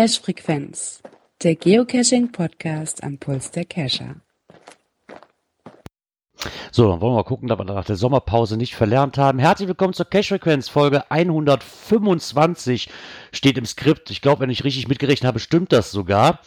[0.00, 1.02] Cache Frequenz,
[1.42, 4.14] der Geocaching Podcast am Puls der Cacher.
[6.72, 9.38] So, dann wollen wir mal gucken, dass wir nach der Sommerpause nicht verlernt haben.
[9.38, 12.88] Herzlich willkommen zur Cache Frequenz Folge 125
[13.30, 14.10] steht im Skript.
[14.10, 16.38] Ich glaube, wenn ich richtig mitgerechnet habe, stimmt das sogar.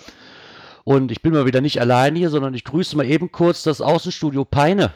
[0.83, 3.81] Und ich bin mal wieder nicht allein hier, sondern ich grüße mal eben kurz das
[3.81, 4.93] Außenstudio Peine.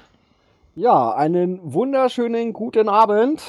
[0.76, 3.40] Ja, einen wunderschönen guten Abend.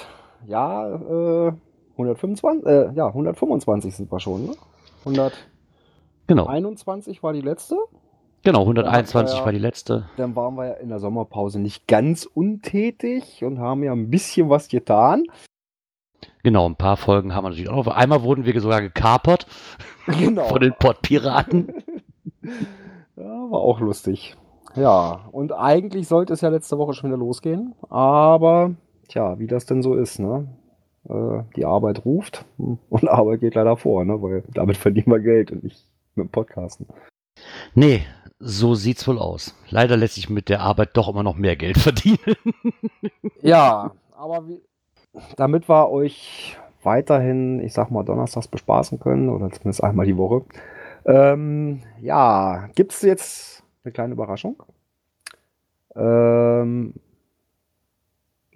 [0.47, 1.53] Ja, äh,
[1.93, 4.53] 125, äh, ja, 125 sind wir schon, ne?
[5.05, 5.47] 121
[6.27, 7.77] Genau, war die letzte.
[8.43, 10.09] genau, 121 Ja, war die letzte.
[10.17, 14.51] Dann waren wir ja in der Sommerpause nicht ganz untätig und haben ja ein bisschen
[14.51, 15.25] was getan.
[16.43, 17.95] Genau, ein paar Folgen haben wir natürlich auch noch.
[17.95, 19.47] Einmal wurden wir sogar gekapert
[20.07, 20.45] Genau.
[20.49, 21.73] von den Pottpiraten.
[23.17, 24.37] Ja, war auch lustig.
[24.77, 28.77] Ja, und eigentlich sollte es ja letzte Woche schon wieder losgehen, aber
[29.09, 30.47] tja, wie das denn so ist, ne?
[31.09, 34.21] Äh, die Arbeit ruft und Arbeit geht leider vor, ne?
[34.21, 36.87] Weil damit verdienen wir Geld und nicht mit dem Podcasten.
[37.75, 38.03] Nee,
[38.39, 39.55] so sieht's wohl aus.
[39.71, 42.37] Leider lässt sich mit der Arbeit doch immer noch mehr Geld verdienen.
[43.43, 44.61] Ja, aber wie,
[45.37, 50.45] damit wir euch weiterhin, ich sag mal, donnerstags bespaßen können, oder zumindest einmal die Woche,
[51.05, 54.63] ähm, ja, gibt es jetzt eine kleine Überraschung.
[55.97, 56.95] Ähm,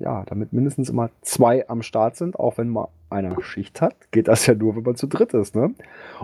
[0.02, 4.28] ja, damit mindestens immer zwei am Start sind, auch wenn mal einer Schicht hat, geht
[4.28, 5.74] das ja nur, wenn man zu dritt ist, ne?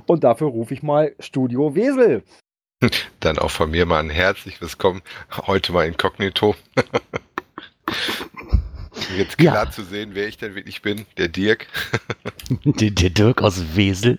[0.07, 2.23] Und dafür rufe ich mal Studio Wesel.
[3.21, 5.03] Dann auch von mir mal ein herzlich willkommen.
[5.47, 6.55] Heute mal inkognito.
[9.17, 9.53] Jetzt Ja.
[9.53, 11.07] klar zu sehen, wer ich denn wirklich bin.
[11.17, 11.67] Der Dirk.
[12.65, 14.19] der, der Dirk aus Wesel.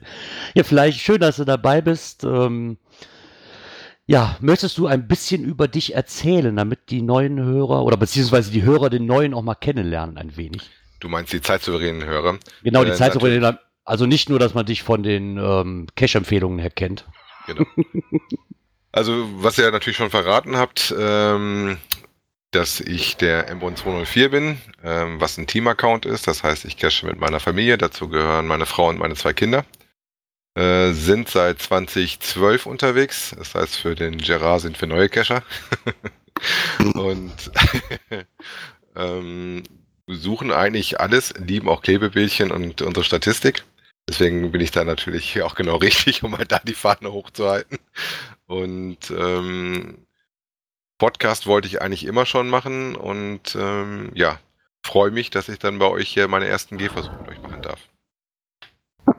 [0.56, 2.24] Ja, vielleicht schön, dass du dabei bist.
[2.24, 2.78] Ähm,
[4.10, 8.64] ja, möchtest du ein bisschen über dich erzählen, damit die neuen Hörer oder beziehungsweise die
[8.64, 10.68] Hörer den neuen auch mal kennenlernen ein wenig?
[11.00, 12.40] Du meinst die zeitsouveränen Hörer.
[12.64, 13.46] Genau, die Äh, Zeit, natürlich.
[13.86, 17.06] also nicht nur, dass man dich von den ähm, Cache-Empfehlungen her kennt.
[17.46, 17.66] Genau.
[18.92, 21.78] Also, was ihr natürlich schon verraten habt, ähm,
[22.50, 26.26] dass ich der Embron 204 bin, ähm, was ein Team-Account ist.
[26.26, 27.78] Das heißt, ich cache mit meiner Familie.
[27.78, 29.64] Dazu gehören meine Frau und meine zwei Kinder.
[30.60, 33.34] Äh, sind seit 2012 unterwegs.
[33.38, 35.42] Das heißt, für den Gerard sind wir neue Cacher.
[36.96, 37.34] und
[38.98, 39.64] ähm,
[40.08, 43.64] suchen eigentlich alles, lieben auch Klebebildchen und unsere Statistik.
[44.10, 47.78] Deswegen bin ich da natürlich auch genau richtig, um halt da die Fahne hochzuhalten.
[48.46, 50.08] Und ähm,
[50.98, 54.40] Podcast wollte ich eigentlich immer schon machen und ähm, ja,
[54.84, 57.89] freue mich, dass ich dann bei euch hier meine ersten Gehversuche mit euch machen darf.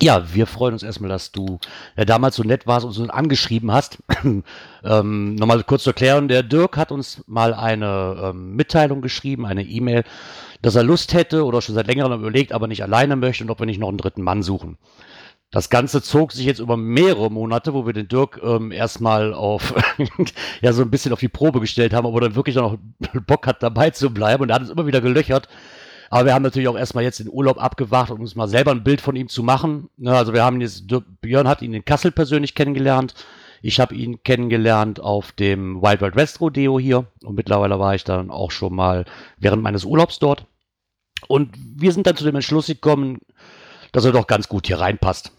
[0.02, 1.58] Ja, wir freuen uns erstmal, dass du
[1.96, 3.98] ja, damals so nett warst und so angeschrieben hast.
[4.84, 9.62] ähm, Nochmal kurz zu erklären, der Dirk hat uns mal eine ähm, Mitteilung geschrieben, eine
[9.62, 10.04] E-Mail,
[10.62, 13.58] dass er Lust hätte oder schon seit längerem überlegt, aber nicht alleine möchte und ob
[13.58, 14.78] wir nicht noch einen dritten Mann suchen.
[15.50, 19.74] Das Ganze zog sich jetzt über mehrere Monate, wo wir den Dirk ähm, erstmal auf,
[20.62, 22.78] ja, so ein bisschen auf die Probe gestellt haben, ob er dann wirklich noch
[23.26, 24.44] Bock hat, dabei zu bleiben.
[24.44, 25.48] Und er hat uns immer wieder gelöchert.
[26.12, 28.82] Aber wir haben natürlich auch erstmal jetzt den Urlaub abgewartet, um uns mal selber ein
[28.82, 29.88] Bild von ihm zu machen.
[29.96, 30.84] Ne, also wir haben jetzt,
[31.20, 33.14] Björn hat ihn in Kassel persönlich kennengelernt.
[33.62, 37.06] Ich habe ihn kennengelernt auf dem Wild Wild West Rodeo hier.
[37.22, 39.04] Und mittlerweile war ich dann auch schon mal
[39.38, 40.46] während meines Urlaubs dort.
[41.28, 43.20] Und wir sind dann zu dem Entschluss gekommen,
[43.92, 45.30] dass er doch ganz gut hier reinpasst.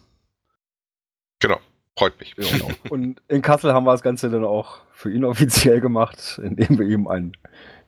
[1.40, 1.58] Genau,
[1.98, 2.34] freut mich.
[2.36, 2.70] Genau.
[2.90, 6.88] Und in Kassel haben wir das Ganze dann auch für ihn offiziell gemacht, indem wir
[6.88, 7.36] ihm ein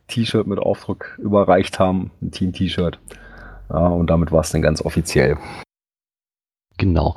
[0.07, 2.99] T-Shirt mit Aufdruck überreicht haben, ein Team-T-Shirt.
[3.69, 5.37] Ja, und damit war es dann ganz offiziell.
[6.77, 7.15] Genau.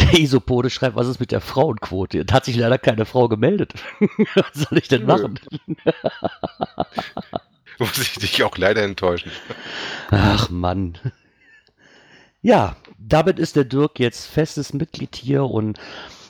[0.00, 2.24] Der Isopode schreibt, was ist mit der Frauenquote?
[2.24, 3.74] Da hat sich leider keine Frau gemeldet.
[4.34, 5.06] was soll ich denn Nö.
[5.06, 5.40] machen?
[7.78, 9.30] Muss ich dich auch leider enttäuschen.
[10.10, 10.98] Ach Mann.
[12.42, 15.78] Ja, damit ist der Dirk jetzt festes Mitglied hier und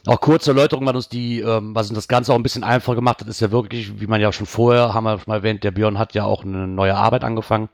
[0.06, 2.94] auch kurze Erläuterung, was uns die, ähm, was uns das Ganze auch ein bisschen einfacher
[2.94, 5.64] gemacht hat, ist ja wirklich, wie man ja schon vorher, haben wir schon mal erwähnt,
[5.64, 7.68] der Björn hat ja auch eine neue Arbeit angefangen.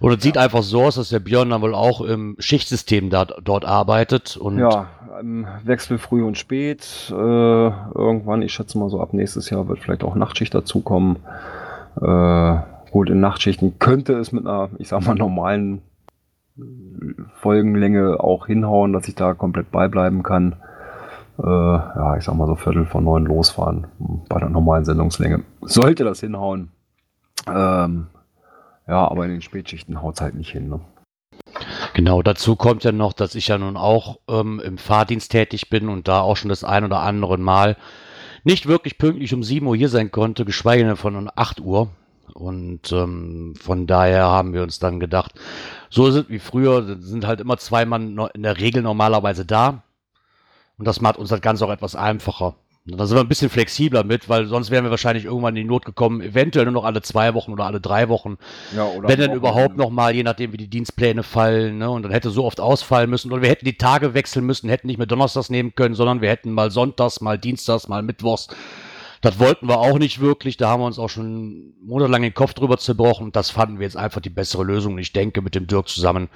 [0.00, 3.24] Und es sieht einfach so aus, dass der Björn dann wohl auch im Schichtsystem da,
[3.24, 4.88] dort arbeitet und Ja,
[5.20, 7.10] im Wechsel früh und spät.
[7.10, 11.18] Äh, irgendwann, ich schätze mal so ab nächstes Jahr wird vielleicht auch Nachtschicht dazukommen.
[12.00, 12.56] Äh,
[12.90, 15.82] gut, in Nachtschichten könnte es mit einer, ich sag mal, normalen
[17.40, 20.56] Folgenlänge auch hinhauen, dass ich da komplett beibleiben kann.
[21.38, 23.86] Äh, ja, ich sag mal so Viertel von neun losfahren
[24.28, 25.44] bei der normalen Sendungslänge.
[25.62, 26.70] Sollte das hinhauen.
[27.46, 28.06] Ähm,
[28.86, 30.68] ja, aber in den Spätschichten haut es halt nicht hin.
[30.68, 30.80] Ne?
[31.94, 35.88] Genau, dazu kommt ja noch, dass ich ja nun auch ähm, im Fahrdienst tätig bin
[35.88, 37.76] und da auch schon das ein oder andere Mal
[38.44, 41.88] nicht wirklich pünktlich um 7 Uhr hier sein konnte, geschweige denn von um 8 Uhr.
[42.34, 45.34] Und ähm, von daher haben wir uns dann gedacht,
[45.88, 49.82] so es wie früher, sind halt immer zwei Mann in der Regel normalerweise da.
[50.78, 52.56] Und das macht uns das Ganze auch etwas einfacher.
[52.86, 55.68] Da sind wir ein bisschen flexibler mit, weil sonst wären wir wahrscheinlich irgendwann in die
[55.68, 58.36] Not gekommen, eventuell nur noch alle zwei Wochen oder alle drei Wochen.
[58.76, 61.88] Ja, oder wenn dann überhaupt noch mal, je nachdem wie die Dienstpläne fallen, ne?
[61.88, 64.86] Und dann hätte so oft ausfallen müssen oder wir hätten die Tage wechseln müssen, hätten
[64.86, 68.48] nicht mehr Donnerstags nehmen können, sondern wir hätten mal Sonntags, mal Dienstags, mal Mittwochs.
[69.22, 70.58] Das wollten wir auch nicht wirklich.
[70.58, 73.32] Da haben wir uns auch schon monatelang den Kopf drüber zerbrochen.
[73.32, 74.92] Das fanden wir jetzt einfach die bessere Lösung.
[74.92, 76.28] Und ich denke, mit dem Dirk zusammen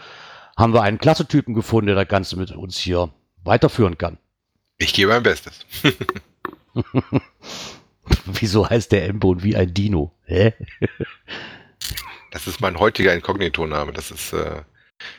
[0.56, 3.10] haben wir einen klasse Typen gefunden, der das Ganze mit uns hier
[3.44, 4.16] weiterführen kann.
[4.78, 5.60] Ich gebe mein Bestes.
[8.26, 10.12] Wieso heißt der Embo wie ein Dino?
[10.24, 10.54] Hä?
[12.30, 13.90] Das ist mein heutiger Inkognito-Name.
[13.94, 14.60] Das ist äh,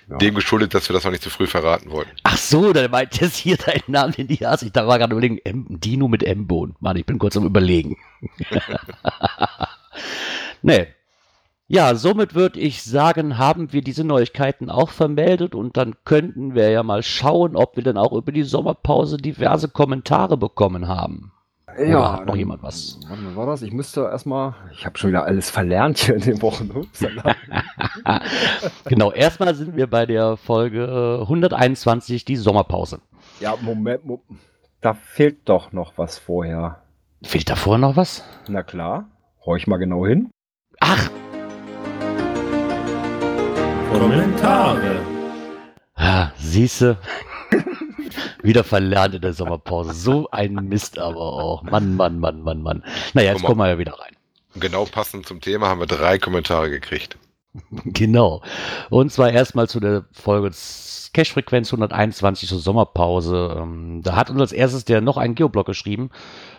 [0.08, 0.18] Ja.
[0.18, 2.12] dem geschuldet, dass wir das noch nicht zu früh verraten wollten.
[2.24, 4.62] Ach so, dann meint jetzt hier deinen Namen, den die hast.
[4.62, 6.76] Ich da war gerade überlegen, M Dino mit M-Bone.
[6.80, 7.98] Mann, ich bin kurz am überlegen.
[10.62, 10.88] nee.
[11.72, 16.72] Ja, somit würde ich sagen, haben wir diese Neuigkeiten auch vermeldet und dann könnten wir
[16.72, 21.32] ja mal schauen, ob wir dann auch über die Sommerpause diverse Kommentare bekommen haben.
[21.78, 23.00] Oder hat noch jemand was?
[23.08, 23.62] Wann war das?
[23.62, 24.56] Ich müsste erstmal.
[24.74, 26.72] Ich habe schon wieder alles verlernt hier in den Wochen.
[28.86, 33.00] Genau, erstmal sind wir bei der Folge äh, 121, die Sommerpause.
[33.40, 34.24] ja, Moment, Mo
[34.82, 36.82] da fehlt doch noch was vorher.
[37.22, 38.24] Fehlt da vorher noch was?
[38.48, 39.06] Na klar,
[39.46, 40.32] horch mal genau hin.
[40.80, 41.12] Ach,
[44.00, 45.02] Kommentare.
[45.96, 46.98] Ah, siehste.
[48.42, 49.94] Wieder verlernt in der Sommerpause.
[49.94, 51.64] So ein Mist aber auch.
[51.64, 52.84] Mann, Mann, Mann, Mann, Mann.
[53.14, 54.16] Naja, jetzt kommen wir ja wieder rein.
[54.56, 57.18] Genau passend zum Thema haben wir drei Kommentare gekriegt.
[57.84, 58.42] Genau.
[58.90, 60.52] Und zwar erstmal zu der Folge
[61.14, 63.58] Cache-Frequenz 121 zur Sommerpause.
[63.60, 66.10] Ähm, Da hat uns als erstes der noch einen Geoblog geschrieben.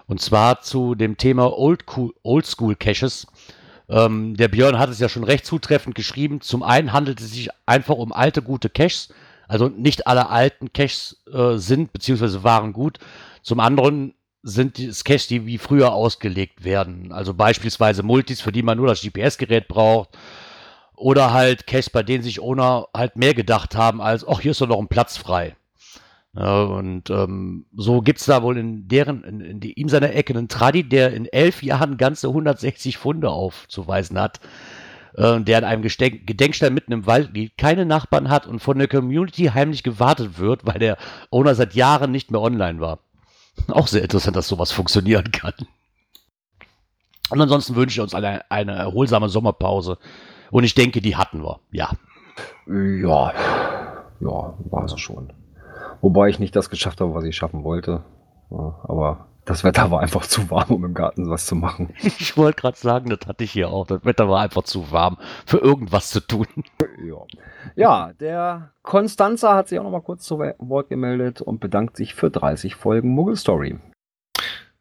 [0.09, 3.27] Und zwar zu dem Thema Old Cool- Oldschool Caches.
[3.91, 6.41] Ähm, der Björn hat es ja schon recht zutreffend geschrieben.
[6.41, 9.13] Zum einen handelt es sich einfach um alte, gute Caches.
[9.49, 12.45] Also nicht alle alten Caches äh, sind bzw.
[12.45, 12.99] waren gut.
[13.43, 17.13] Zum anderen sind die Caches, die wie früher ausgelegt werden.
[17.13, 20.11] Also beispielsweise Multis, für die man nur das GPS-Gerät braucht.
[20.95, 24.61] Oder halt Caches, bei denen sich Owner halt mehr gedacht haben, als, ach, hier ist
[24.61, 25.57] doch noch ein Platz frei.
[26.33, 30.49] Und ähm, so gibt's da wohl in deren, in, in die, ihm seiner Ecke einen
[30.49, 34.39] Tradi, der in elf Jahren ganze 160 Funde aufzuweisen hat,
[35.15, 38.79] äh, der an einem Gesteck, Gedenkstein mitten im Wald liegt, keine Nachbarn hat und von
[38.79, 40.99] der Community heimlich gewartet wird, weil der
[41.31, 43.01] Owner seit Jahren nicht mehr online war.
[43.69, 45.55] Auch sehr interessant, dass sowas funktionieren kann.
[47.31, 49.99] Und ansonsten wünsche ich uns eine, eine erholsame Sommerpause.
[50.53, 51.61] Und ich denke, die hatten wir.
[51.73, 51.91] Ja.
[52.69, 53.33] Ja,
[54.21, 55.33] ja, war es schon.
[56.01, 58.03] Wobei ich nicht das geschafft habe, was ich schaffen wollte.
[58.51, 61.95] Aber das Wetter war einfach zu warm, um im Garten was zu machen.
[62.03, 63.87] Ich wollte gerade sagen, das hatte ich hier auch.
[63.87, 66.47] Das Wetter war einfach zu warm für irgendwas zu tun.
[67.03, 67.17] Ja.
[67.75, 72.15] ja, der Konstanzer hat sich auch noch mal kurz zu Wort gemeldet und bedankt sich
[72.15, 73.79] für 30 Folgen Muggel Story.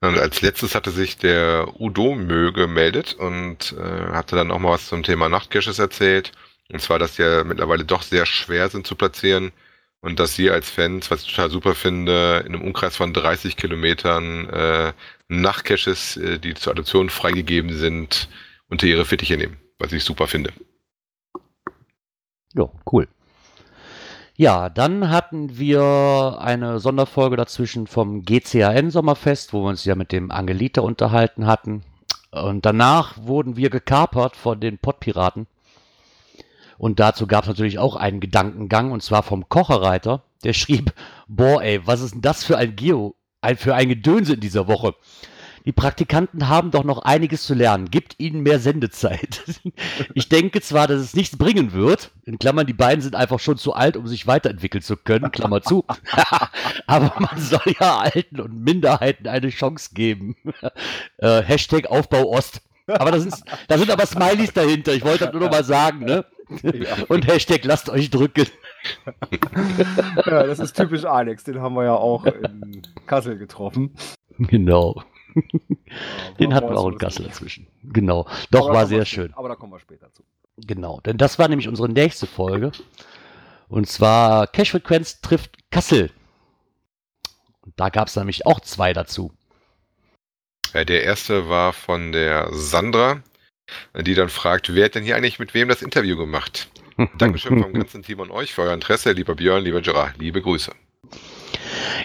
[0.02, 4.72] Und als letztes hatte sich der Udo Mö gemeldet und äh, hatte dann auch mal
[4.72, 6.32] was zum Thema Nachtcaches erzählt.
[6.72, 9.52] Und zwar, dass die ja mittlerweile doch sehr schwer sind zu platzieren
[10.02, 13.58] und dass sie als Fans, was ich total super finde, in einem Umkreis von 30
[13.58, 14.94] Kilometern äh,
[15.28, 18.30] Nachtcaches, äh, die zur Adoption freigegeben sind,
[18.70, 20.54] unter ihre Fittiche nehmen, was ich super finde.
[22.54, 23.08] Ja, cool.
[24.36, 30.14] Ja, dann hatten wir eine Sonderfolge dazwischen vom GCAN Sommerfest, wo wir uns ja mit
[30.14, 31.84] dem Angelita unterhalten hatten.
[32.32, 35.48] Und danach wurden wir gekapert von den Pottpiraten.
[36.80, 40.94] Und dazu gab es natürlich auch einen Gedankengang, und zwar vom Kocherreiter, der schrieb,
[41.28, 44.68] boah ey, was ist denn das für ein Geo, ein, für ein Gedönse in dieser
[44.68, 44.96] Woche?
[45.66, 47.92] Die Praktikanten haben doch noch einiges zu lernen.
[47.92, 49.44] Gibt ihnen mehr Sendezeit.
[50.16, 52.12] Ich denke zwar, dass es nichts bringen wird.
[52.26, 55.32] In Klammern, die beiden sind einfach schon zu alt, um sich weiterentwickeln zu können.
[55.32, 55.86] Klammer zu.
[56.88, 60.36] aber man soll ja Alten und Minderheiten eine Chance geben.
[61.18, 62.62] Äh, Hashtag Aufbau Ost.
[62.90, 63.36] Aber da sind,
[63.68, 64.94] da sind aber Smileys dahinter.
[64.94, 66.26] Ich wollte das nur noch mal sagen, ne?
[67.08, 68.48] Und Hashtag lasst euch drücken.
[70.26, 73.94] Ja, das ist typisch Alex, den haben wir ja auch in Kassel getroffen.
[74.38, 75.04] Genau.
[76.40, 76.98] Den hatten wir auch in.
[76.98, 77.68] Kassel inzwischen.
[77.84, 78.26] Genau.
[78.52, 79.34] Doch, war sehr schön.
[79.36, 80.24] Aber da kommen wir später zu.
[80.58, 82.72] Genau, denn das war nämlich unsere nächste Folge.
[83.68, 86.12] Und zwar Cash-Frequenz trifft Kassel.
[87.62, 89.32] Und da gab es nämlich auch zwei dazu.
[90.74, 93.22] Ja, der erste war von der Sandra,
[94.00, 96.70] die dann fragt, wer hat denn hier eigentlich mit wem das Interview gemacht?
[97.18, 100.72] Dankeschön vom ganzen Team an euch für euer Interesse, lieber Björn, lieber Gerard, liebe Grüße.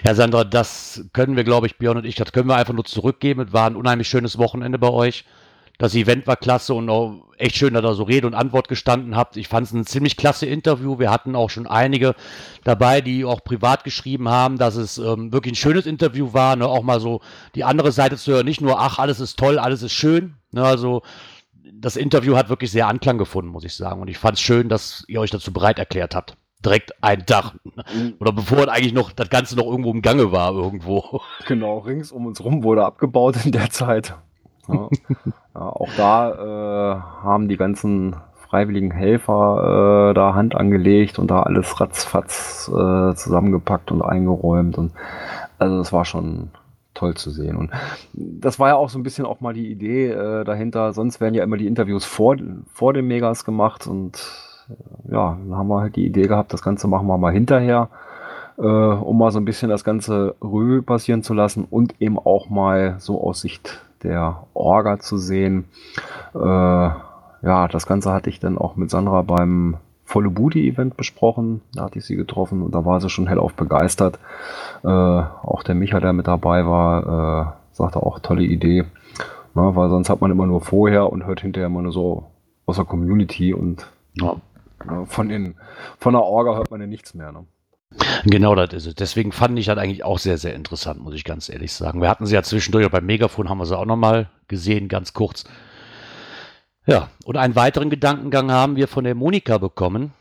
[0.03, 2.85] Ja, Sandra, das können wir, glaube ich, Björn und ich, das können wir einfach nur
[2.85, 3.41] zurückgeben.
[3.41, 5.25] Es war ein unheimlich schönes Wochenende bei euch.
[5.77, 9.15] Das Event war klasse und auch echt schön, dass ihr so Rede und Antwort gestanden
[9.15, 9.35] habt.
[9.37, 10.99] Ich fand es ein ziemlich klasse Interview.
[10.99, 12.15] Wir hatten auch schon einige
[12.63, 16.55] dabei, die auch privat geschrieben haben, dass es ähm, wirklich ein schönes Interview war.
[16.55, 16.67] Ne?
[16.67, 17.21] Auch mal so
[17.55, 18.45] die andere Seite zu hören.
[18.45, 20.35] Nicht nur, ach, alles ist toll, alles ist schön.
[20.51, 20.63] Ne?
[20.63, 21.01] Also
[21.73, 24.01] das Interview hat wirklich sehr Anklang gefunden, muss ich sagen.
[24.01, 26.37] Und ich fand es schön, dass ihr euch dazu bereit erklärt habt.
[26.63, 27.53] Direkt einen Tag.
[28.19, 31.21] Oder bevor eigentlich noch das Ganze noch irgendwo im Gange war, irgendwo.
[31.47, 34.15] Genau, rings um uns rum wurde abgebaut in der Zeit.
[34.67, 34.89] Ja.
[35.55, 38.15] ja, auch da äh, haben die ganzen
[38.49, 44.77] freiwilligen Helfer äh, da Hand angelegt und da alles ratzfatz äh, zusammengepackt und eingeräumt.
[44.77, 44.91] Und
[45.57, 46.49] also das war schon
[46.93, 47.57] toll zu sehen.
[47.57, 47.71] Und
[48.13, 50.93] das war ja auch so ein bisschen auch mal die Idee äh, dahinter.
[50.93, 52.37] Sonst werden ja immer die Interviews vor,
[52.73, 54.17] vor den Megas gemacht und
[54.69, 57.89] äh, ja, dann haben wir halt die Idee gehabt, das Ganze machen wir mal hinterher,
[58.57, 62.49] äh, um mal so ein bisschen das Ganze Revue passieren zu lassen und eben auch
[62.49, 65.65] mal so aus Sicht der Orga zu sehen.
[66.33, 71.61] Äh, ja, das Ganze hatte ich dann auch mit Sandra beim Volle Booty Event besprochen.
[71.73, 74.19] Da hatte ich sie getroffen und da war sie schon hellauf begeistert.
[74.83, 78.85] Äh, auch der Micha, der mit dabei war, äh, sagte auch tolle Idee.
[79.55, 82.25] Na, weil sonst hat man immer nur vorher und hört hinterher immer nur so
[82.65, 84.35] aus der Community und ja.
[85.05, 85.55] von, den,
[85.97, 87.31] von der Orga hört man ja nichts mehr.
[87.31, 87.45] Ne?
[88.25, 88.95] Genau, das ist es.
[88.95, 92.01] Deswegen fand ich das eigentlich auch sehr, sehr interessant, muss ich ganz ehrlich sagen.
[92.01, 95.45] Wir hatten sie ja zwischendurch, beim Megafon haben wir sie auch nochmal gesehen, ganz kurz.
[96.85, 100.13] Ja, und einen weiteren Gedankengang haben wir von der Monika bekommen.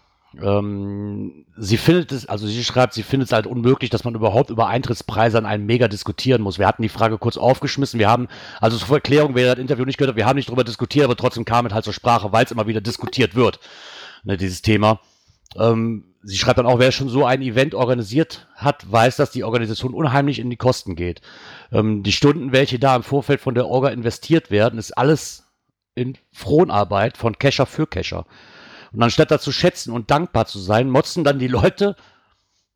[0.43, 4.51] Ähm, sie findet es, also sie schreibt, sie findet es halt unmöglich, dass man überhaupt
[4.51, 6.59] über Eintrittspreise an einem Mega diskutieren muss.
[6.59, 8.01] Wir hatten die Frage kurz aufgeschmissen.
[8.01, 8.29] Wir haben,
[8.61, 11.17] also zur Erklärung, wer das Interview nicht gehört hat, wir haben nicht darüber diskutiert, aber
[11.17, 13.61] trotzdem kam es halt zur Sprache, weil es immer wieder diskutiert wird,
[14.25, 15.01] ne, dieses Thema.
[15.57, 19.45] Ähm, sie schreibt dann auch, wer schon so ein Event organisiert hat, weiß, dass die
[19.45, 21.21] Organisation unheimlich in die Kosten geht.
[21.73, 25.45] Ähm, die Stunden, welche da im Vorfeld von der Orga investiert werden, ist alles
[25.95, 28.27] in Fronarbeit von Kescher für Kescher.
[28.93, 31.97] Und anstatt dazu schätzen und dankbar zu sein, motzen dann die Leute.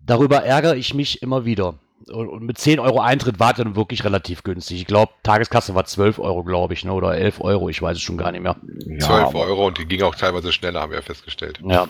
[0.00, 1.75] Darüber ärgere ich mich immer wieder.
[2.10, 4.78] Und mit 10 Euro Eintritt war dann wirklich relativ günstig.
[4.78, 6.92] Ich glaube, Tageskasse war 12 Euro, glaube ich, ne?
[6.92, 8.56] oder 11 Euro, ich weiß es schon gar nicht mehr.
[8.87, 11.60] Ja, 12 Euro und die ging auch teilweise schneller, haben wir ja festgestellt.
[11.62, 11.88] Ja.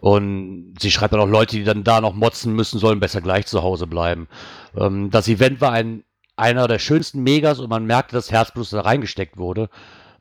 [0.00, 3.46] Und sie schreibt dann auch, Leute, die dann da noch motzen müssen, sollen besser gleich
[3.46, 4.28] zu Hause bleiben.
[4.76, 6.04] Ähm, das Event war ein,
[6.36, 9.70] einer der schönsten Megas und man merkte, dass Herzblut da reingesteckt wurde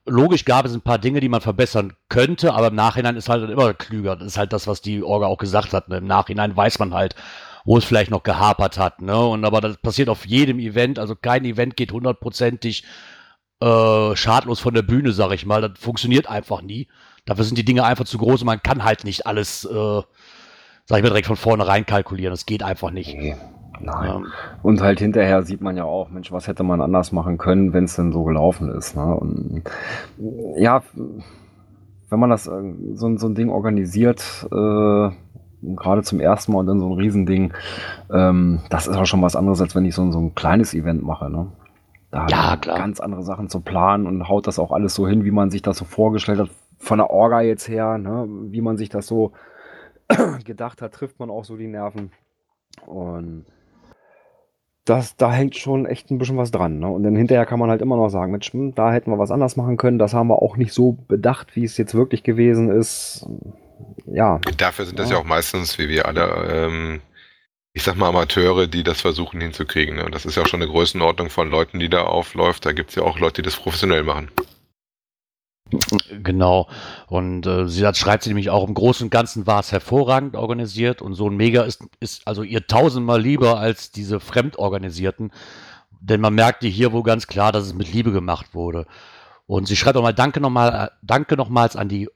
[0.05, 3.49] logisch gab es ein paar Dinge, die man verbessern könnte, aber im Nachhinein ist halt
[3.49, 4.15] immer klüger.
[4.15, 5.89] Das ist halt das, was die Orga auch gesagt hat.
[5.89, 5.97] Ne?
[5.97, 7.15] Im Nachhinein weiß man halt,
[7.65, 9.01] wo es vielleicht noch gehapert hat.
[9.01, 9.17] Ne?
[9.17, 10.99] Und aber das passiert auf jedem Event.
[10.99, 12.83] Also kein Event geht hundertprozentig
[13.61, 15.61] äh, schadlos von der Bühne, sag ich mal.
[15.61, 16.87] Das funktioniert einfach nie.
[17.25, 20.01] Dafür sind die Dinge einfach zu groß und man kann halt nicht alles, äh,
[20.85, 22.31] sag ich mal, direkt von vornherein kalkulieren.
[22.31, 23.15] Das geht einfach nicht.
[23.15, 23.35] Nee.
[23.79, 24.07] Nein.
[24.07, 24.21] Ja.
[24.61, 27.85] Und halt hinterher sieht man ja auch, Mensch, was hätte man anders machen können, wenn
[27.85, 28.95] es denn so gelaufen ist.
[28.95, 29.15] Ne?
[29.15, 29.63] Und
[30.57, 30.83] ja,
[32.09, 35.09] wenn man das äh, so, so ein Ding organisiert, äh,
[35.75, 37.53] gerade zum ersten Mal und dann so ein Riesending,
[38.11, 41.03] ähm, das ist auch schon was anderes, als wenn ich so, so ein kleines Event
[41.03, 41.29] mache.
[41.29, 41.47] Ne?
[42.11, 42.77] Da ja, klar.
[42.77, 45.61] ganz andere Sachen zu planen und haut das auch alles so hin, wie man sich
[45.61, 46.49] das so vorgestellt hat,
[46.83, 48.27] von der Orga jetzt her, ne?
[48.27, 49.31] wie man sich das so
[50.45, 52.11] gedacht hat, trifft man auch so die Nerven.
[52.85, 53.45] Und
[54.85, 56.79] das, da hängt schon echt ein bisschen was dran.
[56.79, 56.87] Ne?
[56.87, 59.31] Und dann hinterher kann man halt immer noch sagen, Mensch, hm, da hätten wir was
[59.31, 59.97] anders machen können.
[59.97, 63.25] Das haben wir auch nicht so bedacht, wie es jetzt wirklich gewesen ist.
[64.05, 64.39] Ja.
[64.57, 67.01] Dafür sind das ja, ja auch meistens, wie wir alle, ähm,
[67.71, 69.95] ich sag mal, Amateure, die das versuchen hinzukriegen.
[69.95, 70.05] Ne?
[70.05, 72.65] Und das ist ja auch schon eine Größenordnung von Leuten, die da aufläuft.
[72.65, 74.29] Da gibt es ja auch Leute, die das professionell machen.
[76.21, 76.67] Genau.
[77.07, 80.35] Und äh, sie hat, schreibt sie nämlich auch, im Großen und Ganzen war es hervorragend
[80.35, 85.31] organisiert und so ein Mega ist, ist also ihr tausendmal lieber als diese fremdorganisierten.
[85.99, 88.85] Denn man merkte hier wohl ganz klar, dass es mit Liebe gemacht wurde.
[89.45, 92.09] Und sie schreibt auch mal Danke nochmal, danke nochmals an die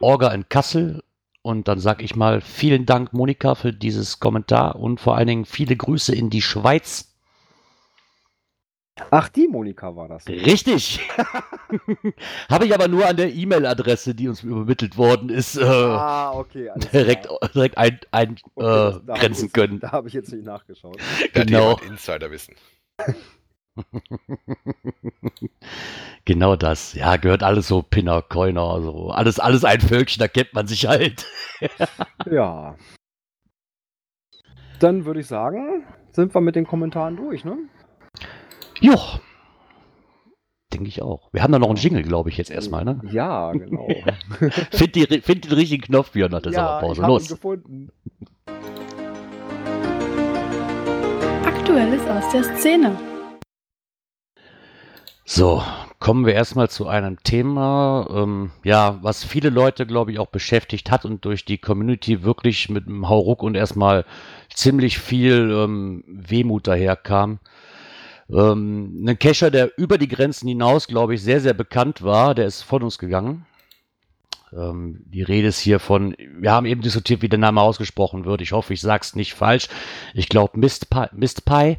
[0.00, 1.02] Orga in Kassel.
[1.42, 5.44] Und dann sage ich mal vielen Dank, Monika, für dieses Kommentar und vor allen Dingen
[5.44, 7.13] viele Grüße in die Schweiz.
[9.10, 10.28] Ach, die Monika war das.
[10.28, 11.00] Richtig.
[12.48, 16.70] Habe ich aber nur an der E-Mail-Adresse, die uns übermittelt worden ist, äh, ah, okay,
[16.92, 19.80] direkt, direkt ein, ein okay, äh, grenzen jetzt, können.
[19.80, 20.98] Da habe ich jetzt nicht nachgeschaut.
[21.32, 21.78] Genau.
[21.78, 22.54] Insiderwissen.
[26.24, 26.94] genau das.
[26.94, 30.86] Ja, gehört alles so Pinner, Coiner, so alles, alles ein Völkchen, da kennt man sich
[30.86, 31.26] halt.
[32.30, 32.76] ja.
[34.78, 37.58] Dann würde ich sagen, sind wir mit den Kommentaren durch, ne?
[38.84, 39.18] Joch.
[40.70, 41.30] Denke ich auch.
[41.32, 43.00] Wir haben da noch einen Jingle, glaube ich, jetzt erstmal, ne?
[43.10, 43.88] Ja, genau.
[44.72, 47.00] find, die, find den richtigen Knopf, Björn, nach der ja, Sommerpause.
[47.00, 47.22] Ich Los.
[47.22, 47.92] Ihn gefunden.
[51.46, 52.98] Aktuelles aus der Szene.
[55.24, 55.62] So,
[55.98, 60.90] kommen wir erstmal zu einem Thema, ähm, ja, was viele Leute, glaube ich, auch beschäftigt
[60.90, 64.04] hat und durch die Community wirklich mit einem Hauruck und erstmal
[64.52, 67.38] ziemlich viel ähm, Wehmut daherkam.
[68.30, 72.46] Ähm, ein Cacher, der über die Grenzen hinaus, glaube ich, sehr, sehr bekannt war, der
[72.46, 73.46] ist von uns gegangen.
[74.52, 78.40] Ähm, die Rede ist hier von, wir haben eben diskutiert, wie der Name ausgesprochen wird.
[78.40, 79.68] Ich hoffe, ich sage es nicht falsch.
[80.14, 81.06] Ich glaube Mistpie.
[81.12, 81.78] Mistpie.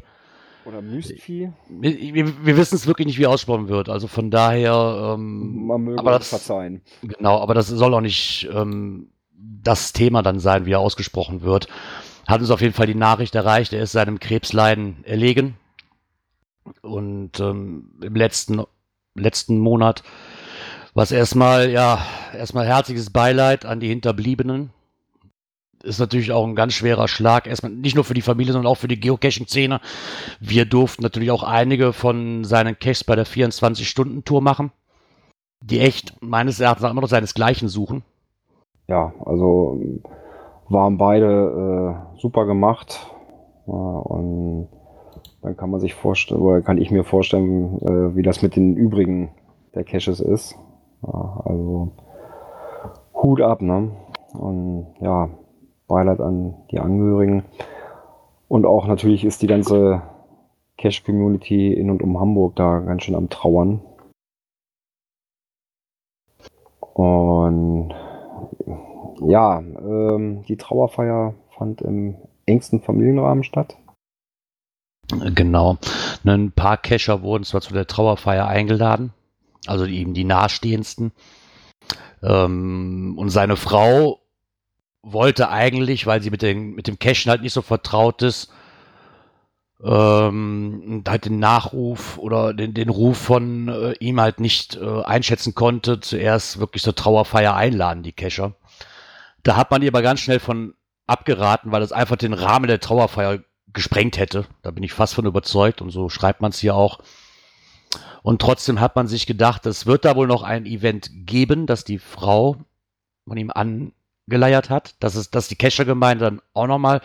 [0.66, 1.52] Oder Mystvieh.
[1.68, 3.88] Wir, wir, wir wissen es wirklich nicht, wie ausgesprochen wird.
[3.88, 5.14] Also von daher.
[5.14, 6.82] Ähm, Man möge aber das, verzeihen.
[7.02, 11.68] Genau, aber das soll auch nicht ähm, das Thema dann sein, wie er ausgesprochen wird.
[12.26, 15.54] Hat uns auf jeden Fall die Nachricht erreicht, er ist seinem Krebsleiden erlegen.
[16.82, 18.62] Und ähm, im letzten,
[19.14, 20.02] letzten Monat
[20.96, 21.98] was erstmal, ja,
[22.34, 24.70] erstmal herzliches Beileid an die Hinterbliebenen.
[25.82, 27.46] Ist natürlich auch ein ganz schwerer Schlag.
[27.46, 29.80] Erstmal nicht nur für die Familie, sondern auch für die Geocaching-Szene.
[30.40, 34.72] Wir durften natürlich auch einige von seinen Caches bei der 24-Stunden-Tour machen,
[35.60, 38.02] die echt meines Erachtens immer noch seinesgleichen suchen.
[38.88, 39.78] Ja, also
[40.70, 43.06] waren beide äh, super gemacht.
[43.66, 44.68] Ja, und
[45.42, 48.76] dann kann man sich vorstellen, oder kann ich mir vorstellen, äh, wie das mit den
[48.76, 49.30] übrigen
[49.74, 50.56] der Caches ist.
[51.02, 51.90] Ja, also
[53.14, 53.90] Hut ab, ne?
[54.32, 55.28] Und ja,
[55.86, 57.44] Beileid an die Angehörigen.
[58.48, 60.02] Und auch natürlich ist die ganze
[60.78, 63.80] Cache-Community in und um Hamburg da ganz schön am Trauern.
[66.94, 67.94] Und
[69.26, 72.16] ja, ähm, die Trauerfeier fand im
[72.46, 73.76] engsten Familienrahmen statt.
[75.08, 75.78] Genau.
[76.24, 79.12] Ein paar Cacher wurden zwar zu der Trauerfeier eingeladen,
[79.66, 81.12] also eben die nahestehendsten.
[82.22, 84.20] Ähm, und seine Frau
[85.02, 88.50] wollte eigentlich, weil sie mit, den, mit dem Cashen halt nicht so vertraut ist,
[89.84, 95.54] ähm, halt den Nachruf oder den, den Ruf von äh, ihm halt nicht äh, einschätzen
[95.54, 98.54] konnte, zuerst wirklich zur Trauerfeier einladen, die Cacher.
[99.42, 100.74] Da hat man ihr aber ganz schnell von
[101.06, 103.40] abgeraten, weil es einfach den Rahmen der Trauerfeier
[103.72, 104.46] gesprengt hätte.
[104.62, 107.00] Da bin ich fast von überzeugt und so schreibt man es hier auch.
[108.22, 111.84] Und trotzdem hat man sich gedacht, es wird da wohl noch ein Event geben, das
[111.84, 112.56] die Frau
[113.26, 117.00] von ihm angeleiert hat, dass es, dass die Kescher-Gemeinde dann auch nochmal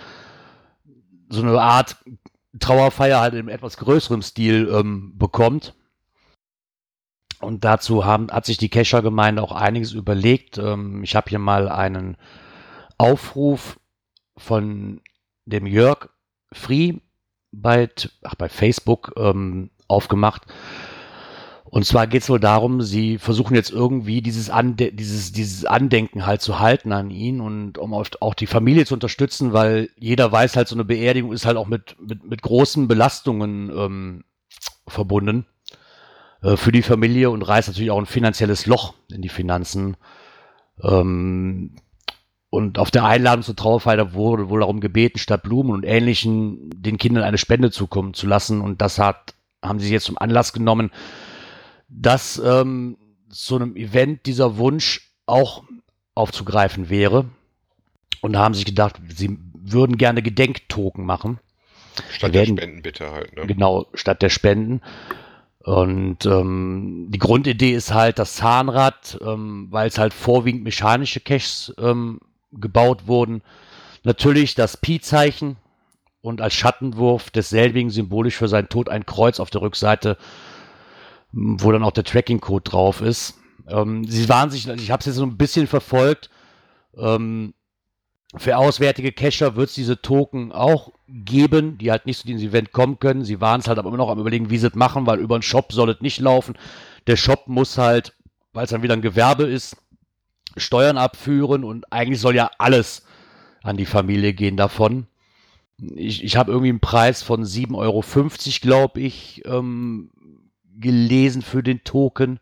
[1.29, 1.97] so eine Art
[2.59, 5.75] Trauerfeier halt in etwas größerem Stil ähm, bekommt.
[7.39, 10.57] Und dazu haben, hat sich die Kescher-Gemeinde auch einiges überlegt.
[10.57, 12.17] Ähm, ich habe hier mal einen
[12.97, 13.79] Aufruf
[14.37, 15.01] von
[15.45, 16.09] dem Jörg
[16.51, 16.95] Free
[17.51, 17.89] bei,
[18.23, 20.43] ach, bei Facebook ähm, aufgemacht.
[21.65, 26.25] Und zwar geht es wohl darum, sie versuchen jetzt irgendwie dieses, Ande dieses, dieses Andenken
[26.25, 30.57] halt zu halten an ihn und um auch die Familie zu unterstützen, weil jeder weiß
[30.57, 34.23] halt, so eine Beerdigung ist halt auch mit, mit, mit großen Belastungen ähm,
[34.85, 35.45] verbunden
[36.43, 39.95] äh, für die Familie und reißt natürlich auch ein finanzielles Loch in die Finanzen.
[40.83, 41.75] Ähm,
[42.51, 46.97] und auf der Einladung zur Trauerfeier wurde wohl darum gebeten, statt Blumen und Ähnlichen den
[46.97, 48.59] Kindern eine Spende zukommen zu lassen.
[48.59, 50.91] Und das hat, haben sie jetzt zum Anlass genommen,
[51.87, 52.97] dass ähm,
[53.29, 55.63] zu einem Event dieser Wunsch auch
[56.13, 57.25] aufzugreifen wäre.
[58.19, 61.39] Und haben sich gedacht, sie würden gerne Gedenktoken machen.
[62.11, 63.33] Statt werden, der Spenden bitte halt.
[63.33, 63.47] Ne?
[63.47, 64.81] Genau, statt der Spenden.
[65.59, 71.73] Und ähm, die Grundidee ist halt das Zahnrad, ähm, weil es halt vorwiegend mechanische Caches
[71.79, 72.19] ähm,
[72.51, 73.41] gebaut wurden.
[74.03, 75.57] Natürlich das Pi-Zeichen
[76.21, 80.17] und als Schattenwurf desselbigen symbolisch für seinen Tod ein Kreuz auf der Rückseite,
[81.31, 83.39] wo dann auch der Tracking-Code drauf ist.
[83.67, 86.29] Ähm, sie waren sich, ich habe es jetzt so ein bisschen verfolgt.
[86.97, 87.53] Ähm,
[88.37, 92.71] für auswärtige Cacher wird es diese Token auch geben, die halt nicht zu diesem Event
[92.71, 93.25] kommen können.
[93.25, 95.35] Sie waren es halt aber immer noch am überlegen, wie sie es machen, weil über
[95.35, 96.57] einen Shop soll es nicht laufen.
[97.07, 98.13] Der Shop muss halt,
[98.53, 99.75] weil es dann wieder ein Gewerbe ist,
[100.57, 103.05] Steuern abführen und eigentlich soll ja alles
[103.63, 105.07] an die Familie gehen davon.
[105.95, 108.03] Ich, ich habe irgendwie einen Preis von 7,50 Euro,
[108.61, 110.11] glaube ich, ähm,
[110.79, 112.39] gelesen für den Token.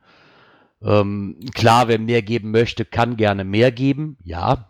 [0.81, 4.69] Ähm, klar, wer mehr geben möchte, kann gerne mehr geben, ja.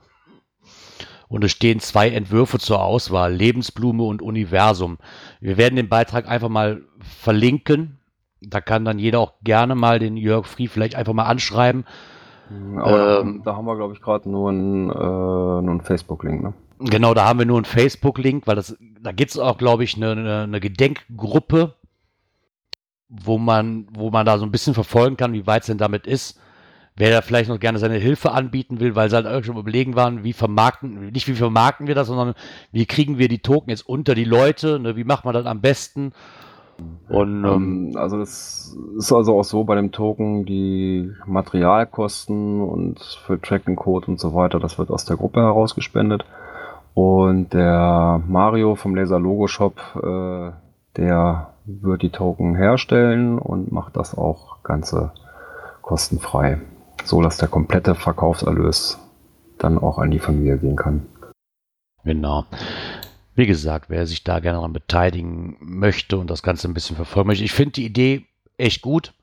[1.28, 4.97] Und es stehen zwei Entwürfe zur Auswahl, Lebensblume und Universum.
[5.39, 7.99] Wir werden den Beitrag einfach mal verlinken.
[8.41, 11.86] Da kann dann jeder auch gerne mal den Jörg Frie vielleicht einfach mal anschreiben
[12.78, 16.54] aber ähm, da haben wir, glaube ich, gerade nur einen, äh, einen Facebook-Link, ne?
[16.80, 19.96] Genau, da haben wir nur einen Facebook-Link, weil das, da gibt es auch, glaube ich,
[19.98, 21.76] eine, eine, eine, Gedenkgruppe,
[23.10, 26.08] wo man, wo man da so ein bisschen verfolgen kann, wie weit es denn damit
[26.08, 26.40] ist.
[26.96, 29.96] Wer da vielleicht noch gerne seine Hilfe anbieten will, weil sie halt irgendwie schon überlegen
[29.96, 32.34] waren, wie vermarkten, nicht wie vermarkten wir das, sondern
[32.72, 35.62] wie kriegen wir die Token jetzt unter die Leute, ne, wie macht man das am
[35.62, 36.12] besten?
[37.10, 43.00] Und ähm, Ähm, also das ist also auch so bei dem Token, die Materialkosten und
[43.26, 46.26] für Tracking Code und so weiter, das wird aus der Gruppe herausgespendet.
[46.94, 50.52] Und der Mario vom Laser Logo Shop, äh,
[50.98, 55.12] der wird die Token herstellen und macht das auch ganze
[55.82, 56.60] kostenfrei,
[57.04, 59.00] so dass der komplette Verkaufserlös
[59.58, 61.06] dann auch an die Familie gehen kann.
[62.04, 62.46] Genau.
[63.39, 67.28] Wie gesagt, wer sich da gerne daran beteiligen möchte und das Ganze ein bisschen verfolgen
[67.28, 68.25] möchte, ich finde die Idee
[68.58, 69.13] echt gut.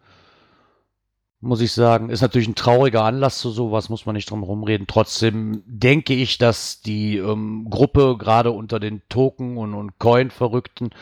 [1.41, 2.09] Muss ich sagen.
[2.09, 4.87] Ist natürlich ein trauriger Anlass zu sowas, muss man nicht drum rumreden.
[4.87, 10.93] Trotzdem denke ich, dass die ähm, Gruppe gerade unter den Token- und, und Coin-Verrückten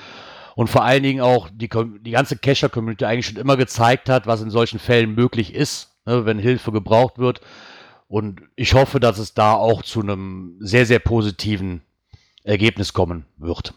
[0.56, 4.42] und vor allen Dingen auch die, die ganze Cacher-Community eigentlich schon immer gezeigt hat, was
[4.42, 7.42] in solchen Fällen möglich ist, ne, wenn Hilfe gebraucht wird.
[8.08, 11.82] Und ich hoffe, dass es da auch zu einem sehr, sehr positiven
[12.44, 13.74] Ergebnis kommen wird.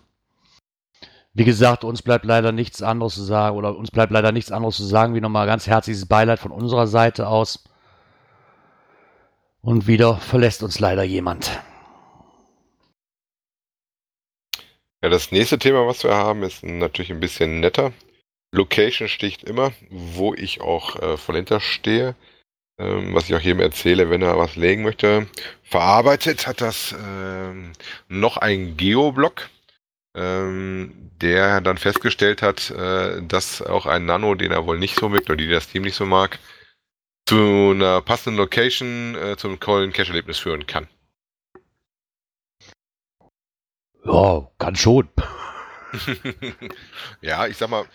[1.34, 4.78] Wie gesagt, uns bleibt leider nichts anderes zu sagen, oder uns bleibt leider nichts anderes
[4.78, 7.64] zu sagen, wie nochmal ganz herzliches Beileid von unserer Seite aus.
[9.62, 11.52] Und wieder verlässt uns leider jemand.
[15.04, 17.94] Ja, das nächste Thema, was wir haben, ist natürlich ein bisschen netter.
[18.52, 22.16] Location sticht immer, wo ich auch äh, voll hinterstehe.
[22.80, 25.28] Ähm, was ich auch jedem erzähle, wenn er was legen möchte.
[25.64, 27.74] Verarbeitet hat das ähm,
[28.08, 29.50] noch ein Geoblock,
[30.16, 35.10] ähm, der dann festgestellt hat, äh, dass auch ein Nano, den er wohl nicht so
[35.10, 36.38] mögt, oder die das Team nicht so mag,
[37.28, 40.88] zu einer passenden Location äh, zum tollen Cache-Erlebnis führen kann.
[44.06, 45.10] Ja, kann schon.
[47.22, 47.86] ja, ich sag mal,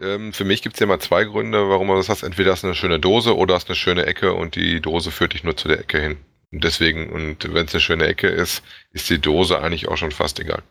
[0.00, 2.22] ähm, für mich gibt es ja mal zwei Gründe, warum man das hast.
[2.22, 5.32] Entweder hast du eine schöne Dose oder hast eine schöne Ecke und die Dose führt
[5.34, 6.16] dich nur zu der Ecke hin.
[6.50, 10.12] Und deswegen, und wenn es eine schöne Ecke ist, ist die Dose eigentlich auch schon
[10.12, 10.62] fast egal.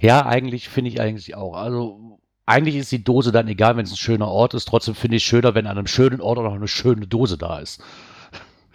[0.00, 1.54] Ja, eigentlich finde ich eigentlich auch.
[1.54, 4.66] Also eigentlich ist die Dose dann egal, wenn es ein schöner Ort ist.
[4.66, 7.36] Trotzdem finde ich es schöner, wenn an einem schönen Ort auch noch eine schöne Dose
[7.38, 7.80] da ist.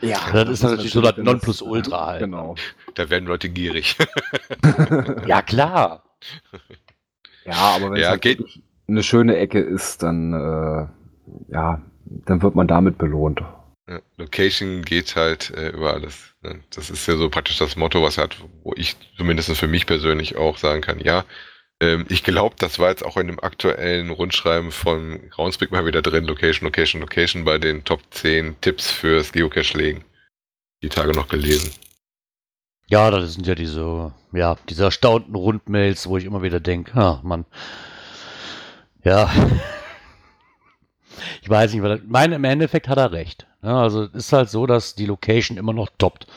[0.01, 2.19] Ja, Das ist natürlich so das das- Nonplusultra halt.
[2.21, 2.55] Genau.
[2.93, 3.95] Da werden Leute gierig.
[5.27, 6.03] Ja, klar.
[7.45, 10.87] Ja, aber wenn Ja, es halt geht- wirklich eine schöne Ecke ist, dann äh,
[11.51, 13.41] ja, dann wird man damit belohnt.
[13.87, 16.35] Ja, Location geht halt äh, über alles.
[16.41, 16.59] ne?
[16.73, 20.37] Das ist ja so praktisch das Motto, was hat, wo ich zumindest für mich persönlich
[20.37, 21.23] auch sagen kann, ja,
[21.81, 26.01] ähm, ich glaube, das war jetzt auch in dem aktuellen Rundschreiben von Groundspeak mal wieder
[26.01, 30.03] drin, Location, Location, Location bei den Top 10 Tipps fürs Geocache-Legen.
[30.81, 31.71] Die Tage noch gelesen.
[32.87, 37.19] Ja, das sind ja diese, ja, diese erstaunten Rundmails, wo ich immer wieder denke, ah,
[37.23, 37.45] Mann.
[39.05, 39.31] Ja.
[41.41, 43.47] Ich weiß nicht, weil mein, im Endeffekt hat er recht.
[43.61, 46.27] Ja, also es ist halt so, dass die Location immer noch toppt.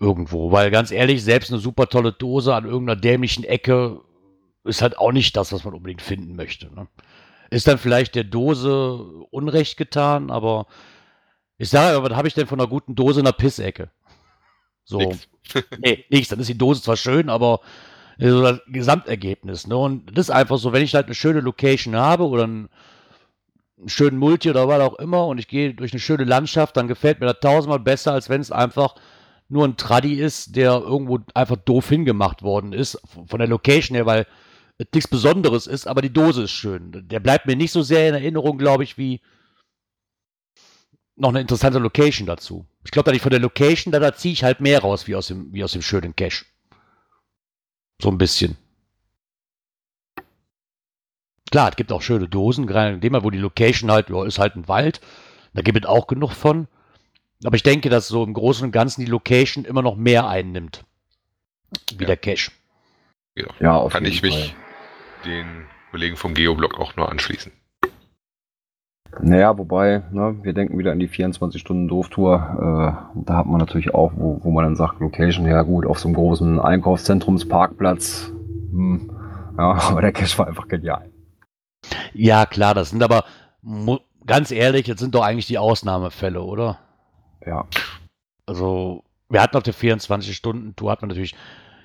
[0.00, 0.50] Irgendwo.
[0.50, 4.00] Weil ganz ehrlich, selbst eine super tolle Dose an irgendeiner dämlichen Ecke
[4.64, 6.72] ist halt auch nicht das, was man unbedingt finden möchte.
[6.74, 6.88] Ne?
[7.50, 10.66] Ist dann vielleicht der Dose Unrecht getan, aber
[11.56, 13.90] ich sage, aber was habe ich denn von einer guten Dose in einer Pissecke?
[14.84, 14.98] So.
[14.98, 15.28] Nix.
[15.78, 16.28] Nee, nichts.
[16.28, 17.60] Dann ist die Dose zwar schön, aber
[18.18, 19.66] so das Gesamtergebnis.
[19.66, 19.76] Ne?
[19.76, 22.68] Und das ist einfach so, wenn ich halt eine schöne Location habe oder einen,
[23.78, 26.88] einen schönen Multi oder was auch immer und ich gehe durch eine schöne Landschaft, dann
[26.88, 28.96] gefällt mir das tausendmal besser, als wenn es einfach
[29.48, 34.04] nur ein Traddy ist, der irgendwo einfach doof hingemacht worden ist, von der Location her,
[34.04, 34.26] weil
[34.78, 37.08] es nichts Besonderes ist, aber die Dose ist schön.
[37.08, 39.20] Der bleibt mir nicht so sehr in Erinnerung, glaube ich, wie
[41.16, 42.66] noch eine interessante Location dazu.
[42.84, 45.16] Ich glaube, da ich von der Location, da, da ziehe ich halt mehr raus, wie
[45.16, 46.44] aus dem, wie aus dem schönen Cache.
[48.00, 48.56] So ein bisschen.
[51.50, 54.24] Klar, es gibt auch schöne Dosen, gerade in dem Fall, wo die Location halt, ja,
[54.24, 55.00] ist halt ein Wald.
[55.54, 56.68] Da gibt es auch genug von.
[57.44, 60.84] Aber ich denke, dass so im Großen und Ganzen die Location immer noch mehr einnimmt.
[61.96, 62.08] Wie Ja.
[62.08, 62.50] der Cache.
[63.34, 64.54] Ja, Ja, auf kann jeden ich mich Fall.
[65.24, 67.52] den Kollegen vom Geoblog auch nur anschließen.
[69.20, 72.34] Naja, wobei, ne, wir denken wieder an die 24-Stunden-Doof-Tour.
[72.34, 75.98] Äh, da hat man natürlich auch, wo, wo man dann sagt, Location, ja gut, auf
[75.98, 78.30] so einem großen Einkaufszentrumsparkplatz.
[78.70, 79.10] Hm,
[79.56, 81.10] ja, aber der Cache war einfach genial.
[82.12, 83.24] Ja, klar, das sind aber,
[84.26, 86.78] ganz ehrlich, das sind doch eigentlich die Ausnahmefälle, oder?
[87.44, 87.66] Ja.
[88.46, 91.34] Also, wir hatten auf der 24-Stunden-Tour, hat man natürlich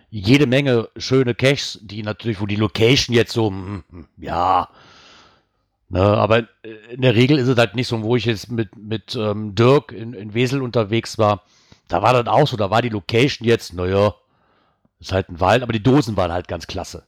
[0.09, 4.67] jede Menge schöne Caches, die natürlich, wo die Location jetzt so, hm, hm, ja,
[5.89, 8.75] ne, aber äh, in der Regel ist es halt nicht so, wo ich jetzt mit,
[8.75, 11.43] mit ähm, Dirk in, in Wesel unterwegs war,
[11.87, 14.15] da war das auch so, da war die Location jetzt, naja,
[14.99, 17.03] ist halt ein Wald, aber die Dosen waren halt ganz klasse.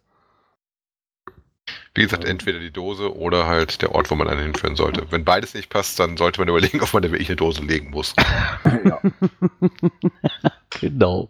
[1.96, 5.08] Wie gesagt, entweder die Dose oder halt der Ort, wo man einen hinführen sollte.
[5.12, 7.92] Wenn beides nicht passt, dann sollte man überlegen, ob man da wirklich eine Dose legen
[7.92, 8.14] muss.
[8.86, 9.00] ja.
[10.82, 11.30] Genau.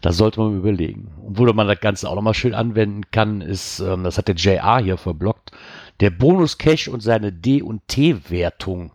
[0.00, 1.12] Das sollte man überlegen.
[1.22, 4.36] Und wo man das Ganze auch nochmal schön anwenden kann, ist, ähm, das hat der
[4.36, 5.52] JR hier verblockt,
[6.00, 8.92] der Bonus-Cache und seine D- und T-Wertung.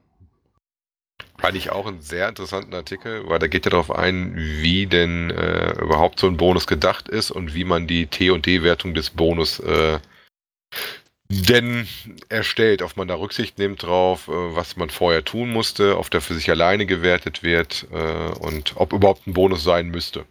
[1.38, 5.30] Fand ich auch einen sehr interessanten Artikel, weil da geht ja darauf ein, wie denn
[5.32, 9.10] äh, überhaupt so ein Bonus gedacht ist und wie man die T- und D-Wertung des
[9.10, 10.00] Bonus äh,
[11.28, 11.88] denn
[12.30, 16.22] erstellt, ob man da Rücksicht nimmt drauf, äh, was man vorher tun musste, ob der
[16.22, 20.26] für sich alleine gewertet wird äh, und ob überhaupt ein Bonus sein müsste.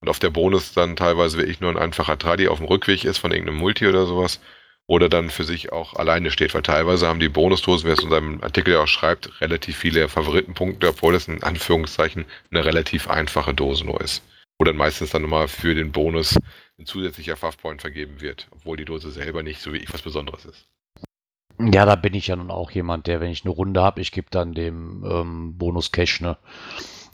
[0.00, 3.18] Und auf der Bonus dann teilweise wirklich nur ein einfacher Tradi auf dem Rückweg ist
[3.18, 4.40] von irgendeinem Multi oder sowas
[4.88, 8.10] oder dann für sich auch alleine steht, weil teilweise haben die Bonusdosen, wer es in
[8.10, 13.54] seinem Artikel ja auch schreibt, relativ viele Favoritenpunkte, obwohl es in Anführungszeichen eine relativ einfache
[13.54, 14.24] Dose nur ist.
[14.58, 16.36] Wo dann meistens dann nochmal für den Bonus
[16.78, 20.46] ein zusätzlicher Fafpoint vergeben wird, obwohl die Dose selber nicht so wie ich was Besonderes
[20.46, 20.66] ist.
[21.60, 24.10] Ja, da bin ich ja nun auch jemand, der, wenn ich eine Runde habe, ich
[24.10, 26.38] gebe dann dem ähm, Bonus-Cache ne,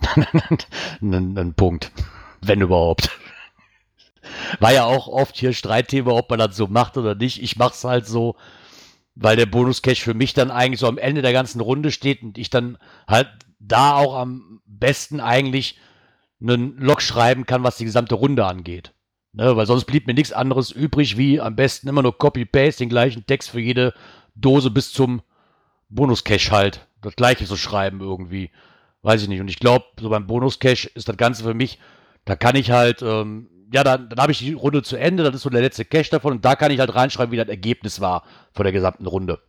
[1.03, 1.91] einen, einen Punkt.
[2.41, 3.11] Wenn überhaupt.
[4.61, 7.43] War ja auch oft hier Streitthema, ob man das so macht oder nicht.
[7.43, 8.37] Ich mache es halt so,
[9.15, 12.39] weil der Bonus-Cache für mich dann eigentlich so am Ende der ganzen Runde steht und
[12.39, 15.79] ich dann halt da auch am besten eigentlich
[16.41, 18.93] einen Log schreiben kann, was die gesamte Runde angeht.
[19.33, 22.89] Ne, weil sonst blieb mir nichts anderes übrig, wie am besten immer nur Copy-Paste, den
[22.89, 23.93] gleichen Text für jede
[24.37, 25.23] Dose bis zum
[25.89, 26.87] Bonus-Cache halt.
[27.03, 28.51] Das gleiche so schreiben irgendwie.
[29.03, 29.41] Weiß ich nicht.
[29.41, 31.81] Und ich glaube, so beim Bonus-Cache ist das Ganze für mich,
[32.25, 35.35] da kann ich halt, ähm, ja, dann, dann habe ich die Runde zu Ende, das
[35.35, 38.01] ist so der letzte Cache davon und da kann ich halt reinschreiben, wie das Ergebnis
[38.01, 39.41] war von der gesamten Runde.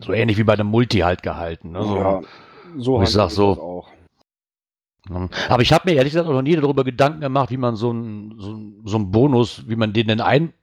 [0.00, 1.72] So ähnlich wie bei einem Multi halt gehalten.
[1.72, 1.82] Ne?
[1.82, 2.22] So, ja,
[2.78, 3.50] so ich sag so.
[3.50, 3.88] auch.
[5.10, 7.76] Ähm, Aber ich habe mir ehrlich gesagt auch noch nie darüber Gedanken gemacht, wie man
[7.76, 10.54] so einen so, so einen Bonus, wie man den denn ein,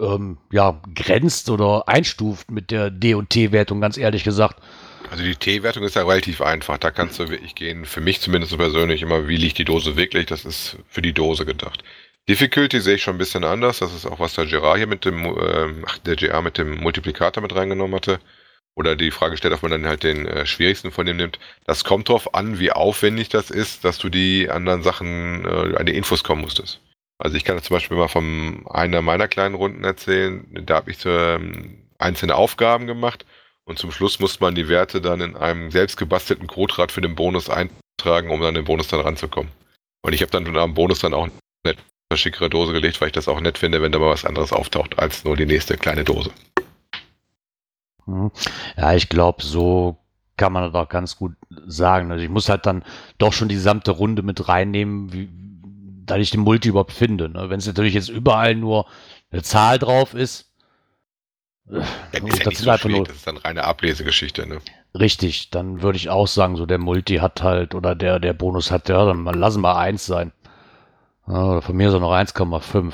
[0.00, 4.62] ähm, ja, grenzt oder einstuft mit der D- und T-Wertung, ganz ehrlich gesagt.
[5.10, 6.78] Also die T-Wertung ist ja relativ einfach.
[6.78, 9.96] Da kannst du wirklich gehen, für mich zumindest so persönlich immer, wie liegt die Dose
[9.96, 10.26] wirklich?
[10.26, 11.84] Das ist für die Dose gedacht.
[12.28, 13.78] Difficulty sehe ich schon ein bisschen anders.
[13.78, 16.78] Das ist auch, was der Gerard hier mit dem, ähm, ach, der GR mit dem
[16.78, 18.18] Multiplikator mit reingenommen hatte.
[18.74, 21.38] Oder die Frage stellt, ob man dann halt den äh, schwierigsten von dem nimmt.
[21.64, 25.86] Das kommt drauf an, wie aufwendig das ist, dass du die anderen Sachen äh, an
[25.86, 26.80] die Infos kommen musstest.
[27.18, 30.46] Also ich kann zum Beispiel mal von einer meiner kleinen Runden erzählen.
[30.66, 33.24] Da habe ich ähm, einzelne Aufgaben gemacht
[33.66, 37.16] und zum Schluss muss man die Werte dann in einem selbst gebastelten Coderad für den
[37.16, 39.50] Bonus eintragen, um dann den Bonus dann ranzukommen.
[40.02, 41.28] Und ich habe dann am Bonus dann auch
[41.64, 41.74] eine
[42.14, 44.98] schickere Dose gelegt, weil ich das auch nett finde, wenn da mal was anderes auftaucht
[44.98, 46.30] als nur die nächste kleine Dose.
[48.04, 48.30] Hm.
[48.76, 49.98] Ja, ich glaube, so
[50.36, 51.32] kann man das auch ganz gut
[51.66, 52.12] sagen.
[52.12, 52.84] Also ich muss halt dann
[53.18, 55.28] doch schon die gesamte Runde mit reinnehmen, wie,
[56.04, 57.28] da ich den Multi überhaupt finde.
[57.28, 57.50] Ne?
[57.50, 58.86] Wenn es natürlich jetzt überall nur
[59.32, 60.52] eine Zahl drauf ist,
[61.68, 64.60] Ja, gut, ist ja das ist so einfach nur das ist dann reine Ablesegeschichte, ne?
[64.98, 65.50] richtig.
[65.50, 68.88] Dann würde ich auch sagen, so der Multi hat halt oder der, der Bonus hat,
[68.88, 70.32] ja, dann lassen wir eins sein.
[71.26, 72.92] Ja, von mir so noch 1,5.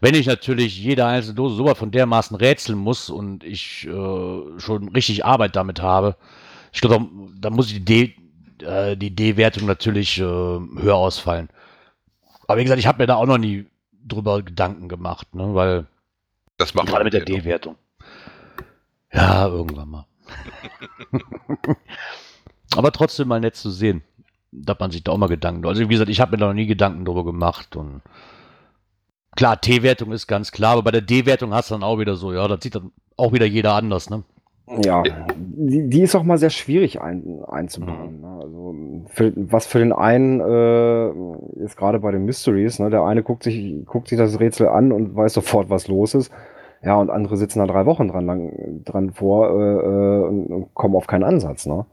[0.00, 4.88] Wenn ich natürlich jede einzelne Dose so von dermaßen rätseln muss und ich äh, schon
[4.94, 6.16] richtig Arbeit damit habe,
[6.72, 7.06] ich glaube,
[7.38, 8.14] da, muss die D,
[8.64, 11.48] äh, die D-Wertung natürlich äh, höher ausfallen.
[12.46, 13.66] Aber wie gesagt, ich habe mir da auch noch nie
[14.04, 15.86] drüber Gedanken gemacht, ne, weil
[16.58, 17.24] Das macht gerade mit der.
[17.24, 17.76] D-Wertung.
[19.12, 20.06] Ja, irgendwann mal.
[22.76, 24.02] Aber trotzdem mal nett zu sehen,
[24.50, 25.66] dass man sich da auch mal Gedanken.
[25.66, 28.00] Also wie gesagt, ich habe mir da noch nie Gedanken drüber gemacht und
[29.36, 32.32] klar, T-Wertung ist ganz klar, aber bei der D-Wertung hast du dann auch wieder so,
[32.32, 34.24] ja, das sieht dann auch wieder jeder anders, ne?
[34.84, 35.02] Ja,
[35.36, 38.20] die, die ist auch mal sehr schwierig ein, einzubauen.
[38.20, 38.38] Ne?
[38.40, 38.76] Also
[39.08, 42.88] für, was für den einen äh, ist gerade bei den Mysteries, ne?
[42.88, 46.32] der eine guckt sich, guckt sich das Rätsel an und weiß sofort, was los ist.
[46.82, 50.74] Ja, und andere sitzen da drei Wochen dran, lang, dran vor äh, äh, und, und
[50.74, 51.66] kommen auf keinen Ansatz.
[51.66, 51.86] Ne?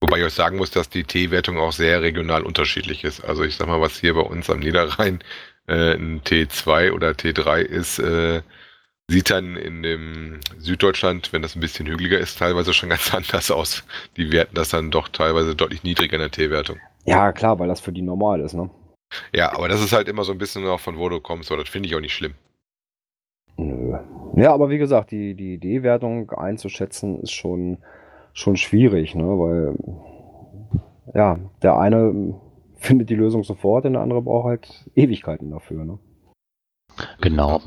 [0.00, 3.22] Wobei ich euch sagen muss, dass die T-Wertung auch sehr regional unterschiedlich ist.
[3.22, 5.20] Also ich sag mal, was hier bei uns am Niederrhein
[5.68, 8.42] äh, ein T2 oder T3 ist, äh,
[9.08, 13.50] sieht dann in dem Süddeutschland, wenn das ein bisschen hügeliger ist, teilweise schon ganz anders
[13.50, 13.84] aus.
[14.16, 16.78] Die werten das dann doch teilweise deutlich niedriger in der T-Wertung.
[17.04, 18.54] Ja, klar, weil das für die normal ist.
[18.54, 18.70] Ne?
[19.34, 21.62] Ja, aber das ist halt immer so ein bisschen auch von wo du kommst, aber
[21.62, 22.34] das finde ich auch nicht schlimm.
[23.62, 23.98] Nö.
[24.34, 27.78] Ja, aber wie gesagt, die, die D-Wertung einzuschätzen ist schon,
[28.32, 29.24] schon schwierig, ne?
[29.24, 29.76] weil
[31.14, 32.34] ja, der eine
[32.76, 35.84] findet die Lösung sofort, und der andere braucht halt Ewigkeiten dafür.
[35.84, 35.98] Ne?
[37.20, 37.60] Genau.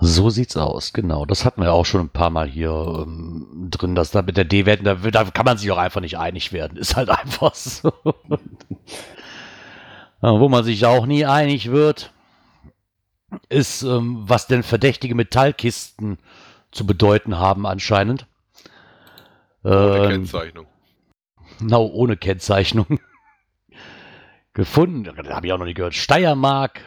[0.00, 1.24] So sieht's aus, genau.
[1.24, 4.44] Das hatten wir auch schon ein paar Mal hier ähm, drin, dass da mit der
[4.44, 6.76] D-Wertung, da, da kann man sich auch einfach nicht einig werden.
[6.76, 7.92] Ist halt einfach so.
[10.20, 12.12] Wo man sich auch nie einig wird,
[13.48, 16.18] ist, ähm, was denn verdächtige Metallkisten
[16.70, 18.26] zu bedeuten haben anscheinend.
[19.62, 20.66] Ohne Ähm, Kennzeichnung.
[21.58, 22.98] Genau, ohne Kennzeichnung.
[24.52, 25.94] Gefunden, da habe ich auch noch nicht gehört.
[25.94, 26.80] Steiermark,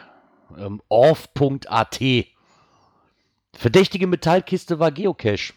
[0.58, 2.00] ähm, orf.at.
[3.52, 5.52] Verdächtige Metallkiste war Geocache.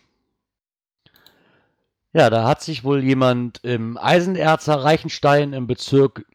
[2.15, 6.25] Ja, da hat sich wohl jemand im Eisenerzer Reichenstein im Bezirk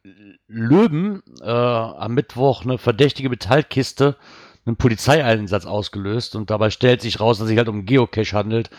[0.47, 4.17] Löben äh, am Mittwoch eine verdächtige Metallkiste,
[4.65, 8.69] einen Polizeieinsatz ausgelöst und dabei stellt sich raus, dass es sich halt um Geocache handelt.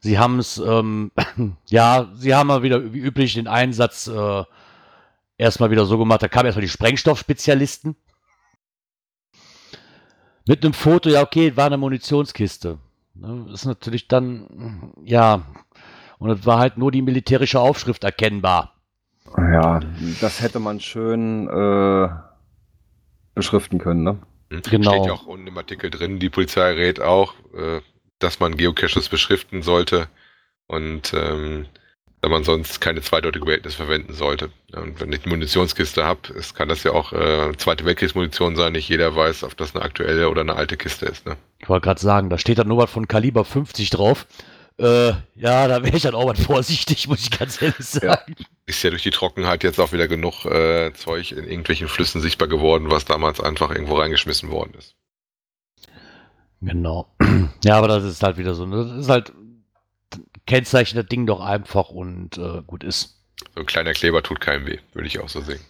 [0.00, 1.12] Sie haben es, ähm,
[1.66, 4.44] ja, sie haben mal wieder wie üblich den Einsatz äh,
[5.38, 7.96] erstmal wieder so gemacht, da kamen erstmal die Sprengstoffspezialisten.
[10.46, 12.78] Mit einem Foto, ja, okay, war eine Munitionskiste.
[13.14, 15.42] Ne, ist natürlich dann, ja,
[16.18, 18.74] und es war halt nur die militärische Aufschrift erkennbar.
[19.36, 19.80] Ja,
[20.20, 22.08] das hätte man schön äh,
[23.34, 24.18] beschriften können, ne?
[24.56, 24.62] Hm?
[24.70, 24.92] Genau.
[24.92, 27.80] Steht ja auch unten im Artikel drin, die Polizei rät auch, äh,
[28.18, 30.08] dass man Geocaches beschriften sollte
[30.66, 31.66] und ähm,
[32.22, 34.50] da man sonst keine zweideutige Behältnis verwenden sollte.
[34.72, 38.72] Und wenn ich eine Munitionskiste habe, es kann das ja auch äh, Zweite Weltkriegsmunition sein,
[38.72, 41.26] nicht jeder weiß, ob das eine aktuelle oder eine alte Kiste ist.
[41.26, 41.36] Ne?
[41.58, 44.26] Ich wollte gerade sagen, da steht dann nur was von Kaliber 50 drauf.
[44.78, 48.34] Äh, ja, da wäre ich dann auch mal vorsichtig, muss ich ganz ehrlich sagen.
[48.66, 52.48] Ist ja durch die Trockenheit jetzt auch wieder genug äh, Zeug in irgendwelchen Flüssen sichtbar
[52.48, 54.94] geworden, was damals einfach irgendwo reingeschmissen worden ist.
[56.60, 57.08] Genau.
[57.64, 58.66] Ja, aber das ist halt wieder so.
[58.66, 59.32] ne, Das ist halt,
[60.46, 63.20] kennzeichnet das Ding doch einfach und äh, gut ist.
[63.54, 65.60] So ein kleiner Kleber tut keinem weh, würde ich auch so sehen.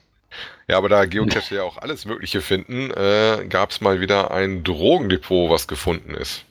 [0.69, 4.65] Ja, aber da Geocache ja auch alles Mögliche finden, äh, gab es mal wieder ein
[4.65, 6.45] Drogendepot, was gefunden ist.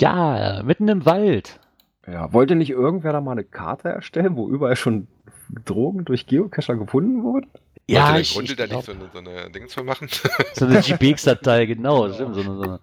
[0.00, 1.60] Ja, mitten im Wald.
[2.06, 5.08] Ja, wollte nicht irgendwer da mal eine Karte erstellen, wo überall schon
[5.64, 7.50] Drogen durch Geocacher gefunden wurden?
[7.88, 9.84] Ja, Wollte der ich, Grunde ich da glaub, nicht so eine, so eine Dings für
[9.84, 10.08] machen?
[10.54, 12.12] so eine GPX-Datei, genau.
[12.12, 12.80] Stimmt, so eine, so eine,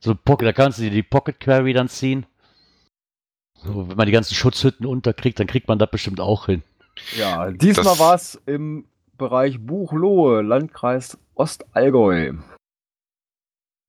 [0.00, 2.26] so eine Pocket, da kannst du dir die Pocket Query dann ziehen.
[3.54, 6.62] So, wenn man die ganzen Schutzhütten unterkriegt, dann kriegt man das bestimmt auch hin.
[7.16, 8.86] Ja, diesmal war es im
[9.18, 12.34] Bereich Buchlohe, Landkreis Ostallgäu.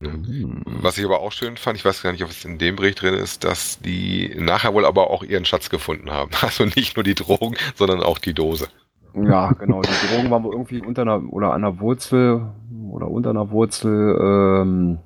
[0.02, 0.62] Hm.
[0.66, 3.02] Was ich aber auch schön fand, ich weiß gar nicht, ob es in dem Bericht
[3.02, 6.32] drin ist, dass die nachher wohl aber auch ihren Schatz gefunden haben.
[6.42, 8.68] Also nicht nur die Drogen, sondern auch die Dose.
[9.16, 9.82] Ja, genau.
[9.82, 12.48] Die Drogen waren wohl irgendwie unter einer oder an einer Wurzel
[12.92, 15.00] oder unter einer Wurzel ähm,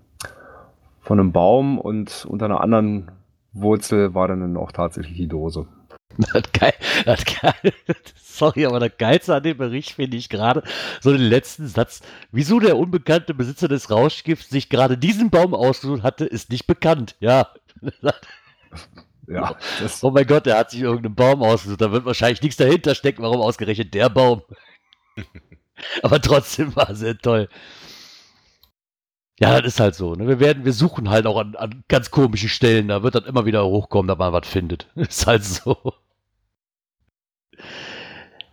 [0.99, 3.11] von einem Baum und unter einer anderen
[3.53, 5.67] Wurzel war dann auch tatsächlich die Dose.
[6.17, 6.73] Das geil,
[7.05, 7.73] das geil,
[8.15, 10.63] sorry, aber das Geilste an dem Bericht finde ich gerade
[10.99, 12.01] so den letzten Satz.
[12.31, 17.15] Wieso der unbekannte Besitzer des Rauschgifts sich gerade diesen Baum ausgesucht hatte, ist nicht bekannt.
[17.19, 17.49] Ja.
[19.27, 19.55] Ja,
[20.01, 21.79] Oh mein Gott, der hat sich irgendeinen Baum ausgesucht.
[21.79, 24.41] Da wird wahrscheinlich nichts dahinter stecken, warum ausgerechnet der Baum.
[26.03, 27.47] aber trotzdem war sehr toll.
[29.39, 30.13] Ja, das ist halt so.
[30.15, 30.27] Ne?
[30.27, 32.89] Wir werden, wir suchen halt auch an, an ganz komischen Stellen.
[32.89, 34.87] Da wird dann immer wieder hochkommen, dass man was findet.
[34.95, 35.93] Ist halt so.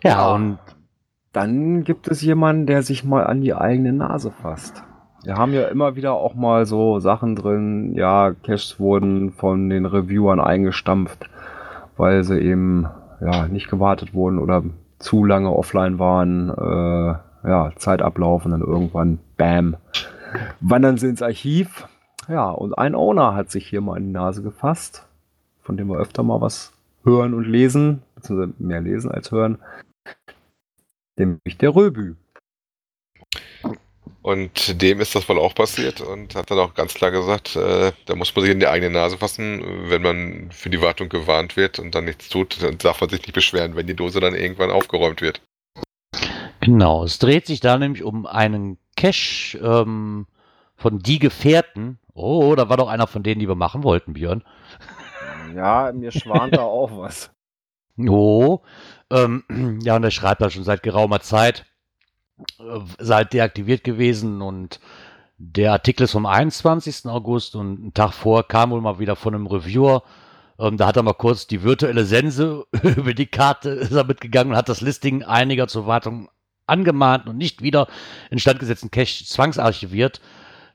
[0.02, 0.34] Ja, Ja.
[0.34, 0.58] und
[1.32, 4.82] dann gibt es jemanden, der sich mal an die eigene Nase fasst.
[5.24, 9.84] Wir haben ja immer wieder auch mal so Sachen drin, ja, Caches wurden von den
[9.84, 11.28] Reviewern eingestampft,
[11.96, 12.86] weil sie eben
[13.20, 14.62] ja nicht gewartet wurden oder
[15.00, 19.76] zu lange offline waren, äh, ja, Zeit ablaufen, dann irgendwann, bam,
[20.60, 21.86] wandern sie ins Archiv.
[22.28, 25.06] Ja, und ein Owner hat sich hier mal an die Nase gefasst,
[25.62, 26.72] von dem wir öfter mal was
[27.04, 29.58] hören und lesen, beziehungsweise mehr lesen als hören.
[31.16, 32.14] Nämlich der Röbü.
[34.22, 37.92] Und dem ist das wohl auch passiert und hat dann auch ganz klar gesagt, äh,
[38.04, 41.56] da muss man sich in die eigene Nase fassen, wenn man für die Wartung gewarnt
[41.56, 44.34] wird und dann nichts tut, dann darf man sich nicht beschweren, wenn die Dose dann
[44.34, 45.40] irgendwann aufgeräumt wird.
[46.60, 50.26] genau, es dreht sich da nämlich um einen Cache ähm,
[50.76, 51.98] von Die Gefährten.
[52.12, 54.42] Oh, da war doch einer von denen, die wir machen wollten, Björn.
[55.54, 57.30] Ja, mir schwant da auch was.
[58.08, 58.60] Oh,
[59.10, 59.42] ähm,
[59.82, 61.66] ja, und er schreibt da schon seit geraumer Zeit,
[62.60, 64.78] äh, seit deaktiviert gewesen und
[65.36, 67.06] der Artikel ist vom 21.
[67.06, 70.02] August und einen Tag vor kam wohl mal wieder von einem Reviewer.
[70.58, 74.52] Ähm, da hat er mal kurz die virtuelle Sense über die Karte ist er mitgegangen
[74.52, 76.28] und hat das Listing einiger zur Wartung
[76.66, 77.88] angemahnt und nicht wieder
[78.30, 80.20] instand gesetzten Cache zwangsarchiviert.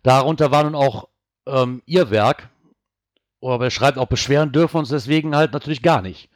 [0.02, 1.10] Darunter war nun auch
[1.46, 2.50] ähm, ihr Werk.
[3.44, 6.30] Aber er schreibt auch, beschweren dürfen uns deswegen halt natürlich gar nicht.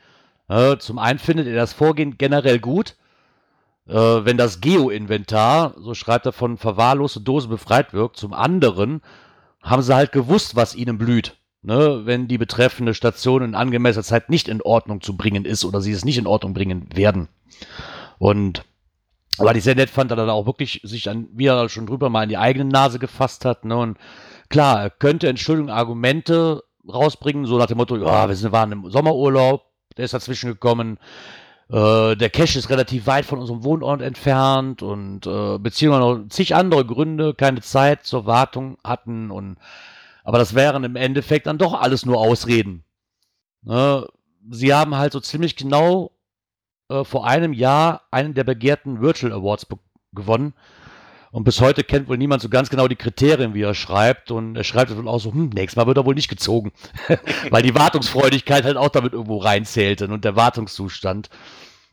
[0.79, 2.95] Zum einen findet er das Vorgehen generell gut.
[3.87, 8.17] Äh, wenn das Geo-Inventar, so schreibt er, von verwahrloste Dose befreit wirkt.
[8.17, 9.01] Zum anderen
[9.61, 11.35] haben sie halt gewusst, was ihnen blüht.
[11.61, 12.01] Ne?
[12.05, 15.91] Wenn die betreffende Station in angemessener Zeit nicht in Ordnung zu bringen ist oder sie
[15.91, 17.27] es nicht in Ordnung bringen werden.
[18.19, 18.63] Und
[19.37, 21.87] Aber ich sehr nett fand, dass er dann auch wirklich sich dann, wie er schon
[21.87, 23.65] drüber mal in die eigene Nase gefasst hat.
[23.65, 23.77] Ne?
[23.77, 23.97] Und
[24.49, 29.65] klar, er könnte Entschuldigung, Argumente rausbringen, so nach dem Motto, ja, wir waren im Sommerurlaub,
[29.97, 30.97] der ist dazwischen gekommen.
[31.69, 36.55] Äh, der Cache ist relativ weit von unserem Wohnort entfernt und äh, beziehungsweise noch zig
[36.55, 39.57] andere Gründe, keine Zeit zur Wartung hatten und
[40.23, 42.83] aber das wären im Endeffekt dann doch alles nur Ausreden.
[43.61, 44.05] Ne?
[44.49, 46.11] Sie haben halt so ziemlich genau
[46.89, 49.67] äh, vor einem Jahr einen der begehrten Virtual Awards
[50.13, 50.53] gewonnen.
[51.31, 54.31] Und bis heute kennt wohl niemand so ganz genau die Kriterien, wie er schreibt.
[54.31, 56.71] Und er schreibt wohl auch so, hm, nächstes Mal wird er wohl nicht gezogen.
[57.49, 61.29] Weil die Wartungsfreudigkeit halt auch damit irgendwo reinzählte und der Wartungszustand.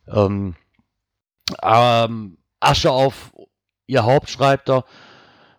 [0.08, 0.54] Ähm,
[1.62, 3.32] ähm, Asche auf
[3.86, 4.84] ihr Haupt, schreibt er.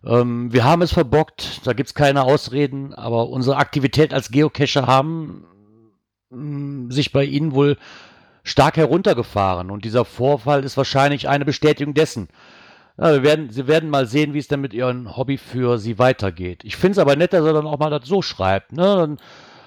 [0.05, 4.88] Ähm, wir haben es verbockt, da gibt es keine Ausreden, aber unsere Aktivität als Geocacher
[4.88, 5.45] haben
[6.30, 7.78] mh, hm, sich bei Ihnen wohl
[8.43, 9.71] stark heruntergefahren.
[9.71, 12.30] Und dieser Vorfall ist wahrscheinlich eine Bestätigung dessen.
[12.97, 15.99] Ja, wir werden, Sie werden mal sehen, wie es denn mit Ihrem Hobby für Sie
[15.99, 16.63] weitergeht.
[16.63, 18.71] Ich finde es aber nett, dass er dann auch mal das so schreibt.
[18.71, 18.83] Ne?
[18.83, 19.17] Dann,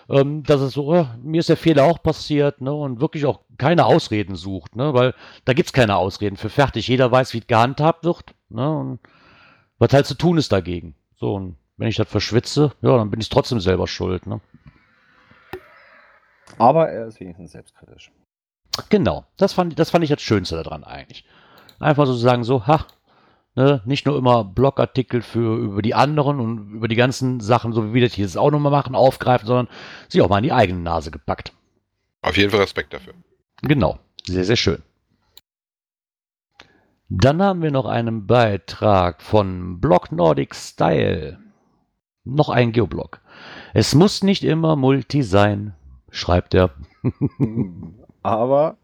[0.08, 2.72] ähm, dass es so, äh, mir ist der Fehler auch passiert ne?
[2.72, 4.76] und wirklich auch keine Ausreden sucht.
[4.76, 4.94] Ne?
[4.94, 5.14] Weil
[5.44, 6.88] da gibt es keine Ausreden für fertig.
[6.88, 8.34] Jeder weiß, wie es gehandhabt wird.
[8.48, 8.70] Ne?
[8.70, 9.00] Und
[9.78, 10.94] was halt zu tun ist dagegen.
[11.16, 14.26] So, und wenn ich das verschwitze, ja, dann bin ich trotzdem selber schuld.
[14.26, 14.40] Ne?
[16.56, 18.10] Aber er ist wenigstens selbstkritisch.
[18.88, 21.24] Genau, das fand, das fand ich das Schönste daran eigentlich.
[21.78, 22.86] Einfach so zu sagen, so, ha,
[23.58, 27.88] ne, nicht nur immer Blogartikel für über die anderen und über die ganzen Sachen, so
[27.88, 29.68] wie wir das hier jetzt auch nochmal machen, aufgreifen, sondern
[30.08, 31.52] sich auch mal in die eigene Nase gepackt.
[32.22, 33.14] Auf jeden Fall Respekt dafür.
[33.62, 34.82] Genau, sehr, sehr schön.
[37.08, 41.38] Dann haben wir noch einen Beitrag von Blog Nordic Style.
[42.24, 43.20] Noch ein Geoblog.
[43.74, 45.74] Es muss nicht immer Multi sein,
[46.10, 46.70] schreibt er.
[48.22, 48.76] aber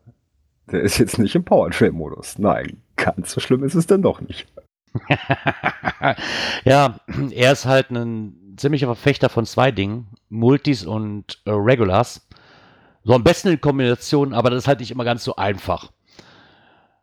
[0.72, 2.38] der ist jetzt nicht im Powertrail-Modus.
[2.38, 4.46] Nein, ganz so schlimm ist es denn doch nicht.
[6.64, 12.26] ja, er ist halt ein ziemlicher Verfechter von zwei Dingen: Multis und äh, Regulars.
[13.02, 15.90] So am besten in Kombination, aber das ist halt nicht immer ganz so einfach.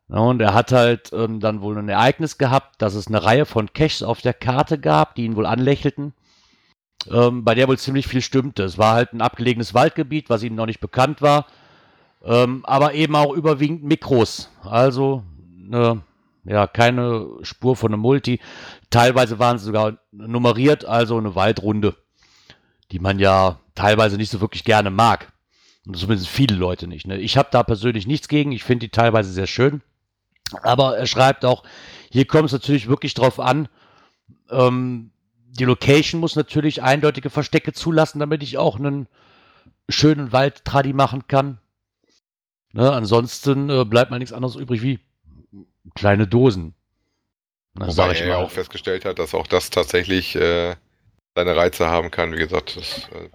[0.08, 3.72] Und er hat halt ähm, dann wohl ein Ereignis gehabt, dass es eine Reihe von
[3.72, 6.14] Caches auf der Karte gab, die ihn wohl anlächelten,
[7.10, 8.64] ähm, bei der wohl ziemlich viel stimmte.
[8.64, 11.46] Es war halt ein abgelegenes Waldgebiet, was ihm noch nicht bekannt war.
[12.24, 14.50] Ähm, aber eben auch überwiegend Mikros.
[14.64, 15.24] Also
[15.56, 16.02] ne,
[16.44, 18.40] ja, keine Spur von einem Multi.
[18.90, 21.96] Teilweise waren sie sogar nummeriert, also eine Waldrunde,
[22.92, 25.32] die man ja teilweise nicht so wirklich gerne mag.
[25.86, 27.08] Und zumindest viele Leute nicht.
[27.08, 27.18] Ne?
[27.18, 28.52] Ich habe da persönlich nichts gegen.
[28.52, 29.82] Ich finde die teilweise sehr schön.
[30.62, 31.64] Aber er schreibt auch,
[32.12, 33.68] hier kommt es natürlich wirklich drauf an,
[34.50, 35.12] ähm,
[35.54, 39.08] die Location muss natürlich eindeutige Verstecke zulassen, damit ich auch einen
[39.90, 41.58] schönen Wald-Tradi machen kann.
[42.74, 45.00] Ne, ansonsten äh, bleibt mal nichts anderes übrig wie
[45.96, 46.76] kleine Dosen.
[47.74, 50.76] Das Wobei er ja auch festgestellt hat, dass auch das tatsächlich äh,
[51.36, 52.34] seine Reize haben kann.
[52.34, 53.30] Wie gesagt, das äh,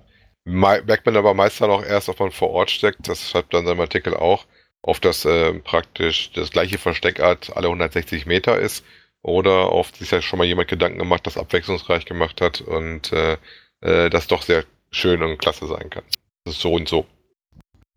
[0.45, 3.09] merkt man aber meist dann auch erst, ob man vor Ort steckt.
[3.09, 4.47] Das schreibt dann sein Artikel auch,
[4.83, 8.85] auf das äh, praktisch das gleiche Versteckart alle 160 Meter ist.
[9.23, 13.39] Oder auf sich ja schon mal jemand Gedanken gemacht, das abwechslungsreich gemacht hat und äh,
[13.81, 16.05] äh, das doch sehr schön und klasse sein kann.
[16.45, 17.07] Das ist so und so.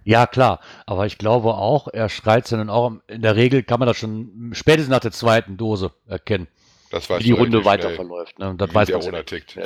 [0.09, 0.59] Ja, klar.
[0.87, 3.97] Aber ich glaube auch, er schreit es dann auch, in der Regel kann man das
[3.97, 6.47] schon spätestens nach der zweiten Dose erkennen.
[6.89, 8.39] Das weiß wie die Runde weiter verläuft.
[8.39, 8.49] Ne?
[8.49, 9.59] Und das weiß man tickt.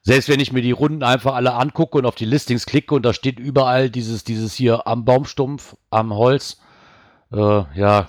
[0.00, 3.04] Selbst wenn ich mir die Runden einfach alle angucke und auf die Listings klicke und
[3.04, 6.62] da steht überall dieses, dieses hier am Baumstumpf, am Holz,
[7.30, 8.08] äh, ja,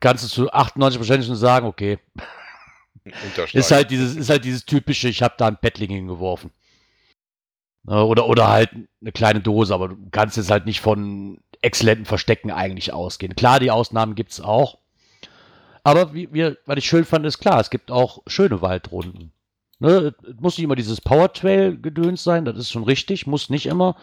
[0.00, 2.00] kannst du zu 98% schon sagen, okay.
[3.52, 6.50] ist halt dieses, ist halt dieses typische, ich habe da ein Paddling hingeworfen.
[7.86, 8.70] Ne, oder, oder halt
[9.00, 13.36] eine kleine Dose, aber du kannst jetzt halt nicht von exzellenten Verstecken eigentlich ausgehen.
[13.36, 14.78] Klar, die Ausnahmen gibt es auch.
[15.84, 19.32] Aber wie, wie, was ich schön fand, ist klar, es gibt auch schöne Waldrunden.
[19.78, 23.94] Ne, muss nicht immer dieses Powertrail-Gedöns sein, das ist schon richtig, muss nicht immer.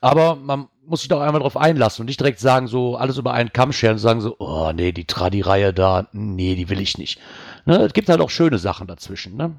[0.00, 3.32] Aber man muss sich doch einmal darauf einlassen und nicht direkt sagen, so alles über
[3.32, 6.98] einen Kamm scheren und sagen so, oh nee, die Tradi-Reihe da, nee, die will ich
[6.98, 7.20] nicht.
[7.66, 9.36] Ne, es gibt halt auch schöne Sachen dazwischen.
[9.36, 9.54] Ne?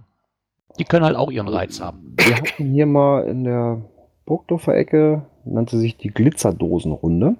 [0.77, 2.15] Die können halt auch ihren Reiz haben.
[2.17, 3.81] Wir hatten hier mal in der
[4.25, 7.35] Burgdorfer Ecke, nannte sich die Glitzerdosenrunde.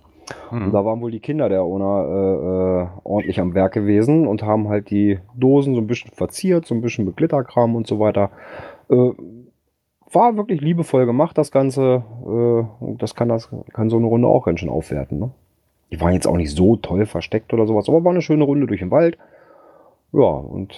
[0.49, 0.65] Hm.
[0.65, 4.43] Und da waren wohl die Kinder der Owner äh, äh, ordentlich am Werk gewesen und
[4.43, 7.99] haben halt die Dosen so ein bisschen verziert, so ein bisschen mit Glitterkram und so
[7.99, 8.32] weiter.
[8.89, 9.11] Äh,
[10.11, 12.03] war wirklich liebevoll gemacht, das Ganze.
[12.25, 15.19] Äh, das kann das kann so eine Runde auch ganz schön aufwerten.
[15.19, 15.32] Ne?
[15.91, 18.67] Die waren jetzt auch nicht so toll versteckt oder sowas, aber war eine schöne Runde
[18.67, 19.17] durch den Wald.
[20.11, 20.75] Ja, und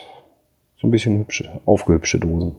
[0.81, 2.55] so ein bisschen hübsche, aufgehübsche Dosen.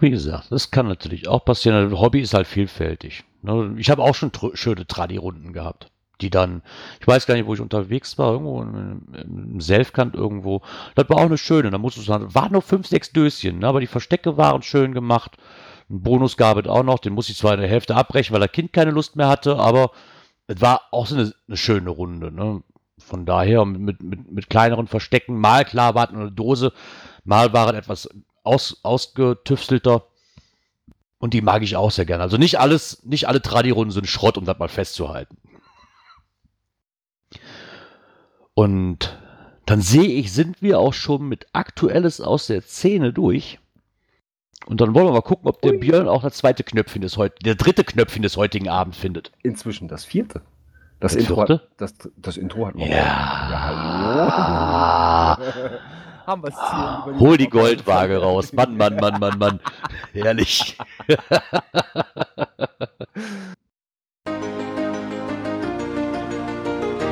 [0.00, 1.90] Wie gesagt, das kann natürlich auch passieren.
[1.90, 3.24] Das Hobby ist halt vielfältig.
[3.42, 3.74] Ne?
[3.78, 5.90] Ich habe auch schon tr schöne Tradi-Runden gehabt.
[6.20, 6.62] die dann,
[7.00, 10.62] ich weiß gar nicht, wo ich unterwegs war, irgendwo im, Selfkant irgendwo.
[10.94, 11.70] Das war auch eine schöne.
[11.70, 13.68] Da musst du sagen, waren nur fünf, sechs Döschen, ne?
[13.68, 15.36] aber die Verstecke waren schön gemacht.
[15.90, 18.40] Ein Bonus gab es auch noch, den muss ich zwar in der Hälfte abbrechen, weil
[18.40, 19.90] das Kind keine Lust mehr hatte, aber
[20.46, 22.32] es war auch so eine, eine schöne Runde.
[22.32, 22.62] Ne?
[23.04, 26.72] Von daher mit, mit, mit kleineren Verstecken, mal klar war es eine Dose,
[27.24, 28.08] mal war es etwas
[28.42, 30.06] aus, ausgetüftelter.
[31.18, 32.22] Und die mag ich auch sehr gerne.
[32.22, 35.36] Also nicht alles, nicht alle Tradi-Runden sind Schrott, um das mal festzuhalten.
[38.54, 39.18] Und
[39.66, 43.58] dann sehe ich, sind wir auch schon mit Aktuelles aus der Szene durch.
[44.66, 45.78] Und dann wollen wir mal gucken, ob der Ui.
[45.78, 49.32] Björn auch das zweite Knöpfchen des heutigen, der dritte Knöpfchen des heutigen Abends findet.
[49.42, 50.42] Inzwischen das vierte.
[51.04, 52.86] Das, Intro, hat, das, das Intro hat noch.
[52.86, 52.96] Ja.
[52.96, 53.60] Ja,
[55.36, 55.44] hallo.
[56.26, 58.54] Haben wir es hier über Hol die Goldwaage raus.
[58.54, 59.60] Mann, Mann, Mann, Mann, Mann.
[60.14, 60.78] Herrlich.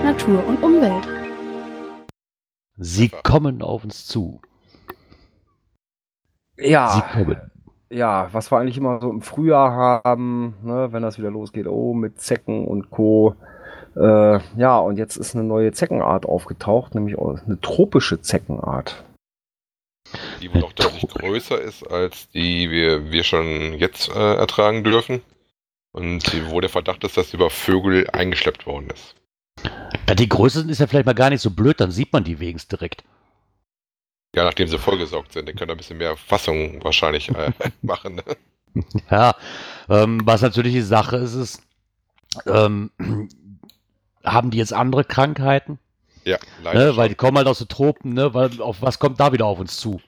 [0.03, 1.07] Natur und Umwelt.
[2.76, 4.40] Sie kommen auf uns zu.
[6.57, 7.51] Sie Ja, kommen.
[7.90, 11.93] ja, was wir eigentlich immer so im Frühjahr haben, ne, wenn das wieder losgeht, oh,
[11.95, 13.36] mit Zecken und Co.
[13.97, 19.05] Äh, ja, und jetzt ist eine neue Zeckenart aufgetaucht, nämlich eine tropische Zeckenart.
[20.40, 25.22] Die wohl noch deutlich größer ist, als die wir, wir schon jetzt äh, ertragen dürfen.
[25.93, 29.14] Und wo der Verdacht ist, dass sie über Vögel eingeschleppt worden ist.
[30.07, 32.24] Da die Größe sind, ist ja vielleicht mal gar nicht so blöd, dann sieht man
[32.24, 33.05] die wenigstens direkt.
[34.34, 38.16] Ja, nachdem sie vollgesaugt sind, die können ein bisschen mehr Fassung wahrscheinlich äh, machen.
[38.16, 38.84] Ne?
[39.11, 39.34] Ja,
[39.90, 41.62] ähm, was natürlich die Sache ist, ist,
[42.47, 42.90] ähm,
[44.25, 45.79] haben die jetzt andere Krankheiten?
[46.25, 46.93] Ja, leider.
[46.93, 46.97] Ne?
[46.97, 48.35] Weil die kommen halt aus den Tropen, ne?
[48.35, 50.01] Weil auf was kommt da wieder auf uns zu?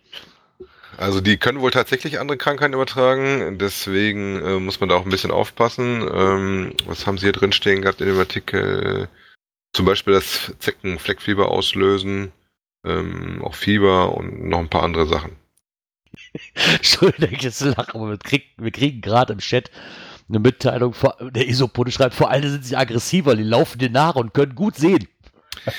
[0.96, 5.10] Also die können wohl tatsächlich andere Krankheiten übertragen, deswegen äh, muss man da auch ein
[5.10, 6.08] bisschen aufpassen.
[6.12, 9.08] Ähm, was haben sie hier drin stehen gehabt in dem Artikel?
[9.72, 12.30] Zum Beispiel das Zeckenfleckfieber auslösen,
[12.86, 15.32] ähm, auch Fieber und noch ein paar andere Sachen.
[16.54, 18.16] Entschuldigung, ich jetzt lache, aber
[18.56, 19.70] wir kriegen gerade im Chat
[20.28, 24.14] eine Mitteilung, vor, der Isopode schreibt, vor allem sind sie aggressiver, die laufen dir nach
[24.14, 25.06] und können gut sehen.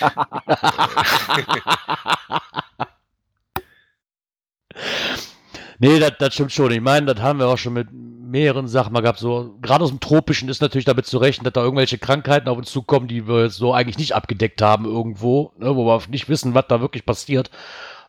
[5.79, 6.71] nee, das, stimmt schon.
[6.71, 9.19] Ich meine, das haben wir auch schon mit mehreren Sachen mal gehabt.
[9.19, 12.57] So, gerade aus dem Tropischen ist natürlich damit zu rechnen, dass da irgendwelche Krankheiten auf
[12.57, 16.29] uns zukommen, die wir jetzt so eigentlich nicht abgedeckt haben irgendwo, ne, wo wir nicht
[16.29, 17.49] wissen, was da wirklich passiert.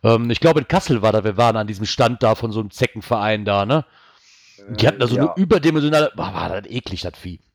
[0.02, 2.60] Ähm, ich glaube, in Kassel war da, wir waren an diesem Stand da von so
[2.60, 3.84] einem Zeckenverein da, ne?
[4.68, 5.22] Die hatten da so ja.
[5.22, 7.40] eine überdimensionale, boah, war das eklig, das Vieh.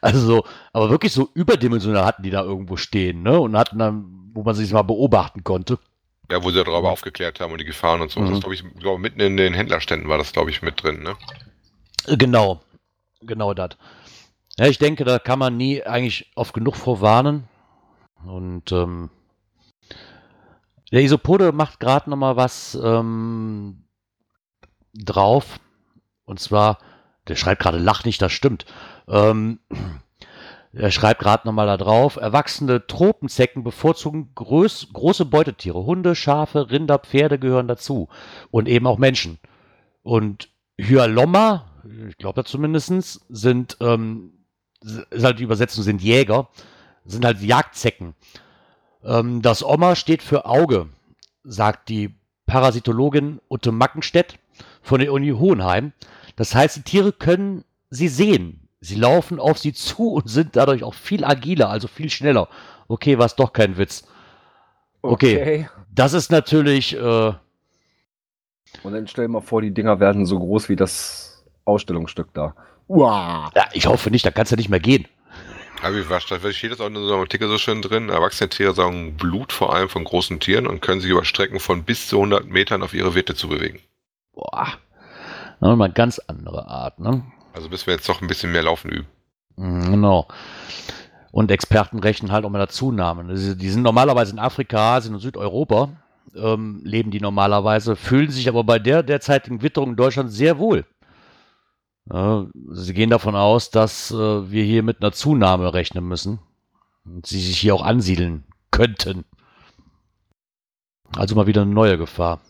[0.00, 3.40] Also so, aber wirklich so überdimensional hatten die da irgendwo stehen, ne?
[3.40, 5.80] Und hatten dann, wo man sich mal beobachten konnte.
[6.30, 8.20] Ja, wo sie darüber aufgeklärt haben und die Gefahren und so.
[8.20, 8.30] Mhm.
[8.30, 11.16] Das glaube ich, glaube mitten in den Händlerständen war das, glaube ich, mit drin, ne?
[12.06, 12.60] Äh, Genau,
[13.20, 13.70] genau das.
[14.58, 17.48] Ja, ich denke, da kann man nie eigentlich oft genug vorwarnen.
[18.24, 19.10] Und ähm,
[20.92, 23.84] der Isopode macht gerade noch mal was ähm,
[24.94, 25.58] drauf.
[26.24, 26.78] Und zwar,
[27.28, 28.66] der schreibt gerade, lach nicht, das stimmt.
[29.08, 29.58] Ähm,
[30.72, 35.84] er schreibt gerade noch mal da drauf, erwachsene Tropenzecken bevorzugen groß, große Beutetiere.
[35.84, 38.08] Hunde, Schafe, Rinder, Pferde gehören dazu.
[38.50, 39.38] Und eben auch Menschen.
[40.02, 40.48] Und
[40.78, 41.66] Hyalomma,
[42.08, 44.32] ich glaube da zumindest, sind, ähm,
[44.82, 46.48] ist halt die Übersetzung, sind Jäger,
[47.04, 48.14] sind halt Jagdzecken.
[49.04, 50.88] Ähm, das Oma steht für Auge,
[51.44, 52.14] sagt die
[52.46, 54.38] Parasitologin Ute Mackenstedt
[54.82, 55.92] von der Uni Hohenheim.
[56.36, 58.68] Das heißt, die Tiere können sie sehen.
[58.80, 62.48] Sie laufen auf sie zu und sind dadurch auch viel agiler, also viel schneller.
[62.88, 64.04] Okay, war es doch kein Witz.
[65.00, 65.68] Okay.
[65.94, 67.32] Das ist natürlich, äh,
[68.82, 72.54] Und dann stell dir mal vor, die Dinger werden so groß wie das Ausstellungsstück da.
[72.88, 73.50] Uah.
[73.54, 75.06] ja, ich hoffe nicht, da kannst du nicht mehr gehen.
[75.82, 78.08] Aber wie was, da steht das auch in so einem Artikel so schön drin.
[78.08, 81.84] Erwachsene Tiere saugen Blut vor allem von großen Tieren und können sich über Strecken von
[81.84, 83.80] bis zu 100 Metern auf ihre Wirte zu bewegen.
[84.34, 84.68] Boah.
[85.60, 87.24] Nochmal ganz andere Art, ne?
[87.52, 89.06] Also müssen wir jetzt doch ein bisschen mehr Laufen üben.
[89.56, 90.28] Mhm, Genau.
[91.30, 93.34] Und Experten rechnen halt auch mit der Zunahme.
[93.34, 95.88] Die die sind normalerweise in Afrika, Asien und Südeuropa,
[96.36, 100.84] ähm, leben die normalerweise, fühlen sich aber bei der derzeitigen Witterung in Deutschland sehr wohl.
[102.12, 106.38] Ja, sie gehen davon aus, dass äh, wir hier mit einer Zunahme rechnen müssen
[107.04, 109.24] und sie sich hier auch ansiedeln könnten.
[111.16, 112.40] Also mal wieder eine neue Gefahr.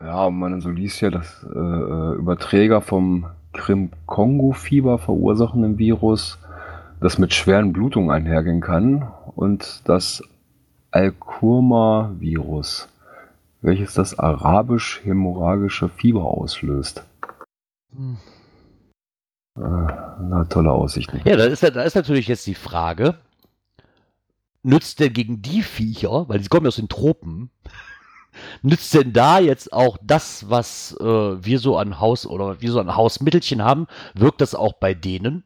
[0.00, 6.38] Ja, und man so liest ja, dass äh, äh, Überträger vom Krim-Kongo-Fieber verursachenden Virus
[7.00, 10.22] das mit schweren Blutungen einhergehen kann und das
[10.90, 12.88] Alkurma-Virus,
[13.60, 17.04] welches das arabisch-hämorrhagische Fieber auslöst.
[17.96, 21.20] Äh, na, tolle Aussichten.
[21.24, 23.16] Ja, da ist, da ist natürlich jetzt die Frage,
[24.62, 27.50] nützt denn gegen die Viecher, weil die kommen ja aus den Tropen,
[28.62, 32.80] nützt denn da jetzt auch das, was äh, wir so an Haus oder wir so
[32.80, 35.44] an Hausmittelchen haben, wirkt das auch bei denen?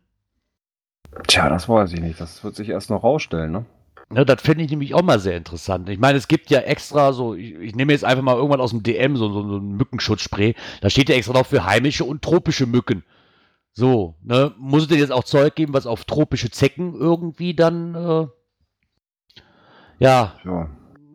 [1.27, 2.21] Tja, das weiß ich nicht.
[2.21, 3.67] Das wird sich erst noch rausstellen, ne?
[4.15, 5.89] Ja, das fände ich nämlich auch mal sehr interessant.
[5.89, 8.71] Ich meine, es gibt ja extra so, ich, ich nehme jetzt einfach mal irgendwann aus
[8.71, 10.55] dem DM so, so, so ein Mückenschutzspray.
[10.83, 13.05] Da steht ja extra noch für heimische und tropische Mücken.
[13.73, 14.55] So, ne?
[14.59, 18.27] Muss es denn jetzt auch Zeug geben, was auf tropische Zecken irgendwie dann, äh,
[19.99, 20.69] ja, Ja.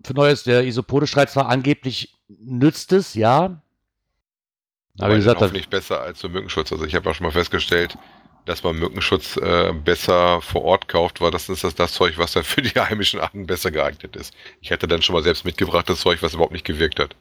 [0.08, 3.62] Für Neues, der Isopode-Streit zwar angeblich nützt es, ja.
[4.99, 6.72] Aber wie gesagt, das, hoffentlich besser als so Mückenschutz.
[6.72, 7.97] Also ich habe auch schon mal festgestellt,
[8.45, 12.34] dass man Mückenschutz äh, besser vor Ort kauft, weil das ist das, das Zeug, was
[12.34, 14.34] dann für die heimischen Arten besser geeignet ist.
[14.62, 17.16] Ich hatte dann schon mal selbst mitgebrachtes Zeug, was überhaupt nicht gewirkt hat.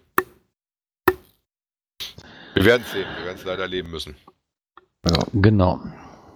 [2.54, 4.16] Wir werden es sehen, wir werden es leider erleben müssen.
[5.06, 5.18] ja.
[5.34, 5.80] genau.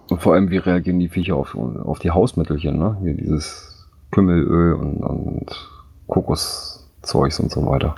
[0.09, 2.97] Und vor allem, wie reagieren die Viecher auf, auf die Hausmittelchen, ne?
[3.01, 5.70] Hier dieses Kümmelöl und, und
[6.11, 7.95] Kokoszeugs und so weiter.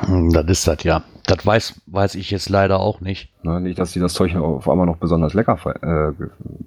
[0.00, 1.04] Hm, Das ist das, ja.
[1.24, 3.32] Das weiß, weiß ich jetzt leider auch nicht.
[3.44, 3.60] Ne?
[3.60, 6.12] Nicht, dass die das Zeug auf einmal noch besonders lecker äh,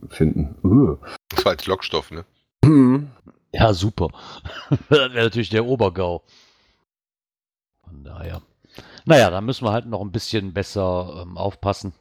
[0.09, 0.55] finden.
[0.63, 0.97] Ugh.
[1.29, 2.25] Das war als Lockstoff, ne?
[2.65, 3.09] Hm.
[3.51, 4.07] Ja, super.
[4.69, 4.79] das
[5.13, 6.23] wäre natürlich der Obergau.
[7.83, 8.41] Von daher.
[9.05, 11.93] Naja, da müssen wir halt noch ein bisschen besser ähm, aufpassen.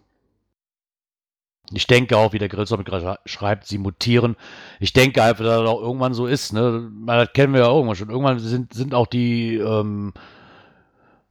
[1.73, 4.37] Ich denke auch, wie der gerade schreibt, sie mutieren.
[4.79, 6.53] Ich denke einfach, dass das auch irgendwann so ist.
[6.53, 6.91] Ne?
[7.07, 8.11] Das kennen wir ja irgendwann schon.
[8.11, 10.13] Irgendwann sind, sind auch die ähm,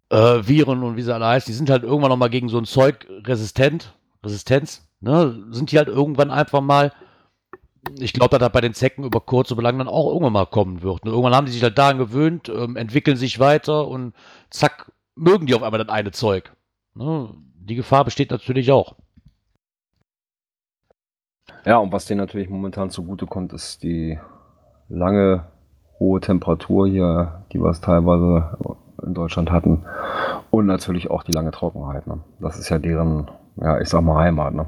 [0.09, 2.57] äh, Viren und wie sie alle heißen, die sind halt irgendwann noch mal gegen so
[2.57, 3.93] ein Zeug resistent.
[4.23, 4.88] Resistenz.
[4.99, 5.45] Ne?
[5.51, 6.91] Sind die halt irgendwann einfach mal
[7.99, 10.45] ich glaube, dass das bei den Zecken über kurz oder lang dann auch irgendwann mal
[10.45, 11.03] kommen wird.
[11.03, 14.13] Und irgendwann haben die sich halt daran gewöhnt, ähm, entwickeln sich weiter und
[14.49, 16.53] zack, mögen die auf einmal das eine Zeug.
[16.95, 17.29] Ne?
[17.59, 18.95] Die Gefahr besteht natürlich auch.
[21.66, 24.20] Ja, und was denen natürlich momentan zugutekommt, ist die
[24.88, 25.45] lange
[25.99, 28.57] hohe Temperatur hier, die wir es teilweise
[29.03, 29.84] in Deutschland hatten.
[30.51, 32.05] Und natürlich auch die lange Trockenheit.
[32.07, 32.20] Ne?
[32.39, 34.53] Das ist ja deren, ja, ich sag mal Heimat.
[34.53, 34.68] Ne?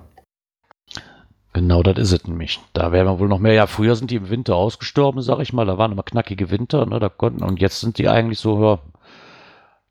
[1.53, 2.59] Genau, das ist es nämlich.
[2.73, 3.53] Da werden wir wohl noch mehr.
[3.53, 5.65] Ja, früher sind die im Winter ausgestorben, sag ich mal.
[5.65, 6.99] Da waren immer knackige Winter, ne?
[6.99, 8.79] Da konnten, und jetzt sind die eigentlich so, ja,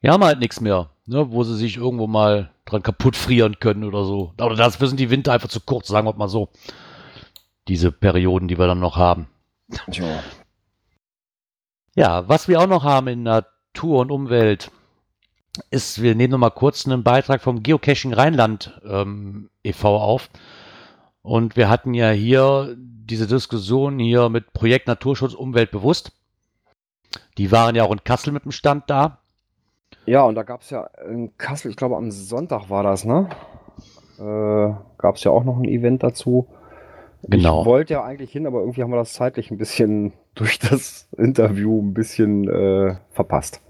[0.03, 1.33] die haben halt nichts mehr, ne?
[1.33, 4.33] Wo sie sich irgendwo mal dran kaputt frieren können oder so.
[4.41, 6.49] Oder dafür sind die Winter einfach zu kurz, sagen wir mal so.
[7.69, 9.29] Diese Perioden, die wir dann noch haben.
[9.91, 10.23] Tja.
[11.95, 14.71] Ja, was wir auch noch haben in Natur und Umwelt
[15.71, 19.97] ist, wir nehmen noch mal kurz einen Beitrag vom Geocaching Rheinland ähm, e.V.
[19.97, 20.29] auf.
[21.23, 26.13] Und wir hatten ja hier diese Diskussion hier mit Projekt Naturschutz Umwelt bewusst.
[27.39, 29.19] Die waren ja auch in Kassel mit dem Stand da.
[30.05, 33.29] Ja, und da gab es ja in Kassel, ich glaube am Sonntag war das, ne?
[34.19, 36.47] Äh, gab es ja auch noch ein Event dazu.
[37.29, 37.61] Genau.
[37.61, 41.09] Ich wollte ja eigentlich hin, aber irgendwie haben wir das zeitlich ein bisschen durch das
[41.17, 43.61] Interview ein bisschen äh, verpasst.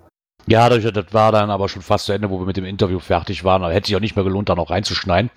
[0.48, 3.42] Ja, das, war dann aber schon fast zu Ende, wo wir mit dem Interview fertig
[3.42, 3.62] waren.
[3.62, 5.30] Da hätte sich auch nicht mehr gelohnt, da noch reinzuschneiden.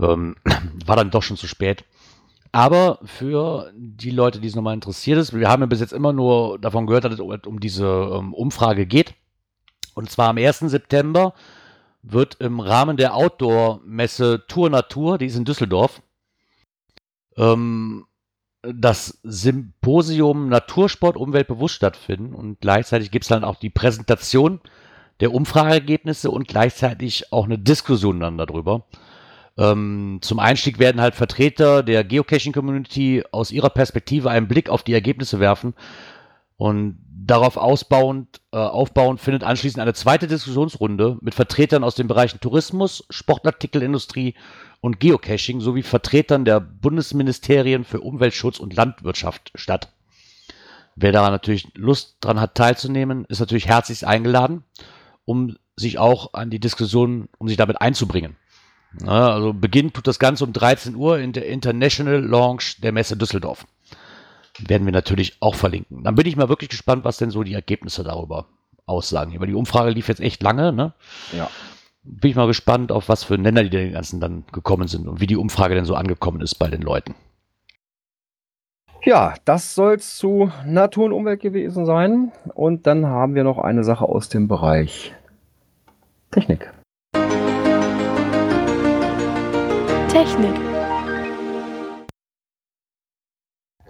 [0.00, 0.36] Ähm,
[0.86, 1.84] war dann doch schon zu spät.
[2.52, 6.12] Aber für die Leute, die es nochmal interessiert ist, wir haben ja bis jetzt immer
[6.12, 9.14] nur davon gehört, dass es um, um diese ähm, Umfrage geht.
[9.94, 10.60] Und zwar am 1.
[10.60, 11.34] September
[12.02, 16.00] wird im Rahmen der Outdoor-Messe Tour Natur, die ist in Düsseldorf,
[17.38, 18.04] ähm,
[18.62, 22.34] das Symposium Natursport Umweltbewusst stattfinden.
[22.34, 24.60] Und gleichzeitig gibt es dann auch die Präsentation
[25.20, 28.86] der Umfrageergebnisse und gleichzeitig auch eine Diskussion dann darüber.
[29.56, 34.92] Ähm, zum Einstieg werden halt Vertreter der Geocaching-Community aus ihrer Perspektive einen Blick auf die
[34.92, 35.74] Ergebnisse werfen
[36.56, 42.40] und darauf ausbauend, äh, aufbauend findet anschließend eine zweite Diskussionsrunde mit Vertretern aus den Bereichen
[42.40, 44.34] Tourismus, Sportartikelindustrie
[44.80, 49.92] und Geocaching sowie Vertretern der Bundesministerien für Umweltschutz und Landwirtschaft statt.
[50.94, 54.64] Wer daran natürlich Lust dran hat teilzunehmen, ist natürlich herzlichst eingeladen,
[55.24, 58.36] um sich auch an die Diskussion, um sich damit einzubringen.
[59.06, 63.66] Also Beginn tut das Ganze um 13 Uhr in der International Launch der Messe Düsseldorf.
[64.58, 66.02] Werden wir natürlich auch verlinken.
[66.02, 68.46] Dann bin ich mal wirklich gespannt, was denn so die Ergebnisse darüber
[68.86, 69.38] aussagen.
[69.38, 70.94] Weil die Umfrage lief jetzt echt lange, ne?
[71.32, 71.48] Ja.
[72.10, 75.20] Bin ich mal gespannt, auf was für Nenner die den ganzen dann gekommen sind und
[75.20, 77.14] wie die Umfrage denn so angekommen ist bei den Leuten.
[79.04, 82.32] Ja, das soll es zu Natur und Umwelt gewesen sein.
[82.54, 85.14] Und dann haben wir noch eine Sache aus dem Bereich
[86.30, 86.72] Technik.
[90.08, 90.54] Technik.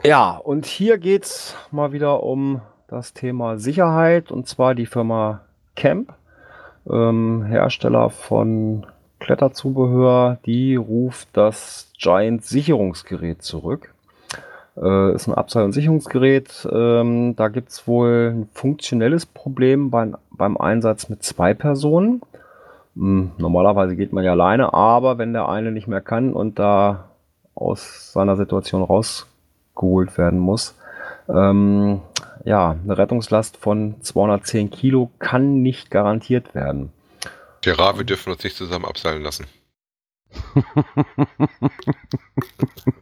[0.02, 5.42] Ja, und hier geht's mal wieder um das Thema Sicherheit und zwar die Firma
[5.76, 6.14] Camp,
[6.90, 8.86] ähm, Hersteller von
[9.20, 13.94] Kletterzubehör, die ruft das Giant Sicherungsgerät zurück.
[14.80, 16.68] Äh, ist ein Abseil- und Sicherungsgerät.
[16.70, 22.22] Ähm, da gibt es wohl ein funktionelles Problem beim, beim Einsatz mit zwei Personen.
[22.94, 27.10] Hm, normalerweise geht man ja alleine, aber wenn der eine nicht mehr kann und da
[27.54, 30.76] aus seiner Situation rausgeholt werden muss,
[31.28, 32.00] ähm,
[32.44, 36.92] ja, eine Rettungslast von 210 Kilo kann nicht garantiert werden.
[37.60, 39.46] Gerard, wir dürfen uns nicht zusammen abseilen lassen.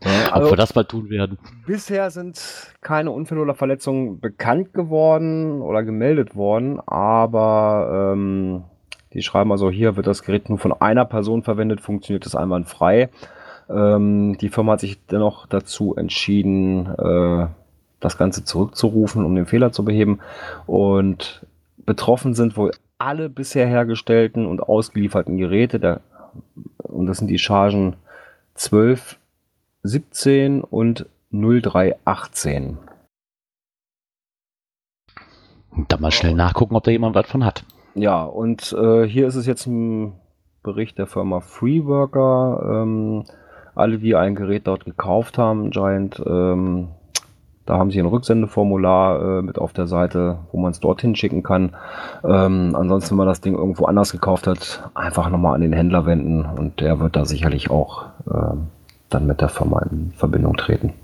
[0.04, 1.38] Ja, Ob also wir das mal tun werden.
[1.66, 8.64] bisher sind keine Unfälle oder Verletzungen bekannt geworden oder gemeldet worden, aber ähm,
[9.12, 13.10] die schreiben also, hier wird das Gerät nur von einer Person verwendet, funktioniert das einwandfrei.
[13.68, 17.48] Ähm, die Firma hat sich dennoch dazu entschieden, äh,
[18.00, 20.20] das Ganze zurückzurufen, um den Fehler zu beheben.
[20.66, 21.46] Und
[21.78, 25.80] betroffen sind wohl alle bisher hergestellten und ausgelieferten Geräte.
[25.80, 26.00] Da,
[26.78, 27.96] und das sind die Chargen
[28.54, 29.18] 12,
[29.82, 32.78] 17 und 0318.
[35.88, 37.64] Da mal schnell nachgucken, ob da jemand was von hat.
[37.94, 40.14] Ja, und äh, hier ist es jetzt ein
[40.62, 42.82] Bericht der Firma Freeworker.
[42.82, 43.24] Ähm,
[43.74, 46.88] alle, die ein Gerät dort gekauft haben, Giant, ähm,
[47.66, 51.42] da haben sie ein Rücksendeformular äh, mit auf der Seite, wo man es dorthin schicken
[51.42, 51.76] kann.
[52.24, 56.06] Ähm, ansonsten, wenn man das Ding irgendwo anders gekauft hat, einfach nochmal an den Händler
[56.06, 58.68] wenden und der wird da sicherlich auch ähm,
[59.10, 60.94] dann mit der Firma in Verbindung treten.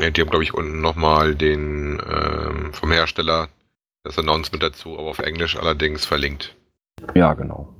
[0.00, 3.48] Ja, die haben, glaube ich, unten nochmal den ähm, vom Hersteller
[4.02, 6.54] das Announcement dazu, aber auf Englisch allerdings verlinkt.
[7.14, 7.70] Ja, genau.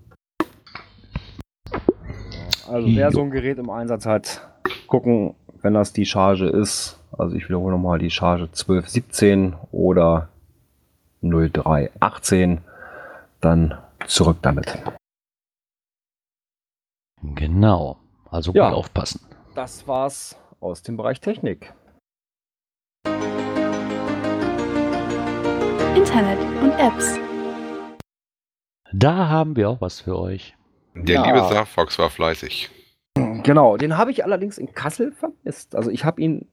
[2.66, 4.48] Also wer so ein Gerät im Einsatz hat,
[4.86, 6.98] gucken, wenn das die Charge ist.
[7.18, 10.28] Also ich wiederhole nochmal die Charge 1217 oder
[11.22, 12.60] 0318.
[13.40, 14.82] Dann zurück damit.
[17.22, 17.98] Genau.
[18.30, 18.72] Also gut Ja.
[18.72, 19.20] aufpassen.
[19.54, 21.72] Das war's aus dem Bereich Technik.
[25.96, 27.18] Internet und Apps.
[28.92, 30.56] Da haben wir auch was für euch.
[30.94, 31.26] Der Ja.
[31.26, 32.70] liebe Safox war fleißig.
[33.42, 35.74] Genau, den habe ich allerdings in Kassel vermisst.
[35.74, 36.48] Also ich habe ihn,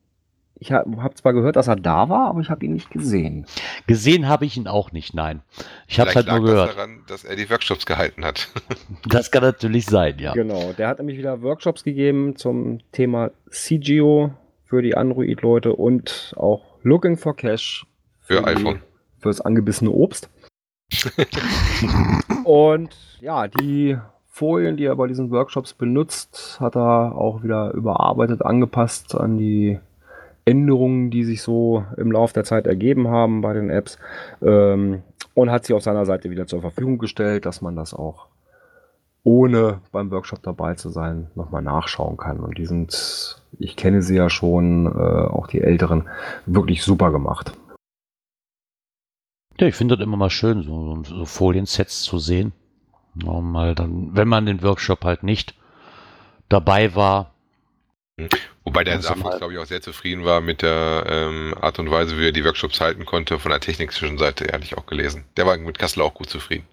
[0.61, 3.47] ich habe hab zwar gehört, dass er da war, aber ich habe ihn nicht gesehen.
[3.87, 5.41] Gesehen habe ich ihn auch nicht, nein.
[5.87, 6.69] Ich habe es halt nur gehört.
[6.69, 8.47] Das daran, dass er die Workshops gehalten hat.
[9.09, 10.33] Das kann natürlich sein, ja.
[10.33, 14.31] Genau, der hat nämlich wieder Workshops gegeben zum Thema CGO
[14.65, 17.85] für die Android-Leute und auch Looking for Cash
[18.21, 18.81] Für die- iPhone.
[19.19, 20.29] Fürs angebissene Obst.
[22.43, 23.97] und ja, die
[24.27, 29.79] Folien, die er bei diesen Workshops benutzt, hat er auch wieder überarbeitet, angepasst an die
[30.45, 33.97] Änderungen, die sich so im Laufe der Zeit ergeben haben bei den Apps.
[34.41, 38.27] Ähm, und hat sie auf seiner Seite wieder zur Verfügung gestellt, dass man das auch
[39.23, 42.39] ohne beim Workshop dabei zu sein, nochmal nachschauen kann.
[42.39, 46.09] Und die sind, ich kenne sie ja schon, äh, auch die Älteren,
[46.45, 47.53] wirklich super gemacht.
[49.59, 52.51] Ja, ich finde das immer mal schön, so, so Foliensets zu sehen.
[53.13, 55.53] Mal dann, wenn man den Workshop halt nicht
[56.49, 57.30] dabei war.
[58.63, 62.17] Wobei der mal- glaube ich, auch sehr zufrieden war mit der ähm, Art und Weise,
[62.17, 63.39] wie er die Workshops halten konnte.
[63.39, 65.25] Von der technischen Seite ehrlich auch gelesen.
[65.37, 66.65] Der war mit Kassel auch gut zufrieden.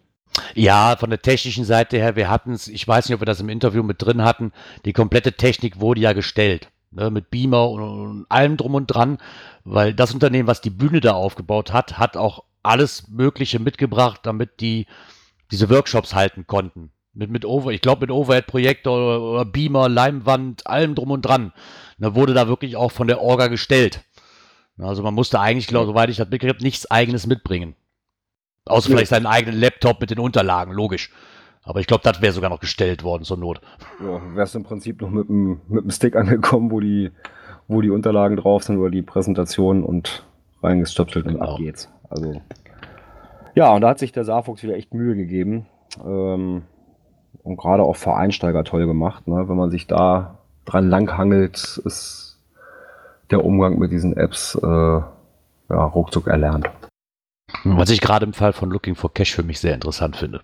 [0.54, 3.40] Ja, von der technischen Seite her, wir hatten es, ich weiß nicht, ob wir das
[3.40, 4.52] im Interview mit drin hatten,
[4.84, 6.68] die komplette Technik wurde ja gestellt.
[6.90, 9.18] Ne, mit Beamer und, und allem drum und dran,
[9.64, 14.60] weil das Unternehmen, was die Bühne da aufgebaut hat, hat auch alles Mögliche mitgebracht, damit
[14.60, 14.86] die
[15.50, 16.90] diese Workshops halten konnten.
[17.18, 21.52] Mit, mit Over, ich glaube mit Overhead-Projektor oder, oder Beamer, Leimwand, allem drum und dran.
[21.98, 24.04] Da wurde da wirklich auch von der Orga gestellt.
[24.78, 27.74] Also man musste eigentlich, glaube soweit ich das mitgekriegt habe, nichts eigenes mitbringen.
[28.66, 28.94] Außer Nö.
[28.94, 31.10] vielleicht seinen eigenen Laptop mit den Unterlagen, logisch.
[31.64, 33.60] Aber ich glaube, das wäre sogar noch gestellt worden zur Not.
[34.00, 37.10] Ja, wärst im Prinzip noch mit dem, mit dem Stick angekommen, wo die,
[37.66, 40.24] wo die Unterlagen drauf sind oder die Präsentation und
[40.62, 41.54] reingestöpselt und Genau.
[41.54, 41.90] ab geht's.
[42.08, 42.40] Also.
[43.56, 45.66] Ja, und da hat sich der Saarfuchs wieder echt Mühe gegeben.
[46.04, 46.62] Ähm,
[47.42, 49.26] und gerade auch für Einsteiger toll gemacht.
[49.26, 49.48] Ne?
[49.48, 52.38] Wenn man sich da dran langhangelt, ist
[53.30, 55.04] der Umgang mit diesen Apps äh, ja,
[55.68, 56.70] ruckzuck erlernt.
[57.64, 60.42] Was ich gerade im Fall von Looking for Cash für mich sehr interessant finde.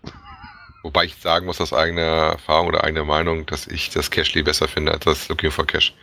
[0.82, 4.68] Wobei ich sagen muss, aus eigener Erfahrung oder eigener Meinung, dass ich das Cashly besser
[4.68, 5.94] finde als das Looking for Cash.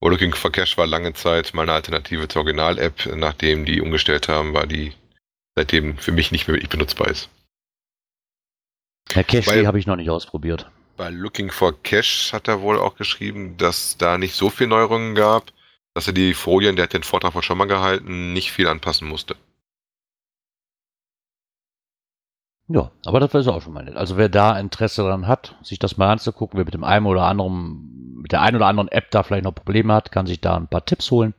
[0.00, 3.14] Wo Looking for Cash war lange Zeit meine Alternative zur Original-App.
[3.16, 4.92] Nachdem die umgestellt haben, war die
[5.56, 7.28] seitdem für mich nicht mehr wirklich benutzbar ist.
[9.14, 10.70] Herr Cashly Weil- habe ich noch nicht ausprobiert.
[10.96, 15.14] Bei Looking for Cash hat er wohl auch geschrieben, dass da nicht so viel Neuerungen
[15.14, 15.50] gab,
[15.94, 19.08] dass er die Folien, der hat den Vortrag wohl schon mal gehalten, nicht viel anpassen
[19.08, 19.34] musste.
[22.68, 23.96] Ja, aber das wäre auch schon mal nett.
[23.96, 27.24] Also wer da Interesse daran hat, sich das mal anzugucken, wer mit dem einen oder
[27.24, 30.54] anderen, mit der einen oder anderen App da vielleicht noch Probleme hat, kann sich da
[30.56, 31.34] ein paar Tipps holen.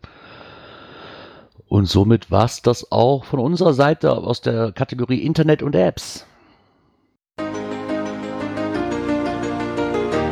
[1.67, 6.26] Und somit war es das auch von unserer Seite aus der Kategorie Internet und Apps.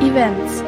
[0.10, 0.64] Events.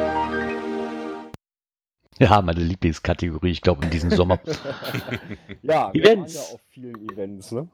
[2.20, 4.38] Ja, meine Lieblingskategorie, ich glaube, in diesem Sommer.
[5.62, 6.36] Ja, wir Events.
[6.36, 7.66] waren ja auf vielen Events, ne?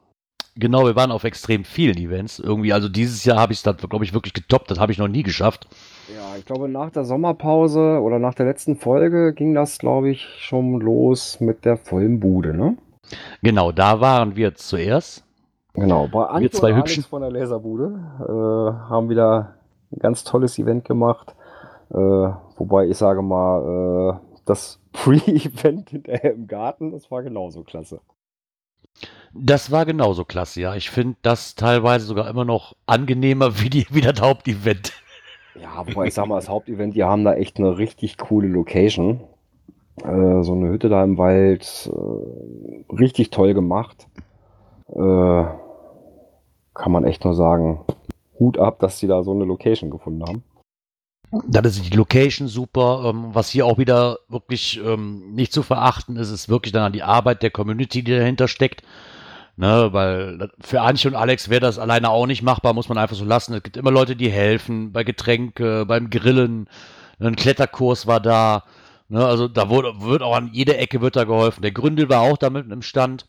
[0.55, 2.39] genau, wir waren auf extrem vielen Events.
[2.39, 4.71] Irgendwie, also dieses Jahr habe ich es, glaube ich, wirklich getoppt.
[4.71, 5.67] Das habe ich noch nie geschafft.
[6.11, 10.25] Ja, ich glaube, nach der Sommerpause oder nach der letzten Folge ging das, glaube ich,
[10.39, 12.77] schon los mit der vollen Bude, ne?
[13.43, 15.23] Genau, da waren wir zuerst.
[15.75, 17.03] Genau, bei Anke zwei und Alex Hübschen.
[17.03, 19.53] von der Laserbude äh, haben wieder
[19.91, 21.35] ein ganz tolles Event gemacht.
[21.91, 28.01] Äh, wobei ich sage mal, äh, das Pre-Event hinterher im Garten, das war genauso klasse.
[29.33, 30.75] Das war genauso klasse, ja.
[30.75, 34.93] Ich finde das teilweise sogar immer noch angenehmer wie, die, wie das Hauptevent.
[35.61, 39.21] Ja, wobei ich sag mal, das Hauptevent, die haben da echt eine richtig coole Location.
[40.03, 44.07] Äh, so eine Hütte da im Wald, äh, richtig toll gemacht.
[44.87, 45.43] Äh,
[46.73, 47.81] kann man echt nur sagen,
[48.39, 50.43] Hut ab, dass die da so eine Location gefunden haben.
[51.31, 53.03] Dann ist die Location super.
[53.05, 56.93] Ähm, was hier auch wieder wirklich ähm, nicht zu verachten ist, ist wirklich dann an
[56.93, 58.83] die Arbeit der Community, die dahinter steckt.
[59.57, 63.17] Ne, weil für Antje und Alex wäre das alleine auch nicht machbar, muss man einfach
[63.17, 63.53] so lassen.
[63.53, 66.69] Es gibt immer Leute, die helfen, bei Getränke, beim Grillen.
[67.19, 68.63] Ein Kletterkurs war da.
[69.09, 71.61] Ne, also da wurde, wird auch an jeder Ecke wird da geholfen.
[71.61, 73.27] Der Gründel war auch da mit im Stand.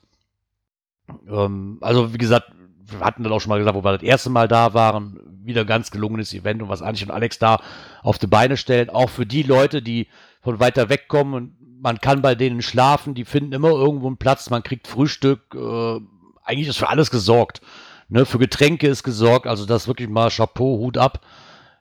[1.29, 2.53] Ähm, also wie gesagt,
[2.91, 5.63] wir hatten das auch schon mal gesagt, wo wir das erste Mal da waren, wieder
[5.63, 7.61] ein ganz gelungenes Event und was Antje und Alex da
[8.03, 8.91] auf die Beine stellen.
[8.91, 10.09] Auch für die Leute, die
[10.43, 14.19] von weiter weg kommen und man kann bei denen schlafen, die finden immer irgendwo einen
[14.19, 16.01] Platz, man kriegt Frühstück, äh,
[16.45, 17.63] eigentlich ist für alles gesorgt.
[18.09, 21.21] Ne, für Getränke ist gesorgt, also das wirklich mal Chapeau, Hut ab.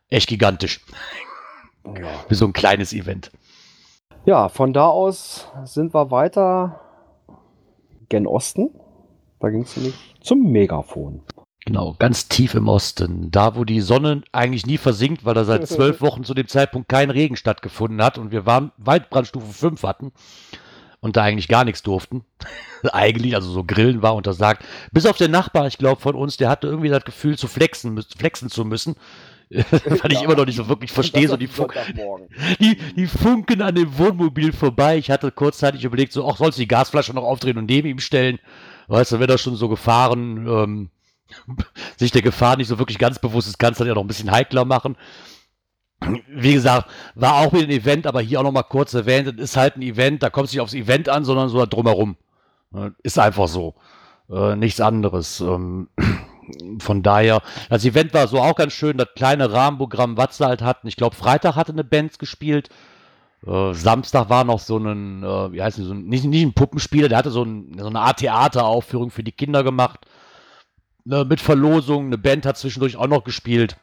[0.10, 0.82] Echt gigantisch.
[1.86, 2.07] Ja.
[2.28, 3.32] Für so ein kleines Event.
[4.26, 6.82] Ja, von da aus sind wir weiter
[8.10, 8.70] gen Osten.
[9.40, 11.22] Da ging es nämlich zum Megafon.
[11.66, 13.32] Genau, ganz tief im Osten.
[13.32, 16.90] Da, wo die Sonne eigentlich nie versinkt, weil da seit zwölf Wochen zu dem Zeitpunkt
[16.90, 20.12] kein Regen stattgefunden hat und wir waren Waldbrandstufe 5 hatten
[21.00, 22.24] und da eigentlich gar nichts durften.
[22.92, 24.66] eigentlich, also so Grillen war untersagt.
[24.92, 28.02] Bis auf den Nachbar, ich glaube, von uns, der hatte irgendwie das Gefühl, zu flexen,
[28.18, 28.96] flexen zu müssen.
[29.50, 31.72] Weil ich immer noch nicht so wirklich verstehe, so die, Fun
[32.60, 34.98] die, die funken an dem Wohnmobil vorbei.
[34.98, 37.98] Ich hatte kurzzeitig überlegt, so, ach, sollst du die Gasflasche noch aufdrehen und neben ihm
[37.98, 38.38] stellen?
[38.90, 40.90] Weißt du, wenn er schon so gefahren, ähm,
[41.98, 44.08] sich der Gefahr nicht so wirklich ganz bewusst ist, kannst du das ja noch ein
[44.08, 44.98] bisschen heikler machen.
[46.28, 49.52] Wie gesagt, war auch wieder ein Event, aber hier auch noch mal kurz erwähnt, es
[49.52, 52.18] ist halt ein Event, da kommt es nicht aufs Event an, sondern so drumherum.
[52.74, 53.76] Äh, Ist einfach so.
[54.32, 55.40] Äh, nichts anderes.
[55.40, 55.90] Ähm,
[56.80, 60.64] von daher, das Event war so auch ganz schön, das kleine Rahmenprogramm, was sie halt
[60.64, 60.88] hatten.
[60.88, 62.70] Ich glaube, Freitag hatte eine Band gespielt.
[63.46, 66.54] Äh, Samstag war noch so ein, äh, wie heißt die, so ein, nicht, nicht ein
[66.54, 70.06] Puppenspieler, der hatte so, ein, so eine Art Theateraufführung für die Kinder gemacht.
[71.06, 73.78] Ne, mit Verlosung, eine Band hat zwischendurch auch noch gespielt.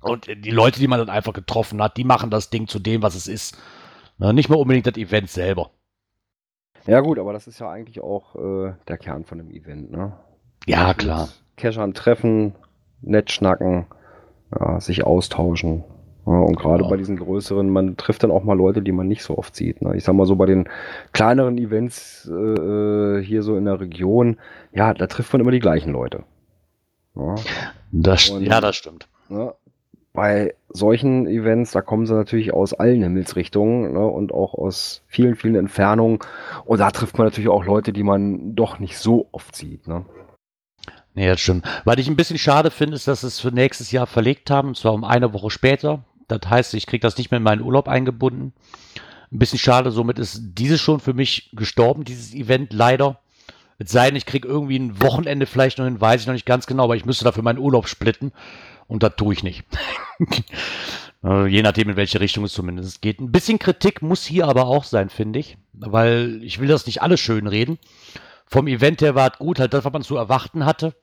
[0.00, 3.02] Und die Leute, die man dann einfach getroffen hat, die machen das Ding zu dem,
[3.02, 3.56] was es ist.
[4.18, 5.70] Ne, nicht mal unbedingt das Event selber.
[6.86, 10.12] Ja gut, aber das ist ja eigentlich auch äh, der Kern von dem Event, ne?
[10.66, 11.28] Ja, klar.
[11.56, 12.54] Cashern treffen,
[13.00, 13.86] nett schnacken,
[14.58, 15.84] ja, sich austauschen.
[16.26, 16.90] Ja, und gerade Ja.
[16.90, 19.80] bei diesen größeren, man trifft dann auch mal Leute, die man nicht so oft sieht.
[19.80, 19.96] Ne?
[19.96, 20.68] Ich sag mal so bei den
[21.12, 24.38] kleineren Events äh, hier so in der Region,
[24.72, 26.24] ja, da trifft man immer die gleichen Leute.
[27.14, 27.36] Ja,
[27.92, 29.08] Das, Und- ja, das stimmt.
[29.28, 29.54] ne?
[30.12, 34.04] Bei solchen Events, da kommen sie natürlich aus allen Himmelsrichtungen ne?
[34.06, 36.20] und auch aus vielen, vielen Entfernungen.
[36.64, 39.86] Und da trifft man natürlich auch Leute, die man doch nicht so oft sieht.
[39.86, 40.06] Ne?
[41.14, 41.66] Nee, das stimmt.
[41.84, 44.68] Was ich ein bisschen schade finde, ist, dass sie es für nächstes Jahr verlegt haben,
[44.68, 46.02] und zwar um eine Woche später.
[46.28, 48.52] Das heißt, ich kriege das nicht mehr in meinen Urlaub eingebunden.
[49.32, 53.20] Ein bisschen schade, somit ist dieses schon für mich gestorben, dieses Event, leider.
[53.78, 56.46] Es sei denn, ich kriege irgendwie ein Wochenende vielleicht noch hin, weiß ich noch nicht
[56.46, 58.32] ganz genau, aber ich müsste dafür meinen Urlaub splitten
[58.88, 59.64] und das tue ich nicht.
[61.22, 63.20] Äh, Je nachdem, in welche Richtung es zumindest geht.
[63.20, 67.02] Ein bisschen Kritik muss hier aber auch sein, finde ich, weil ich will das nicht
[67.02, 67.78] alles schön reden.
[68.46, 70.94] Vom Event her war es gut, halt das, was man zu erwarten hatte.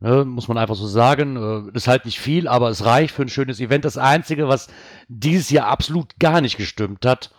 [0.00, 1.70] Ne, muss man einfach so sagen.
[1.72, 3.84] Äh, ist halt nicht viel, aber es reicht für ein schönes Event.
[3.84, 4.68] Das Einzige, was
[5.08, 7.32] dieses Jahr absolut gar nicht gestimmt hat,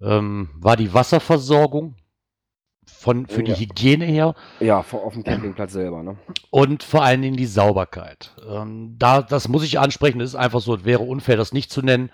[0.00, 1.96] ähm, war die Wasserversorgung
[2.86, 3.58] von, für die Ja.
[3.58, 6.02] Hygiene her Ja, auf dem Campingplatz selber.
[6.02, 6.16] Ne?
[6.50, 8.34] und vor allen Dingen die Sauberkeit.
[8.48, 10.20] Ähm, da, das muss ich ansprechen.
[10.20, 12.10] Es ist einfach so, es wäre unfair, das nicht zu nennen.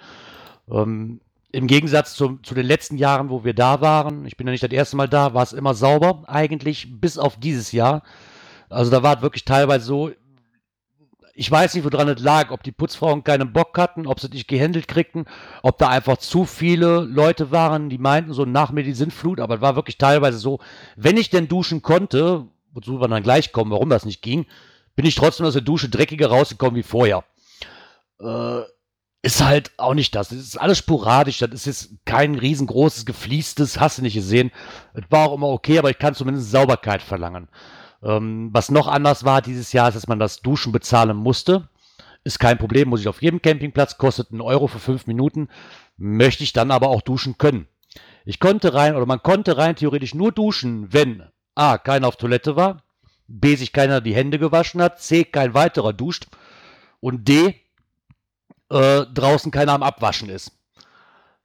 [0.70, 1.20] Ähm,
[1.52, 4.64] Im Gegensatz zu, zu den letzten Jahren, wo wir da waren, ich bin ja nicht
[4.64, 8.02] das erste Mal da, war es immer sauber, eigentlich bis auf dieses Jahr.
[8.68, 10.10] Also da war es wirklich teilweise so,
[11.34, 14.48] ich weiß nicht, woran es lag, ob die Putzfrauen keinen Bock hatten, ob sie nicht
[14.48, 15.26] gehandelt kriegten,
[15.62, 19.56] ob da einfach zu viele Leute waren, die meinten, so nach mir die Sintflut, aber
[19.56, 20.60] es war wirklich teilweise so,
[20.96, 24.46] wenn ich denn duschen konnte, wozu wir dann gleich kommen, warum das nicht ging,
[24.94, 27.24] bin ich trotzdem aus der Dusche dreckiger rausgekommen wie vorher.
[28.18, 28.62] Äh,
[29.22, 30.30] ist halt auch nicht das.
[30.30, 31.38] Es ist alles sporadisch.
[31.38, 34.52] Das ist jetzt kein riesengroßes, gefliestes, hast du nicht gesehen.
[34.94, 37.48] Es war auch immer okay, aber ich kann zumindest Sauberkeit verlangen.
[38.06, 41.68] Ähm, was noch anders war dieses Jahr, ist, dass man das Duschen bezahlen musste.
[42.22, 45.48] Ist kein Problem, muss ich auf jedem Campingplatz, kostet einen Euro für fünf Minuten.
[45.96, 47.66] Möchte ich dann aber auch duschen können.
[48.24, 52.54] Ich konnte rein, oder man konnte rein theoretisch nur duschen, wenn A, keiner auf Toilette
[52.54, 52.82] war,
[53.26, 56.26] B, sich keiner die Hände gewaschen hat, C, kein weiterer duscht
[57.00, 57.54] und D,
[58.70, 60.52] äh, draußen keiner am Abwaschen ist.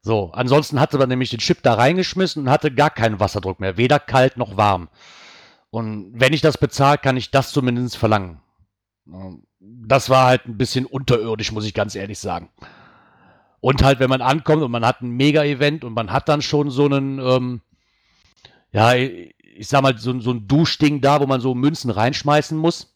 [0.02, 3.78] So, ansonsten hatte man nämlich den Chip da reingeschmissen und hatte gar keinen Wasserdruck mehr,
[3.78, 4.90] weder kalt noch warm.
[5.72, 8.42] Und wenn ich das bezahle, kann ich das zumindest verlangen.
[9.60, 12.50] Das war halt ein bisschen unterirdisch, muss ich ganz ehrlich sagen.
[13.62, 16.70] Und halt, wenn man ankommt und man hat ein Mega-Event und man hat dann schon
[16.70, 17.62] so einen, ähm,
[18.72, 22.94] ja, ich sag mal, so, so ein Duschding da, wo man so Münzen reinschmeißen muss.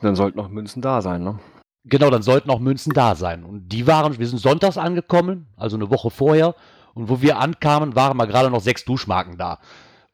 [0.00, 1.38] Dann sollten noch Münzen da sein, ne?
[1.84, 3.44] Genau, dann sollten auch Münzen da sein.
[3.44, 6.54] Und die waren, wir sind sonntags angekommen, also eine Woche vorher.
[6.94, 9.58] Und wo wir ankamen, waren mal gerade noch sechs Duschmarken da.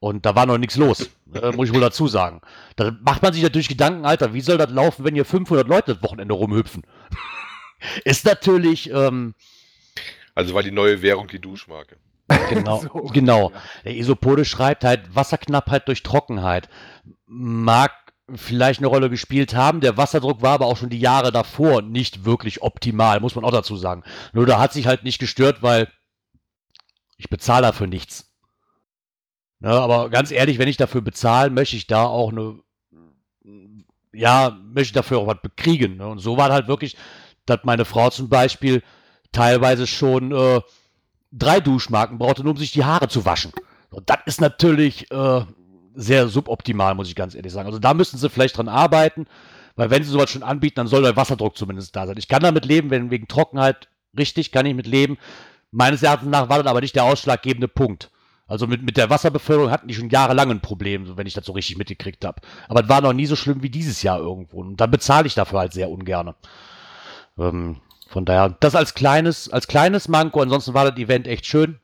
[0.05, 2.39] Und da war noch nichts los, äh, muss ich wohl dazu sagen.
[2.75, 5.95] Da macht man sich natürlich Gedanken, Alter, wie soll das laufen, wenn hier 500 Leute
[5.95, 6.83] das Wochenende rumhüpfen?
[8.03, 8.91] Ist natürlich.
[8.91, 9.33] Ähm,
[10.35, 11.97] also war die neue Währung die Duschmarke.
[12.51, 13.49] Genau, so, genau.
[13.49, 13.61] Ja.
[13.85, 16.69] Der Isopode schreibt halt Wasserknappheit durch Trockenheit.
[17.25, 17.91] Mag
[18.35, 19.81] vielleicht eine Rolle gespielt haben.
[19.81, 23.51] Der Wasserdruck war aber auch schon die Jahre davor nicht wirklich optimal, muss man auch
[23.51, 24.03] dazu sagen.
[24.33, 25.87] Nur da hat sich halt nicht gestört, weil
[27.17, 28.34] ich bezahle dafür nichts.
[29.59, 32.59] Ne, aber ganz ehrlich, wenn ich dafür bezahle, möchte ich da auch eine,
[34.13, 35.97] ja, möchte dafür auch was bekriegen.
[35.97, 36.07] Ne?
[36.07, 36.97] Und so war halt wirklich,
[37.45, 38.83] dass meine Frau zum Beispiel
[39.31, 40.61] teilweise schon äh,
[41.31, 43.51] drei Duschmarken brauchte, nur um sich die Haare zu waschen.
[43.91, 45.45] Und das ist natürlich äh,
[45.93, 47.67] sehr suboptimal, muss ich ganz ehrlich sagen.
[47.67, 49.25] Also da müssen sie vielleicht dran arbeiten,
[49.75, 52.17] weil wenn sie sowas schon anbieten, dann soll der Wasserdruck zumindest da sein.
[52.17, 55.17] Ich kann damit leben, wenn wegen Trockenheit richtig, kann ich mit leben.
[55.71, 58.09] Meines Erachtens nach war das aber nicht der ausschlaggebende Punkt.
[58.47, 61.53] Also mit, mit der Wasserbeförderung hatten die schon jahrelang ein Problem, wenn ich das so
[61.53, 62.41] richtig mitgekriegt habe.
[62.67, 64.59] Aber es war noch nie so schlimm wie dieses Jahr irgendwo.
[64.59, 66.35] Und dann bezahle ich dafür halt sehr ungern.
[67.39, 67.77] Ähm,
[68.07, 70.41] von daher, das als kleines, als kleines Manko.
[70.41, 71.79] Ansonsten war das Event echt schön.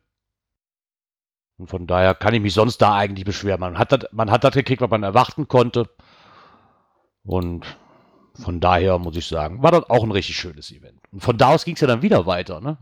[1.58, 3.60] Und von daher kann ich mich sonst da eigentlich beschweren.
[3.60, 5.90] Man hat das, man hat das gekriegt, was man erwarten konnte.
[7.24, 7.66] Und
[8.36, 11.00] von daher muss ich sagen, war das auch ein richtig schönes Event.
[11.12, 12.78] Und von da aus ging es ja dann wieder weiter, ne?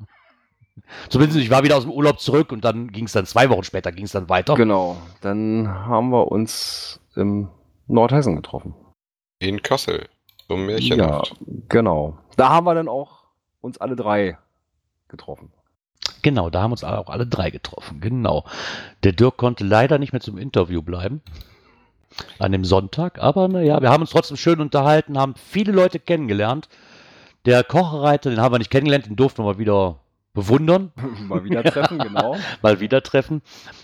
[1.09, 3.63] Zumindest ich war wieder aus dem Urlaub zurück und dann ging es dann zwei Wochen
[3.63, 4.55] später ging es dann weiter.
[4.55, 7.49] Genau, dann haben wir uns im
[7.87, 8.75] Nordhessen getroffen.
[9.39, 10.07] In Kassel,
[10.47, 10.99] so ein Märchen.
[10.99, 11.23] Ja,
[11.69, 12.17] genau.
[12.35, 13.23] Da haben wir dann auch
[13.61, 14.37] uns alle drei
[15.07, 15.51] getroffen.
[16.21, 18.01] Genau, da haben uns auch alle drei getroffen.
[18.01, 18.45] Genau.
[19.03, 21.21] Der Dirk konnte leider nicht mehr zum Interview bleiben.
[22.39, 23.19] An dem Sonntag.
[23.19, 26.67] Aber naja, wir haben uns trotzdem schön unterhalten, haben viele Leute kennengelernt.
[27.45, 29.99] Der Kochreiter, den haben wir nicht kennengelernt, den durften wir mal wieder
[30.33, 30.91] bewundern.
[31.27, 32.37] mal wieder treffen, genau.
[32.61, 33.41] mal wieder treffen.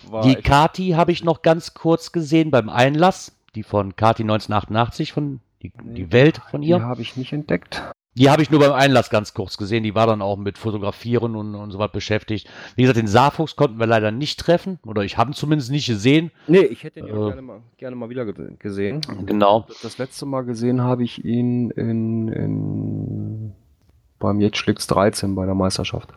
[0.08, 3.32] War die Kati habe ich noch ganz kurz gesehen beim Einlass.
[3.54, 6.76] Die von Kati 1988, von die, die Welt von ihr.
[6.76, 7.82] Die habe ich nicht entdeckt.
[8.16, 9.82] Die habe ich nur beim Einlass ganz kurz gesehen.
[9.82, 12.48] Die war dann auch mit Fotografieren und, und so was beschäftigt.
[12.74, 14.78] Wie gesagt, den Saarfuchs konnten wir leider nicht treffen.
[14.86, 16.30] Oder ich habe ihn zumindest nicht gesehen.
[16.46, 19.02] Nee, ich hätte ihn äh, gerne, mal, gerne mal wieder gesehen.
[19.26, 19.66] Genau.
[19.82, 23.52] Das letzte Mal gesehen habe ich ihn in, in
[24.18, 26.08] beim Jetschlicks 13 bei der Meisterschaft.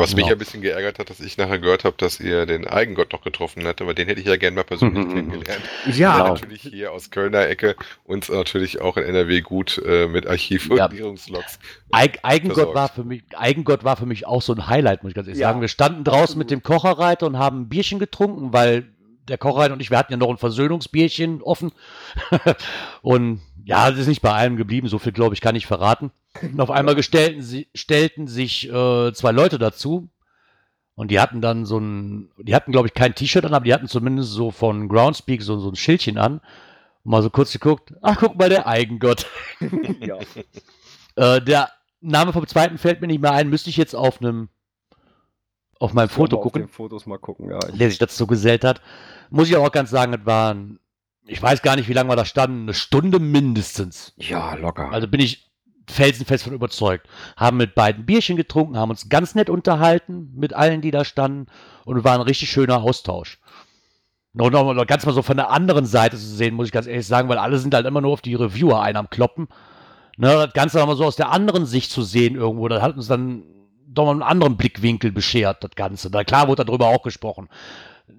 [0.00, 0.26] Was genau.
[0.26, 3.22] mich ein bisschen geärgert hat, dass ich nachher gehört habe, dass ihr den Eigengott noch
[3.22, 5.14] getroffen hättet, aber den hätte ich ja gerne mal persönlich mhm.
[5.14, 5.62] kennengelernt.
[5.86, 6.16] Ja.
[6.18, 6.34] Genau.
[6.34, 10.78] natürlich hier aus Kölner Ecke uns natürlich auch in NRW gut äh, mit Archiv- und
[10.78, 10.86] ja.
[10.86, 11.58] Regierungslogs.
[11.92, 15.16] Eig Eigengott war für mich, Eigengott war für mich auch so ein Highlight, muss ich
[15.16, 15.48] ganz ehrlich ja.
[15.48, 15.60] sagen.
[15.60, 18.88] Wir standen draußen mit dem Kocherreiter und haben ein Bierchen getrunken, weil
[19.28, 21.72] der Kocherreiter und ich, wir hatten ja noch ein Versöhnungsbierchen offen.
[23.02, 26.10] und ja, das ist nicht bei allem geblieben, so viel glaube ich kann ich verraten.
[26.42, 30.08] Und auf einmal gestellten, sie, stellten sich äh, zwei Leute dazu.
[30.94, 33.72] Und die hatten dann so ein, die hatten, glaube ich, kein T-Shirt an, aber die
[33.72, 36.40] hatten zumindest so von Groundspeak so, so ein Schildchen an.
[37.04, 39.26] Und mal so kurz geguckt, ach, guck mal, der Eigengott.
[40.00, 40.18] ja.
[41.16, 44.50] äh, der Name vom zweiten fällt mir nicht mehr ein, müsste ich jetzt auf einem,
[45.80, 46.62] auf meinem Foto gucken.
[46.62, 47.58] Auf den Fotos mal gucken, ja.
[47.58, 48.80] Der sich dazu gesellt hat.
[49.30, 50.78] Muss ich auch ganz sagen, es waren,
[51.26, 54.12] ich weiß gar nicht, wie lange wir da standen, eine Stunde mindestens.
[54.16, 54.92] Ja, locker.
[54.92, 55.50] Also bin ich
[55.88, 57.08] felsenfest von überzeugt.
[57.36, 61.46] Haben mit beiden Bierchen getrunken, haben uns ganz nett unterhalten mit allen, die da standen
[61.84, 63.40] und war ein richtig schöner Austausch.
[64.34, 67.06] Und noch ganz mal so von der anderen Seite zu sehen, muss ich ganz ehrlich
[67.06, 69.48] sagen, weil alle sind halt immer nur auf die Reviewer ein am Kloppen.
[70.18, 73.08] ne, das Ganze nochmal so aus der anderen Sicht zu sehen irgendwo, das hat uns
[73.08, 73.42] dann
[73.92, 76.10] doch mal einen anderen Blickwinkel beschert, das Ganze.
[76.12, 77.48] Na klar wurde darüber auch gesprochen.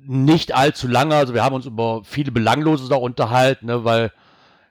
[0.05, 4.11] Nicht allzu lange, also wir haben uns über viele Belanglose da unterhalten, ne, weil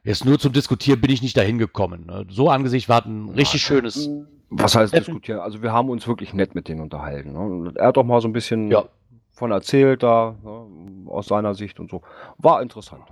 [0.03, 2.07] jetzt nur zum Diskutieren bin ich nicht dahin gekommen.
[2.07, 2.27] Ne.
[2.31, 4.09] So angesichts war ein richtig schönes.
[4.51, 5.41] Was heißt diskutieren?
[5.41, 7.33] Also wir haben uns wirklich nett mit denen unterhalten.
[7.33, 7.73] Ne?
[7.77, 8.85] Er hat doch mal so ein bisschen Ja.
[9.31, 10.67] von erzählt da, ne?
[11.11, 12.03] aus seiner Sicht und so.
[12.39, 13.05] War interessant.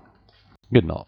[0.70, 1.06] Genau.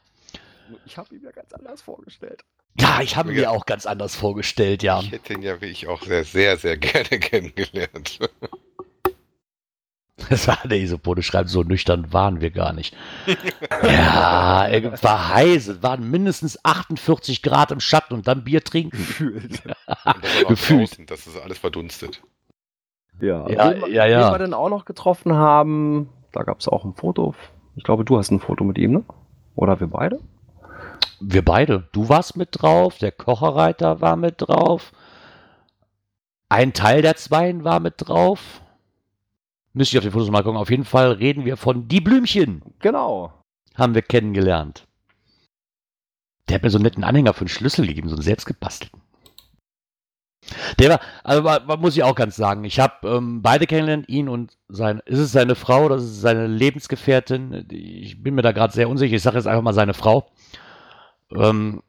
[0.87, 2.45] Ich habe ihn mir ganz anders vorgestellt.
[2.79, 3.41] Ja, ich habe Ja.
[3.41, 5.01] mir auch ganz anders vorgestellt, ja.
[5.01, 8.19] Ich hätte ihn ja wie ich auch sehr, sehr, sehr gerne kennengelernt.
[10.29, 12.95] Das war der Isopode schreibt, so nüchtern waren wir gar nicht.
[13.83, 18.97] ja, es war heiß, es waren mindestens 48 Grad im Schatten und dann Bier trinken.
[18.97, 19.63] Gefühlt.
[20.05, 20.91] Das Gefühlt.
[20.91, 22.23] draußen, das ist alles verdunstet.
[23.21, 24.27] Ja, Ja, wir- ja, ja.
[24.27, 27.35] Wen wir dann auch noch getroffen haben, da gab es auch ein Foto.
[27.77, 29.05] Ich glaube, du hast ein Foto mit ihm, ne?
[29.57, 30.21] Oder wir beide?
[31.21, 31.89] Wir beide.
[31.93, 34.93] Du warst mit drauf, der Kocherreiter war mit drauf.
[36.49, 38.63] Ein Teil der Zweien war mit drauf.
[39.73, 40.59] Müsste ich auf die Fotos mal gucken.
[40.59, 42.63] Auf jeden Fall reden wir von Die Blümchen.
[42.81, 43.33] Genau.
[43.77, 44.87] Haben wir kennengelernt.
[46.49, 49.01] Der hat mir so einen netten Anhänger für einen Schlüssel gegeben, so einen selbstgebastelten.
[50.79, 54.57] Der war, also muss ich auch ganz sagen, ich habe ähm, beide kennengelernt, ihn und
[54.69, 58.89] sein, ist es seine Frau, das ist seine Lebensgefährtin, ich bin mir da gerade sehr
[58.89, 60.31] unsicher, ich sage jetzt einfach mal seine Frau.
[61.35, 61.83] Ähm,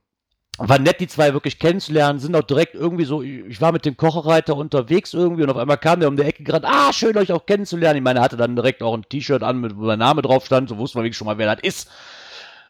[0.58, 3.98] war nett, die zwei wirklich kennenzulernen, sind auch direkt irgendwie so, ich war mit dem
[3.98, 7.32] Kocherreiter unterwegs irgendwie und auf einmal kam der um die Ecke gerade, ah, schön euch
[7.32, 7.98] auch kennenzulernen.
[7.98, 10.46] Ich meine, er hatte dann direkt auch ein T-Shirt an, mit, wo sein Name drauf
[10.46, 11.90] stand, so wusste man wirklich schon mal, wer das ist.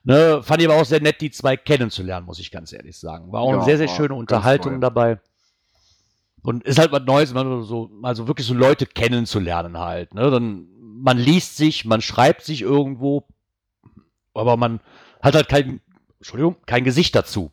[0.04, 3.32] Ne, fand ich aber auch sehr nett, die zwei kennenzulernen, muss ich ganz ehrlich sagen.
[3.32, 5.20] War auch eine Ja, sehr, sehr war schöne Unterhaltung dabei.
[6.44, 10.16] Und ist halt was Neues, so, mal so wirklich so Leute kennenzulernen halt.
[10.16, 10.32] Ne?
[10.32, 13.28] Dann, man liest sich, man schreibt sich irgendwo,
[14.34, 14.80] aber man
[15.22, 15.82] hat halt kein,
[16.22, 17.52] Entschuldigung, kein Gesicht dazu.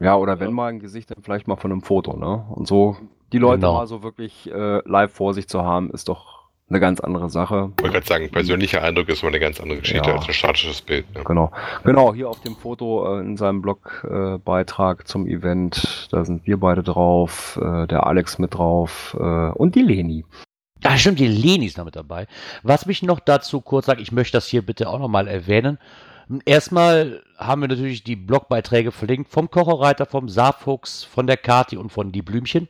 [0.00, 2.46] Ja, oder wenn mal ein Gesicht, dann vielleicht mal von einem Foto, ne?
[2.50, 2.96] Und so
[3.32, 3.74] die Leute Genau.
[3.74, 6.38] mal so wirklich äh, live vor sich zu haben, ist doch
[6.70, 7.72] eine ganz andere Sache.
[7.78, 10.16] Ich wollte gerade sagen, persönlicher Eindruck ist immer eine ganz andere Geschichte Ja.
[10.16, 11.12] als ein statisches Bild.
[11.14, 11.24] Ne?
[11.24, 11.50] Genau.
[11.84, 16.58] Genau, hier auf dem Foto äh, in seinem Blogbeitrag äh, zum Event, da sind wir
[16.60, 19.22] beide drauf, äh, der Alex mit drauf äh,
[19.52, 20.24] und die Leni.
[20.84, 22.26] Ah, stimmt, die Leni ist noch mit dabei.
[22.62, 25.78] Was mich noch dazu kurz sagt, ich möchte das hier bitte auch nochmal erwähnen.
[26.44, 31.90] Erstmal haben wir natürlich die Blogbeiträge verlinkt vom Kocherreiter, vom Saarfuchs, von der Kati und
[31.90, 32.68] von Die Blümchen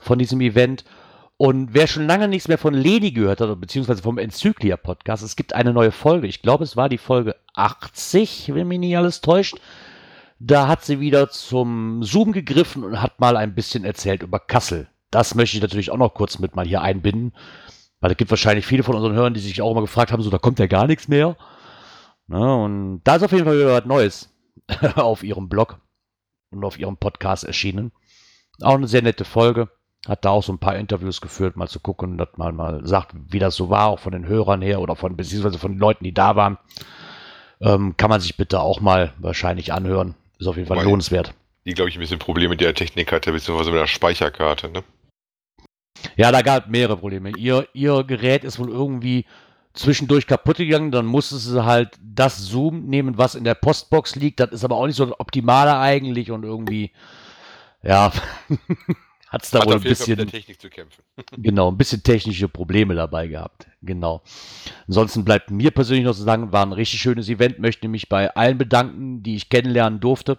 [0.00, 0.84] von diesem Event.
[1.36, 5.52] Und wer schon lange nichts mehr von Leni gehört hat, beziehungsweise vom Enzyklia-Podcast, es gibt
[5.52, 6.28] eine neue Folge.
[6.28, 9.56] Ich glaube, es war die Folge 80, wenn mich nicht alles täuscht.
[10.38, 14.88] Da hat sie wieder zum Zoom gegriffen und hat mal ein bisschen erzählt über Kassel.
[15.10, 17.32] Das möchte ich natürlich auch noch kurz mit mal hier einbinden,
[18.00, 20.30] weil es gibt wahrscheinlich viele von unseren Hörern, die sich auch immer gefragt haben, so,
[20.30, 21.36] da kommt ja gar nichts mehr.
[22.26, 24.32] Na, und da ist auf jeden Fall wieder was Neues
[24.96, 25.78] auf ihrem Blog
[26.50, 27.92] und auf ihrem Podcast erschienen.
[28.62, 29.68] Auch eine sehr nette Folge.
[30.06, 33.14] Hat da auch so ein paar Interviews geführt, mal zu gucken, dass man mal sagt,
[33.14, 36.04] wie das so war, auch von den Hörern her oder von, beziehungsweise von den Leuten,
[36.04, 36.58] die da waren.
[37.60, 40.14] Ähm, kann man sich bitte auch mal wahrscheinlich anhören.
[40.38, 41.32] Ist auf jeden Fall Weil- lohnenswert.
[41.66, 44.68] Die, glaube ich, ein bisschen Probleme mit der Technik hatte, beziehungsweise mit der Speicherkarte.
[44.68, 44.84] Ne?
[46.16, 47.30] Ja, da gab mehrere Probleme.
[47.38, 49.24] Ihr, ihr Gerät ist wohl irgendwie
[49.74, 54.40] zwischendurch kaputt gegangen, dann musste sie halt das Zoom nehmen, was in der Postbox liegt.
[54.40, 56.92] Das ist aber auch nicht so das Optimale eigentlich und irgendwie,
[57.82, 58.12] ja,
[59.28, 61.02] hat es da Hat wohl ein Fall mit der bisschen, Technik zu kämpfen.
[61.36, 63.66] genau, ein bisschen technische Probleme dabei gehabt.
[63.82, 64.22] Genau.
[64.86, 68.34] Ansonsten bleibt mir persönlich noch zu sagen, war ein richtig schönes Event, möchte mich bei
[68.34, 70.38] allen bedanken, die ich kennenlernen durfte,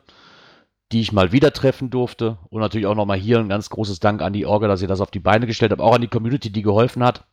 [0.94, 4.22] die ich mal wieder treffen durfte und natürlich auch nochmal hier ein ganz großes Dank
[4.22, 6.52] an die Orga, dass ihr das auf die Beine gestellt habt, auch an die Community,
[6.52, 7.26] die geholfen hat,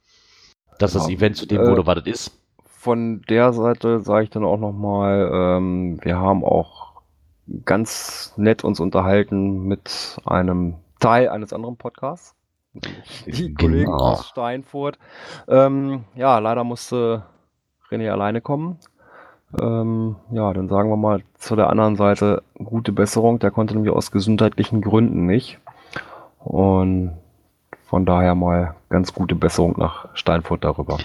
[0.78, 2.38] dass das Ja, Event zu dem äh, wurde, was es ist.
[2.66, 6.92] Von der Seite sage ich dann auch nochmal, ähm, wir haben auch
[7.64, 12.34] ganz nett uns unterhalten mit einem Teil eines anderen Podcasts.
[13.26, 13.58] Die Genau.
[13.60, 14.98] Kollegen aus Steinfurt.
[15.48, 17.24] Ähm, ja, leider musste
[17.90, 18.78] René alleine kommen.
[19.60, 23.38] Ähm, ja, dann sagen wir mal zu der anderen Seite gute Besserung.
[23.38, 25.58] Der konnte nämlich aus gesundheitlichen Gründen nicht.
[26.38, 27.12] Und
[27.92, 30.96] von daher mal ganz gute Besserung nach Steinfurt darüber.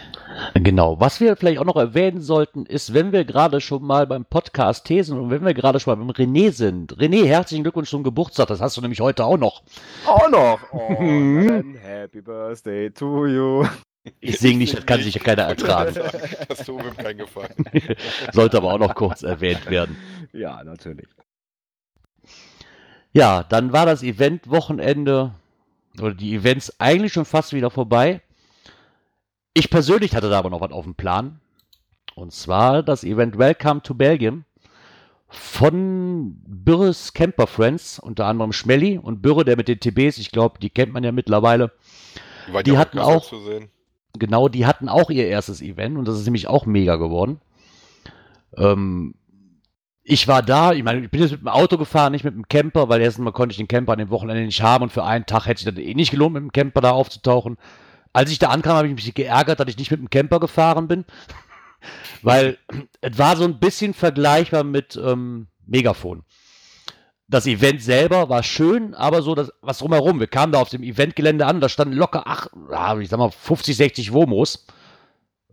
[0.53, 0.97] Genau.
[1.01, 4.85] Was wir vielleicht auch noch erwähnen sollten, ist, wenn wir gerade schon mal beim Podcast
[4.85, 6.95] Thesen und wenn wir gerade schon mal beim René sind.
[6.97, 8.47] René, herzlichen Glückwunsch zum Geburtstag.
[8.47, 9.64] Das hast du nämlich heute auch noch.
[10.05, 10.59] Auch noch.
[10.72, 13.65] Oh, Happy Birthday to you.
[14.22, 15.93] Ich singe nicht, das kann sich ja keiner ertragen.
[16.47, 17.65] Das tut mir keinen Gefallen.
[18.31, 19.97] Sollte aber auch noch kurz erwähnt werden.
[20.31, 21.09] Ja, natürlich.
[23.11, 25.34] Ja, dann war das Event-Wochenende
[26.02, 28.22] oder die Events eigentlich schon fast wieder vorbei.
[29.53, 31.40] Ich persönlich hatte da aber noch was auf dem Plan.
[32.15, 34.44] Und zwar das Event Welcome to Belgium
[35.30, 40.60] von Bürres Camper Friends, unter anderem Schmelly und Bürre, der mit den TBs, ich glaube,
[40.60, 41.72] die kennt man ja mittlerweile.
[42.48, 43.69] Die, Die hatten auch- Zu sehen.
[44.18, 47.40] Genau, die hatten auch ihr erstes Event und das ist nämlich auch mega geworden.
[48.56, 49.14] Ähm,
[50.09, 52.47] ich war da, ich meine, ich bin jetzt mit dem Auto gefahren, nicht mit dem
[52.47, 55.03] Camper, weil erstens mal konnte ich den Camper an dem Wochenende nicht haben und für
[55.03, 57.57] einen Tag hätte sich das eh nicht gelohnt, mit dem Camper da aufzutauchen.
[58.13, 60.88] Als ich da ankam, habe ich mich geärgert, dass ich nicht mit dem Camper gefahren
[60.88, 61.03] bin,
[62.21, 62.57] weil
[63.01, 66.23] es war so ein bisschen vergleichbar mit ähm, Megafon.
[67.27, 70.21] Das Event selber war schön, aber so das, was drumherum.
[70.21, 73.29] Wir kamen da auf dem Eventgelände an, da standen locker ach, ja, ich sag mal
[73.29, 74.67] 50, 60 Womos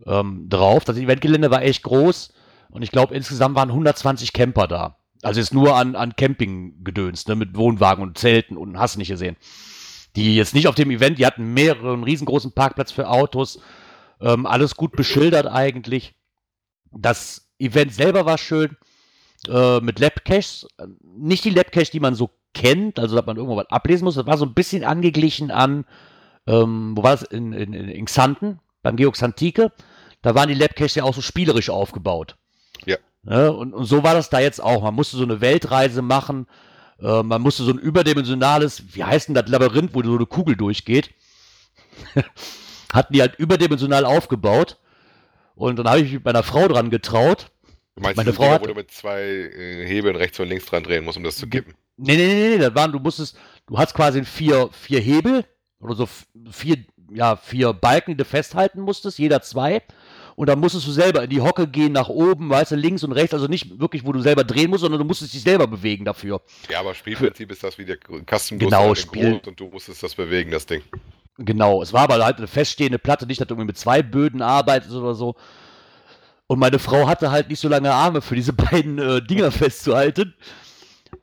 [0.05, 0.85] ähm, drauf.
[0.85, 2.31] Das Eventgelände war echt groß
[2.75, 4.97] und ich glaube insgesamt waren 120 Camper da.
[5.21, 9.37] Also jetzt nur an, an Campinggedöns, ne, mit Wohnwagen und Zelten und hast nicht gesehen.
[10.17, 13.61] Die jetzt nicht auf dem Event, die hatten mehrere, einen riesengroßen Parkplatz für Autos,
[14.19, 16.15] ähm, alles gut beschildert eigentlich.
[16.91, 18.75] Das Event selber war schön
[19.47, 20.67] äh, mit Labcaches.
[21.01, 24.15] Nicht die Labcaches, die man so kennt, also dass man irgendwo was ablesen muss.
[24.15, 25.85] Das war so ein bisschen angeglichen an,
[26.45, 27.23] ähm, wo war das?
[27.23, 29.71] In, in, in Xanten, beim Geoxantike.
[30.21, 32.35] Da waren die Labcaches ja auch so spielerisch aufgebaut.
[32.85, 32.97] Ja.
[33.23, 33.51] Ne?
[33.51, 34.83] Und, und so war das da jetzt auch.
[34.83, 36.47] Man musste so eine Weltreise machen.
[37.01, 40.55] Äh, man musste so ein überdimensionales, wie heißt denn das Labyrinth, wo so eine Kugel
[40.55, 41.09] durchgeht.
[42.93, 44.77] Hatten die halt überdimensional aufgebaut.
[45.55, 47.51] Und dann habe ich mich mit meiner Frau dran getraut.
[47.95, 50.65] Du meinst, Meine Frau Dinger, hat- wo du mit zwei äh, Hebeln rechts und links
[50.65, 51.73] dran drehen musst, um das zu kippen.
[51.97, 53.37] Nee, nee, nee, nee, das waren, du musstest,
[53.67, 55.45] du hast quasi vier, vier Hebel
[55.79, 56.09] oder so
[56.51, 56.77] vier,
[57.13, 59.81] ja, vier Balken, die du festhalten musstest, jeder zwei.
[60.35, 63.13] Und dann musstest du selber in die Hocke gehen, nach oben, weißt du, links und
[63.13, 66.03] rechts, also nicht wirklich, wo du selber drehen musst, sondern du musstest dich selber bewegen
[66.03, 66.41] dafür.
[66.69, 70.51] Ja, aber Spielprinzip ist das wie der Kasten Genau, Spiel- und du musstest das bewegen,
[70.51, 70.81] das Ding.
[71.37, 74.41] Genau, es war aber halt eine feststehende Platte, nicht, dass du irgendwie mit zwei Böden
[74.41, 75.35] arbeitest oder so.
[76.47, 80.33] Und meine Frau hatte halt nicht so lange Arme für diese beiden äh, Dinger festzuhalten.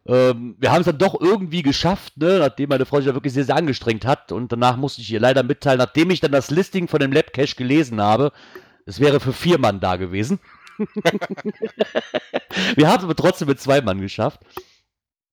[0.06, 3.34] Ähm, wir haben es dann doch irgendwie geschafft, ne, nachdem meine Frau sich da wirklich
[3.34, 4.32] sehr, sehr angestrengt hat.
[4.32, 7.56] Und danach musste ich ihr leider mitteilen, nachdem ich dann das Listing von dem Labcache
[7.56, 8.32] gelesen habe,
[8.86, 10.40] es wäre für vier Mann da gewesen.
[12.76, 14.40] wir haben es aber trotzdem mit zwei Mann geschafft.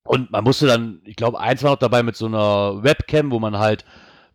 [0.03, 3.39] Und man musste dann, ich glaube, eins war noch dabei mit so einer Webcam, wo
[3.39, 3.85] man halt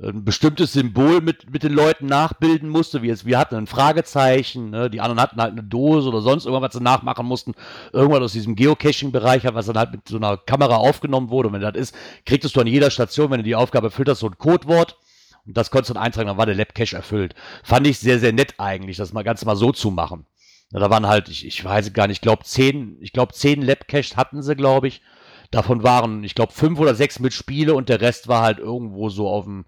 [0.02, 4.70] ein bestimmtes Symbol mit, mit den Leuten nachbilden musste, wie jetzt, wir hatten ein Fragezeichen,
[4.70, 4.90] ne?
[4.90, 7.54] die anderen hatten halt eine Dose oder sonst irgendwas, was sie nachmachen mussten,
[7.92, 11.48] irgendwas aus diesem Geocaching-Bereich, was dann halt mit so einer Kamera aufgenommen wurde.
[11.48, 11.94] Und wenn das ist,
[12.26, 14.98] kriegtest du an jeder Station, wenn du die Aufgabe erfüllt hast, so ein Codewort.
[15.46, 17.34] Und das konntest du dann eintragen, dann war der Labcache erfüllt.
[17.62, 20.26] Fand ich sehr, sehr nett eigentlich, das mal ganz mal so zu machen.
[20.72, 23.62] Ja, da waren halt, ich, ich weiß gar nicht, ich glaube zehn, ich glaube zehn
[23.62, 25.02] Labcaches hatten sie, glaube ich.
[25.50, 29.08] Davon waren, ich glaube, fünf oder sechs mit Spiele und der Rest war halt irgendwo
[29.08, 29.66] so auf dem,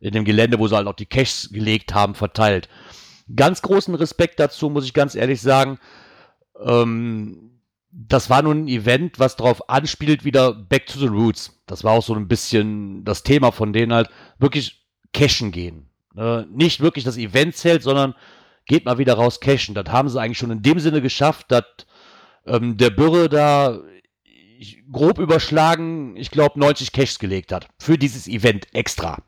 [0.00, 2.68] in dem Gelände, wo sie halt auch die Caches gelegt haben, verteilt.
[3.34, 5.78] Ganz großen Respekt dazu, muss ich ganz ehrlich sagen.
[6.64, 11.60] Ähm, das war nun ein Event, was darauf anspielt, wieder Back to the Roots.
[11.66, 14.08] Das war auch so ein bisschen das Thema von denen halt,
[14.38, 15.88] wirklich cashen gehen.
[16.16, 18.14] Äh, nicht wirklich das Event zählt, sondern
[18.66, 19.74] geht mal wieder raus cashen.
[19.74, 21.64] Das haben sie eigentlich schon in dem Sinne geschafft, dass
[22.46, 23.80] ähm, der Bürre da
[24.58, 27.68] ich, grob überschlagen, ich glaube, 90 Caches gelegt hat.
[27.78, 29.18] Für dieses Event extra.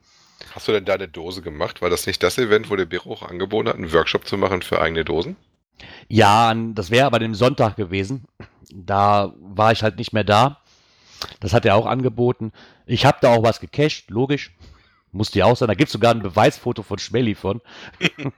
[0.54, 1.82] Hast du denn da eine Dose gemacht?
[1.82, 4.62] War das nicht das Event, wo der Biro auch angeboten hat, einen Workshop zu machen
[4.62, 5.36] für eigene Dosen?
[6.08, 8.24] Ja, das wäre aber dem Sonntag gewesen.
[8.72, 10.60] Da war ich halt nicht mehr da.
[11.40, 12.52] Das hat er auch angeboten.
[12.86, 14.52] Ich habe da auch was gecached, logisch.
[15.12, 15.68] Musste ja auch sein.
[15.68, 17.60] Da gibt es sogar ein Beweisfoto von Schmelly von.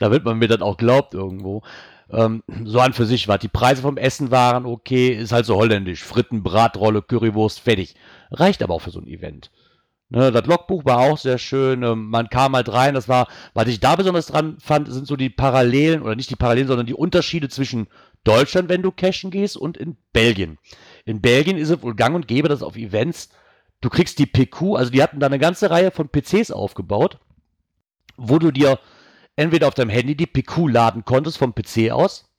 [0.00, 1.62] Damit man mir dann auch glaubt irgendwo.
[2.10, 3.38] Ähm, so an für sich war.
[3.38, 5.10] Die Preise vom Essen waren okay.
[5.10, 6.02] Ist halt so holländisch.
[6.02, 7.94] Fritten, Bratrolle, Currywurst, fertig.
[8.30, 9.50] Reicht aber auch für so ein Event.
[10.10, 11.82] Ne, das Logbuch war auch sehr schön.
[11.82, 12.94] Ähm, man kam halt rein.
[12.94, 16.36] Das war, was ich da besonders dran fand, sind so die Parallelen oder nicht die
[16.36, 17.88] Parallelen, sondern die Unterschiede zwischen
[18.22, 20.58] Deutschland, wenn du cashen gehst, und in Belgien.
[21.04, 23.30] In Belgien ist es wohl gang und gäbe, dass auf Events
[23.84, 27.18] du kriegst die PQ, also die hatten da eine ganze Reihe von PCs aufgebaut,
[28.16, 28.78] wo du dir
[29.36, 32.30] entweder auf deinem Handy die PQ laden konntest vom PC aus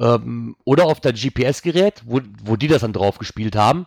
[0.00, 3.86] ähm, oder auf dein GPS-Gerät, wo, wo die das dann drauf gespielt haben.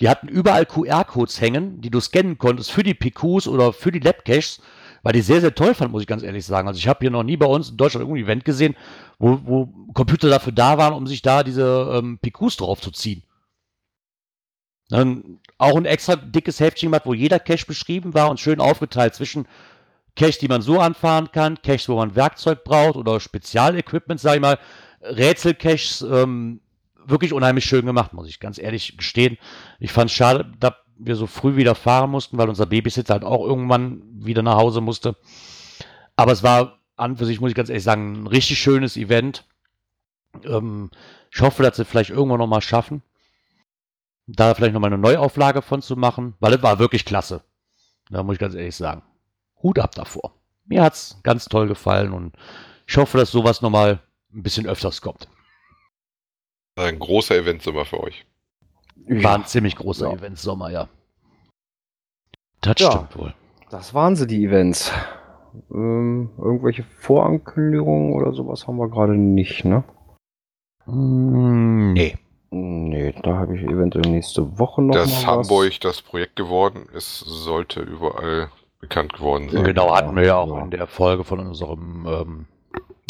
[0.00, 4.00] Die hatten überall QR-Codes hängen, die du scannen konntest für die PQs oder für die
[4.00, 4.60] Labcaches,
[5.02, 6.68] weil die sehr, sehr toll fand, muss ich ganz ehrlich sagen.
[6.68, 8.76] Also ich habe hier noch nie bei uns in Deutschland irgendein Event gesehen,
[9.18, 13.22] wo, wo Computer dafür da waren, um sich da diese ähm, PQs draufzuziehen.
[14.90, 19.14] Dann auch ein extra dickes Heftchen gemacht, wo jeder Cache beschrieben war und schön aufgeteilt
[19.14, 19.46] zwischen
[20.16, 24.40] Cache, die man so anfahren kann, Caches, wo man Werkzeug braucht oder Spezialequipment, sag ich
[24.40, 24.58] mal,
[25.02, 26.60] Rätselcaches, ähm,
[27.04, 29.36] wirklich unheimlich schön gemacht, muss ich ganz ehrlich gestehen.
[29.78, 33.24] Ich fand es schade, dass wir so früh wieder fahren mussten, weil unser Babysitter halt
[33.24, 35.16] auch irgendwann wieder nach Hause musste.
[36.16, 39.44] Aber es war an für sich, muss ich ganz ehrlich sagen, ein richtig schönes Event.
[40.44, 40.90] Ähm,
[41.32, 43.02] Ich hoffe, dass sie vielleicht irgendwann noch mal schaffen,
[44.36, 47.42] da vielleicht noch mal eine Neuauflage von zu machen, weil es war wirklich klasse.
[48.10, 49.02] Da muss ich ganz ehrlich sagen.
[49.62, 50.34] Hut ab davor.
[50.64, 52.34] Mir hat's ganz toll gefallen und
[52.86, 54.00] ich hoffe, dass sowas noch mal
[54.32, 55.28] ein bisschen öfters kommt.
[56.76, 58.26] Ein großer Eventsommer für euch.
[59.06, 60.14] War ein ziemlich großer Ja.
[60.14, 60.88] Event Sommer, ja.
[62.60, 62.92] Das Ja.
[62.92, 63.34] stimmt wohl.
[63.70, 64.92] Das waren sie, die Events.
[65.72, 69.82] Ähm, irgendwelche Vorankündigungen oder sowas haben wir gerade nicht, ne?
[70.86, 72.16] Mm, nee.
[72.52, 75.26] Nee, da habe ich eventuell nächste Woche noch Dass was.
[75.26, 78.50] Hamburg das Projekt geworden ist, sollte überall
[78.80, 79.62] bekannt geworden sein.
[79.62, 80.64] Genau, hatten wir ja auch ja.
[80.64, 82.46] in der Folge von unserem, ähm,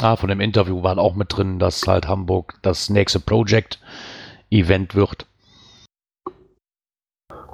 [0.02, 5.26] ah, von dem Interview waren auch mit drin, dass halt Hamburg das nächste Project-Event wird.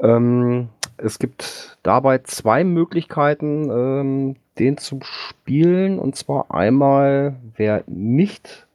[0.00, 5.98] Ähm, es gibt dabei zwei Möglichkeiten, ähm, den zu spielen.
[5.98, 8.66] Und zwar einmal, wer nicht,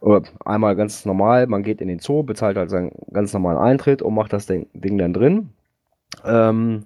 [0.00, 4.02] oder einmal ganz normal, man geht in den Zoo, bezahlt halt seinen ganz normalen Eintritt
[4.02, 5.50] und macht das Ding, Ding dann drin.
[6.24, 6.84] Ähm,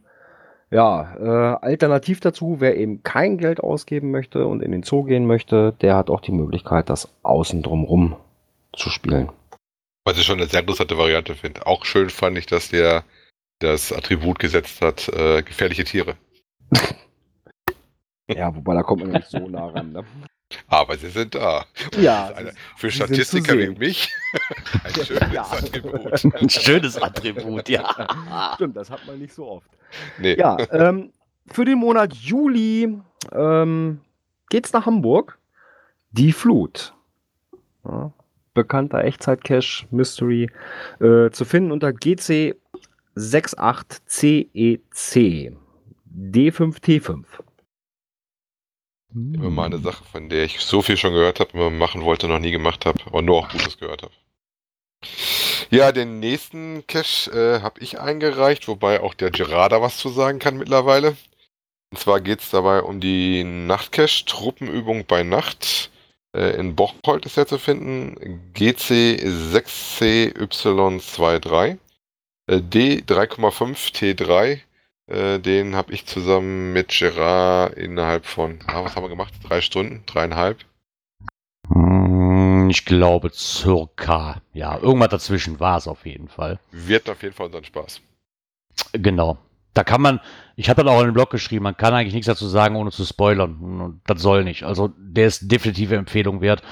[0.70, 5.27] ja, äh, alternativ dazu, wer eben kein Geld ausgeben möchte und in den Zoo gehen
[5.27, 8.16] möchte, der hat auch die Möglichkeit, das außen drumrum
[8.77, 9.31] zu spielen.
[10.05, 11.66] Was ich schon eine sehr interessante Variante finde.
[11.66, 13.05] Auch schön fand ich, dass der
[13.61, 16.16] das Attribut gesetzt hat, äh, gefährliche Tiere.
[18.31, 19.93] Ja, wobei da kommt man nicht so nah ran.
[19.93, 20.05] Ne?
[20.69, 21.65] Aber sie sind da.
[21.99, 24.12] Ja, eine, für Statistiker wie mich
[24.85, 25.43] ein schönes Ja.
[25.51, 26.35] Attribut.
[26.35, 28.53] Ein schönes Attribut, ja.
[28.55, 29.70] Stimmt, das hat man nicht so oft.
[30.19, 31.12] Nee, Ja, ähm,
[31.47, 32.98] für den Monat Juli
[33.32, 34.01] ähm,
[34.51, 35.39] geht's nach Hamburg.
[36.10, 36.94] Die Flut.
[37.85, 38.12] Ja,
[38.55, 40.51] bekannter Echtzeit-Cache Mystery
[41.01, 42.55] äh, zu finden unter GC
[43.16, 45.52] 68CEC
[46.15, 47.24] D5T5.
[49.15, 52.28] immer mal eine Sache, von der ich so viel schon gehört habe, immer machen wollte,
[52.28, 54.12] noch nie gemacht habe, aber nur auch Gutes gehört habe.
[55.70, 60.39] Ja, den nächsten Cache äh, habe ich eingereicht, wobei auch der Gerada was zu sagen
[60.39, 61.15] kann mittlerweile.
[61.90, 65.90] Und zwar geht es dabei um die Nachtcache, Truppenübung bei Nacht.
[66.35, 68.51] Äh, in Bocholt ist er zu finden.
[68.55, 69.20] GC
[69.53, 71.77] 6CY23.
[72.47, 74.61] Äh, D3,5 T3.
[75.07, 79.32] Äh, den habe ich zusammen mit Gerard innerhalb von, ah, was haben wir gemacht?
[79.43, 80.03] Drei Stunden?
[80.07, 80.59] Dreieinhalb?
[81.69, 82.18] Mm,
[82.69, 84.43] Ich glaube circa.
[84.53, 86.59] Ja, irgendwas dazwischen war es auf jeden Fall.
[86.70, 88.01] Wird auf jeden Fall unseren Spaß.
[88.93, 89.39] Genau.
[89.74, 90.20] Da kann man,
[90.57, 92.90] ich habe dann auch in den Blog geschrieben, man kann eigentlich nichts dazu sagen, ohne
[92.90, 93.59] zu spoilern.
[93.61, 94.65] Und das soll nicht.
[94.65, 96.62] Also der ist definitive Empfehlung wert.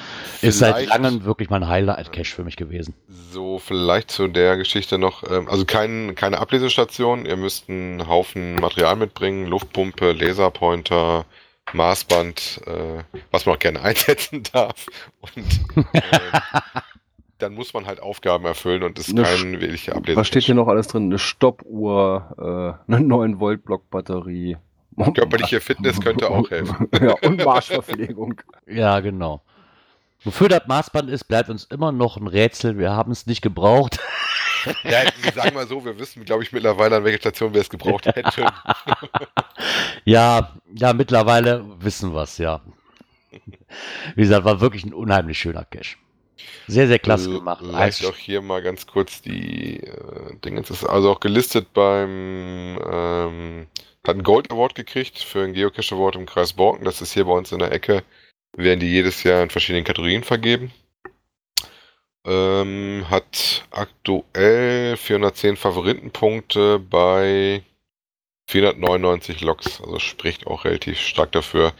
[0.42, 2.94] Ist seit langem wirklich mein Highlight-Cache für mich gewesen.
[3.30, 8.56] So, vielleicht zu der Geschichte noch, ähm, also kein, keine Ablesestation, ihr müsst einen Haufen
[8.56, 11.26] Material mitbringen, Luftpumpe, Laserpointer,
[11.72, 14.86] Maßband, äh, was man auch gerne einsetzen darf.
[15.20, 16.00] Und äh,
[17.38, 20.18] dann muss man halt Aufgaben erfüllen und ist kein wirklicher Ablese.
[20.18, 21.04] Was steht hier noch alles drin?
[21.04, 24.56] Eine Stoppuhr, äh, eine 9 Volt Blockbatterie.
[25.14, 26.88] Körperliche Fitness könnte auch helfen.
[27.00, 28.40] ja, und Marschverpflegung.
[28.66, 29.42] Ja, genau.
[30.24, 32.78] Wofür das Maßband ist, bleibt uns immer noch ein Rätsel.
[32.78, 34.00] Wir haben es nicht gebraucht.
[34.84, 37.70] Ja, wir sagen mal so, wir wissen, glaube ich, mittlerweile, an welcher Station wir es
[37.70, 38.46] gebraucht hätten.
[40.04, 42.60] Ja, ja, mittlerweile wissen wir es, ja.
[44.14, 45.96] Wie gesagt, war wirklich ein unheimlich schöner Cache.
[46.68, 47.60] Sehr, sehr klasse gemacht.
[47.64, 50.60] Vielleicht Eis- auch hier mal ganz kurz die äh, Dinge.
[50.60, 53.66] Es ist also auch gelistet beim ähm,
[54.06, 56.84] hat einen Gold Award gekriegt für einen Geocache Award im Kreis Borken.
[56.84, 58.04] Das ist hier bei uns in der Ecke.
[58.56, 60.72] Werden die jedes Jahr in verschiedenen Kategorien vergeben.
[62.26, 67.62] Ähm, hat aktuell 410 Favoritenpunkte bei
[68.48, 69.80] 499 Loks.
[69.80, 71.72] Also spricht auch relativ stark dafür,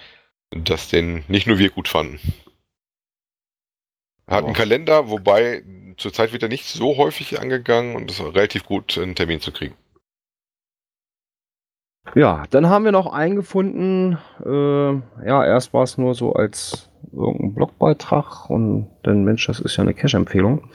[0.51, 2.20] dass den nicht nur wir gut fanden.
[4.28, 4.52] Hat einen Ja.
[4.55, 5.64] Kalender, wobei
[5.97, 9.52] zurzeit wird er nicht so häufig angegangen und es ist relativ gut, einen Termin zu
[9.52, 9.74] kriegen.
[12.14, 17.54] Ja, dann haben wir noch eingefunden, äh, ja, erst war es nur so als irgendeinen
[17.54, 20.68] Blogbeitrag und denn Mensch, das ist ja eine Cache-Empfehlung.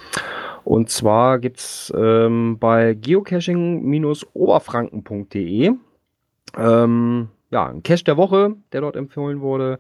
[0.64, 5.72] Und zwar gibt's ähm, bei geocaching-oberfranken.de
[6.58, 9.78] ähm, ja, ein Cache der Woche, der dort empfohlen wurde.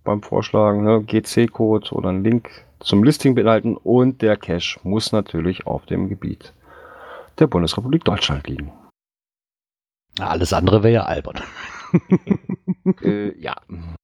[0.04, 1.02] beim Vorschlagen, ne?
[1.04, 2.50] GC-Code oder ein Link
[2.82, 6.54] zum Listing beinhalten und der Cache muss natürlich auf dem Gebiet
[7.40, 8.72] der Bundesrepublik Deutschland liegen.
[10.20, 11.41] Alles andere wäre ja albern.
[13.02, 13.56] äh, ja.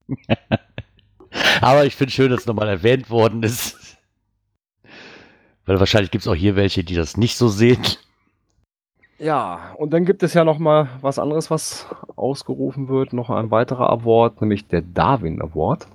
[1.62, 3.98] Aber ich finde schön, dass es nochmal erwähnt worden ist.
[5.66, 7.86] Weil wahrscheinlich gibt es auch hier welche, die das nicht so sehen.
[9.20, 13.52] Ja, und dann gibt es ja noch mal was anderes, was ausgerufen wird, noch ein
[13.52, 15.88] weiterer Award, nämlich der Darwin Award.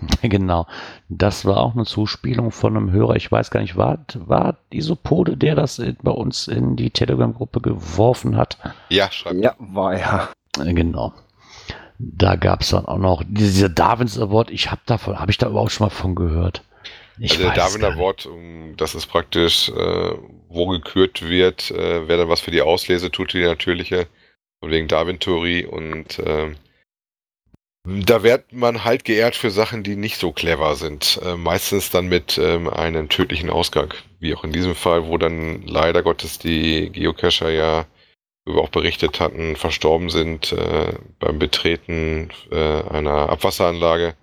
[0.22, 0.66] Genau.
[1.08, 3.16] Das war auch eine Zuspielung von einem Hörer.
[3.16, 8.36] Ich weiß gar nicht, war, war Isopode, der das bei uns in die Telegram-Gruppe geworfen
[8.36, 8.58] hat?
[8.90, 9.42] Ja, schreibt.
[9.42, 10.28] Ja, war ja.
[10.56, 11.12] Genau.
[11.98, 14.50] Da gab es dann auch noch dieser Darwins Award.
[14.50, 16.62] Ich habe davon, habe ich da überhaupt schon mal von gehört?
[17.20, 20.12] Ich also der Darwin Award, um, das ist praktisch, äh,
[20.48, 24.06] wo gekürt wird, äh, wer dann was für die Auslese tut, die natürliche,
[24.60, 26.54] von wegen Darwin-Theorie und äh,
[27.88, 31.18] da wird man halt geehrt für Sachen, die nicht so clever sind.
[31.24, 33.94] Äh, meistens dann mit ähm, einem tödlichen Ausgang.
[34.20, 37.86] Wie auch in diesem Fall, wo dann leider Gottes die Geocacher ja,
[38.44, 44.14] wie wir auch berichtet hatten, verstorben sind äh, beim Betreten äh, einer Abwasseranlage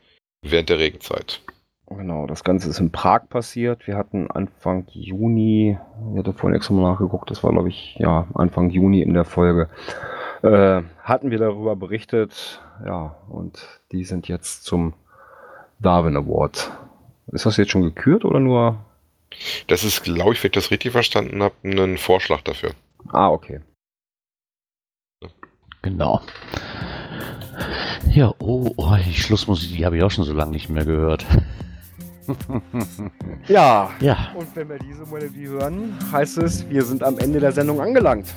[0.44, 1.42] während der Regenzeit.
[1.88, 3.86] Genau, das Ganze ist in Prag passiert.
[3.86, 5.78] Wir hatten Anfang Juni,
[6.14, 9.24] ich hatte vorhin extra mal nachgeguckt, das war glaube ich, ja, Anfang Juni in der
[9.24, 9.70] Folge,
[10.42, 12.62] äh, hatten wir darüber berichtet.
[12.86, 14.94] Ja, und die sind jetzt zum
[15.80, 16.72] Darwin Award.
[17.28, 18.78] Ist das jetzt schon gekürt oder nur?
[19.68, 22.72] Das ist, glaube ich, wenn ich das richtig verstanden habe, ein Vorschlag dafür.
[23.12, 23.62] Ah, okay.
[25.82, 26.22] Genau.
[28.10, 31.26] Ja, oh, oh die Schlussmusik, die habe ich auch schon so lange nicht mehr gehört.
[33.48, 33.90] ja.
[34.00, 34.18] Ja.
[34.36, 38.28] Und wenn wir diese Melodie hören, heißt es, wir sind am Ende der Sendung angelangt.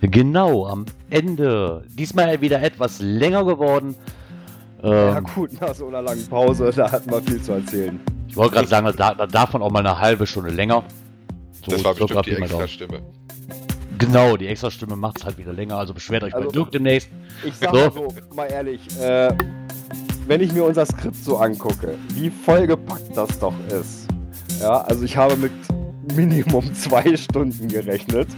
[0.00, 1.84] Genau, am Ende.
[1.88, 3.94] Diesmal wieder etwas länger geworden.
[4.82, 8.00] Ja, ähm, gut, nach so einer langen Pause, da hatten wir viel zu erzählen.
[8.26, 10.82] Ich wollte gerade sagen, da, da davon auch mal eine halbe Stunde länger.
[11.64, 13.00] So das war bestimmt die extra Stimme.
[13.98, 16.72] Genau, die extra Stimme macht es halt wieder länger, also beschwert euch also, bei Dirk
[16.72, 17.08] demnächst.
[17.44, 17.76] Ich sag so.
[17.76, 19.32] mal so, mal ehrlich, äh,
[20.26, 24.08] wenn ich mir unser Skript so angucke, wie vollgepackt das doch ist.
[24.60, 25.52] Ja, also ich habe mit
[26.14, 28.28] Minimum zwei Stunden gerechnet.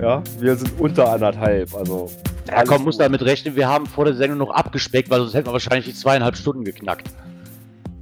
[0.00, 2.10] Ja, wir sind unter anderthalb, also.
[2.46, 5.48] Ja, komm, muss damit rechnen, wir haben vor der Sendung noch abgespeckt, weil sonst hätten
[5.48, 7.10] wir wahrscheinlich die zweieinhalb Stunden geknackt.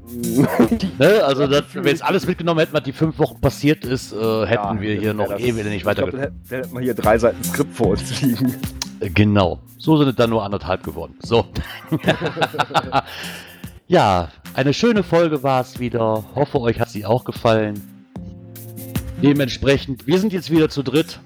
[0.98, 1.24] ne?
[1.24, 4.80] Also, wenn jetzt alles mitgenommen hätten, was die fünf Wochen passiert ist, äh, hätten ja,
[4.80, 6.06] wir hier noch das, ewig nicht weiter.
[6.10, 8.54] Dann hätten wir hier drei Seiten Skript vor uns liegen.
[9.00, 9.60] Genau.
[9.78, 11.14] So sind es dann nur anderthalb geworden.
[11.20, 11.44] So.
[13.88, 16.24] ja, eine schöne Folge war es wieder.
[16.34, 17.80] Hoffe, euch hat sie auch gefallen.
[19.22, 21.20] Dementsprechend, wir sind jetzt wieder zu dritt.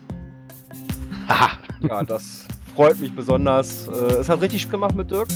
[1.89, 3.89] ja, das freut mich besonders.
[3.89, 5.29] Äh, es hat richtig gemacht mit Dirk.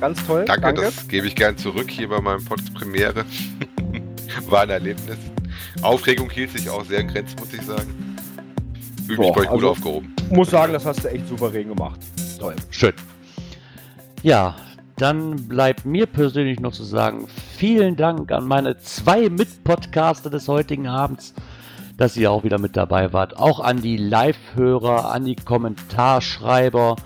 [0.00, 0.44] ganz toll.
[0.46, 0.82] Danke, Danke.
[0.82, 3.24] das gebe ich gern zurück hier bei meinem Podcast Premiere.
[4.48, 5.18] War ein Erlebnis.
[5.82, 8.07] Aufregung hielt sich auch sehr in Grenzen, muss ich sagen.
[9.08, 10.14] Fühle mich bei euch gut also- aufgehoben.
[10.30, 12.00] Muss sagen, das hast du echt souverän gemacht.
[12.38, 12.54] Toll.
[12.70, 12.92] Schön.
[14.22, 14.54] Ja,
[14.96, 17.26] dann bleibt mir persönlich noch zu sagen,
[17.56, 21.32] vielen Dank an meine zwei Mitpodcaster des heutigen Abends,
[21.96, 23.38] dass ihr auch wieder mit dabei wart.
[23.38, 26.96] Auch an die Live-Hörer, an die Kommentarschreiber,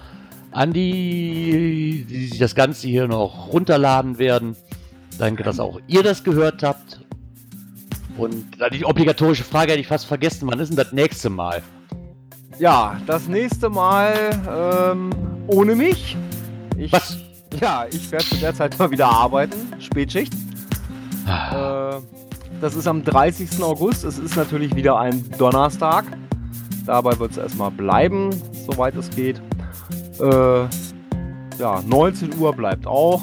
[0.50, 4.56] an die, die sich das Ganze hier noch runterladen werden.
[5.18, 7.00] Danke, dass auch ihr das gehört habt.
[8.18, 10.48] Und die obligatorische Frage hätte ich fast vergessen.
[10.50, 11.62] Wann ist denn das nächste Mal?
[12.58, 14.12] Ja, das nächste Mal
[14.48, 15.10] ähm,
[15.46, 16.16] ohne mich.
[16.76, 17.18] Ich, Was?
[17.60, 19.56] Ja, ich werde zu der Zeit mal wieder arbeiten.
[19.78, 20.32] Spätschicht.
[21.26, 22.00] Ah, Äh,
[22.60, 23.62] das ist am 30.
[23.62, 24.04] August.
[24.04, 26.04] Es ist natürlich wieder ein Donnerstag.
[26.86, 28.30] Dabei wird es erstmal bleiben,
[28.66, 29.40] soweit es geht.
[30.20, 30.64] Äh,
[31.58, 33.22] ja, 19 Uhr bleibt auch.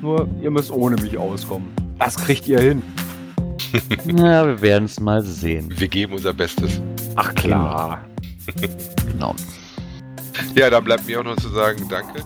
[0.00, 1.68] Nur ihr müsst ohne mich auskommen.
[1.98, 2.82] Das kriegt ihr hin.
[4.06, 5.70] Ja, wir werden es mal sehen.
[5.78, 6.80] Wir geben unser Bestes.
[7.16, 8.00] Ach klar.
[9.06, 9.34] Genau.
[10.54, 12.22] Ja, dann bleibt mir auch noch zu sagen, danke.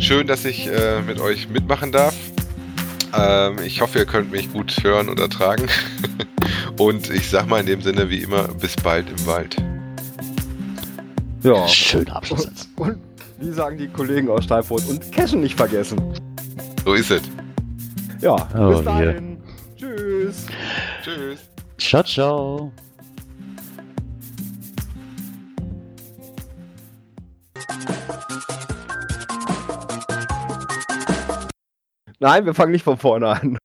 [0.00, 2.14] Schön, dass ich äh, mit euch mitmachen darf.
[3.16, 5.66] Ähm, ich hoffe, ihr könnt mich gut hören und ertragen.
[6.78, 9.56] und ich sag mal in dem Sinne, wie immer, bis bald im Wald.
[11.42, 11.66] Ja.
[11.68, 12.68] Schöner Abschlusssatz.
[12.76, 12.98] Und
[13.38, 14.86] wie sagen die Kollegen aus Steinfurt?
[14.88, 16.00] Und Cashen nicht vergessen.
[16.84, 17.22] So ist es.
[18.20, 19.38] Ja, Oh, bis dahin.
[19.76, 20.46] Tschüss.
[21.02, 21.38] Tschüss.
[21.78, 22.72] Ciao, ciao.
[32.20, 33.58] Nein, wir fangen nicht von vorne an.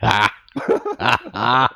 [0.00, 0.30] Ha.
[0.98, 1.70] Ha, ha.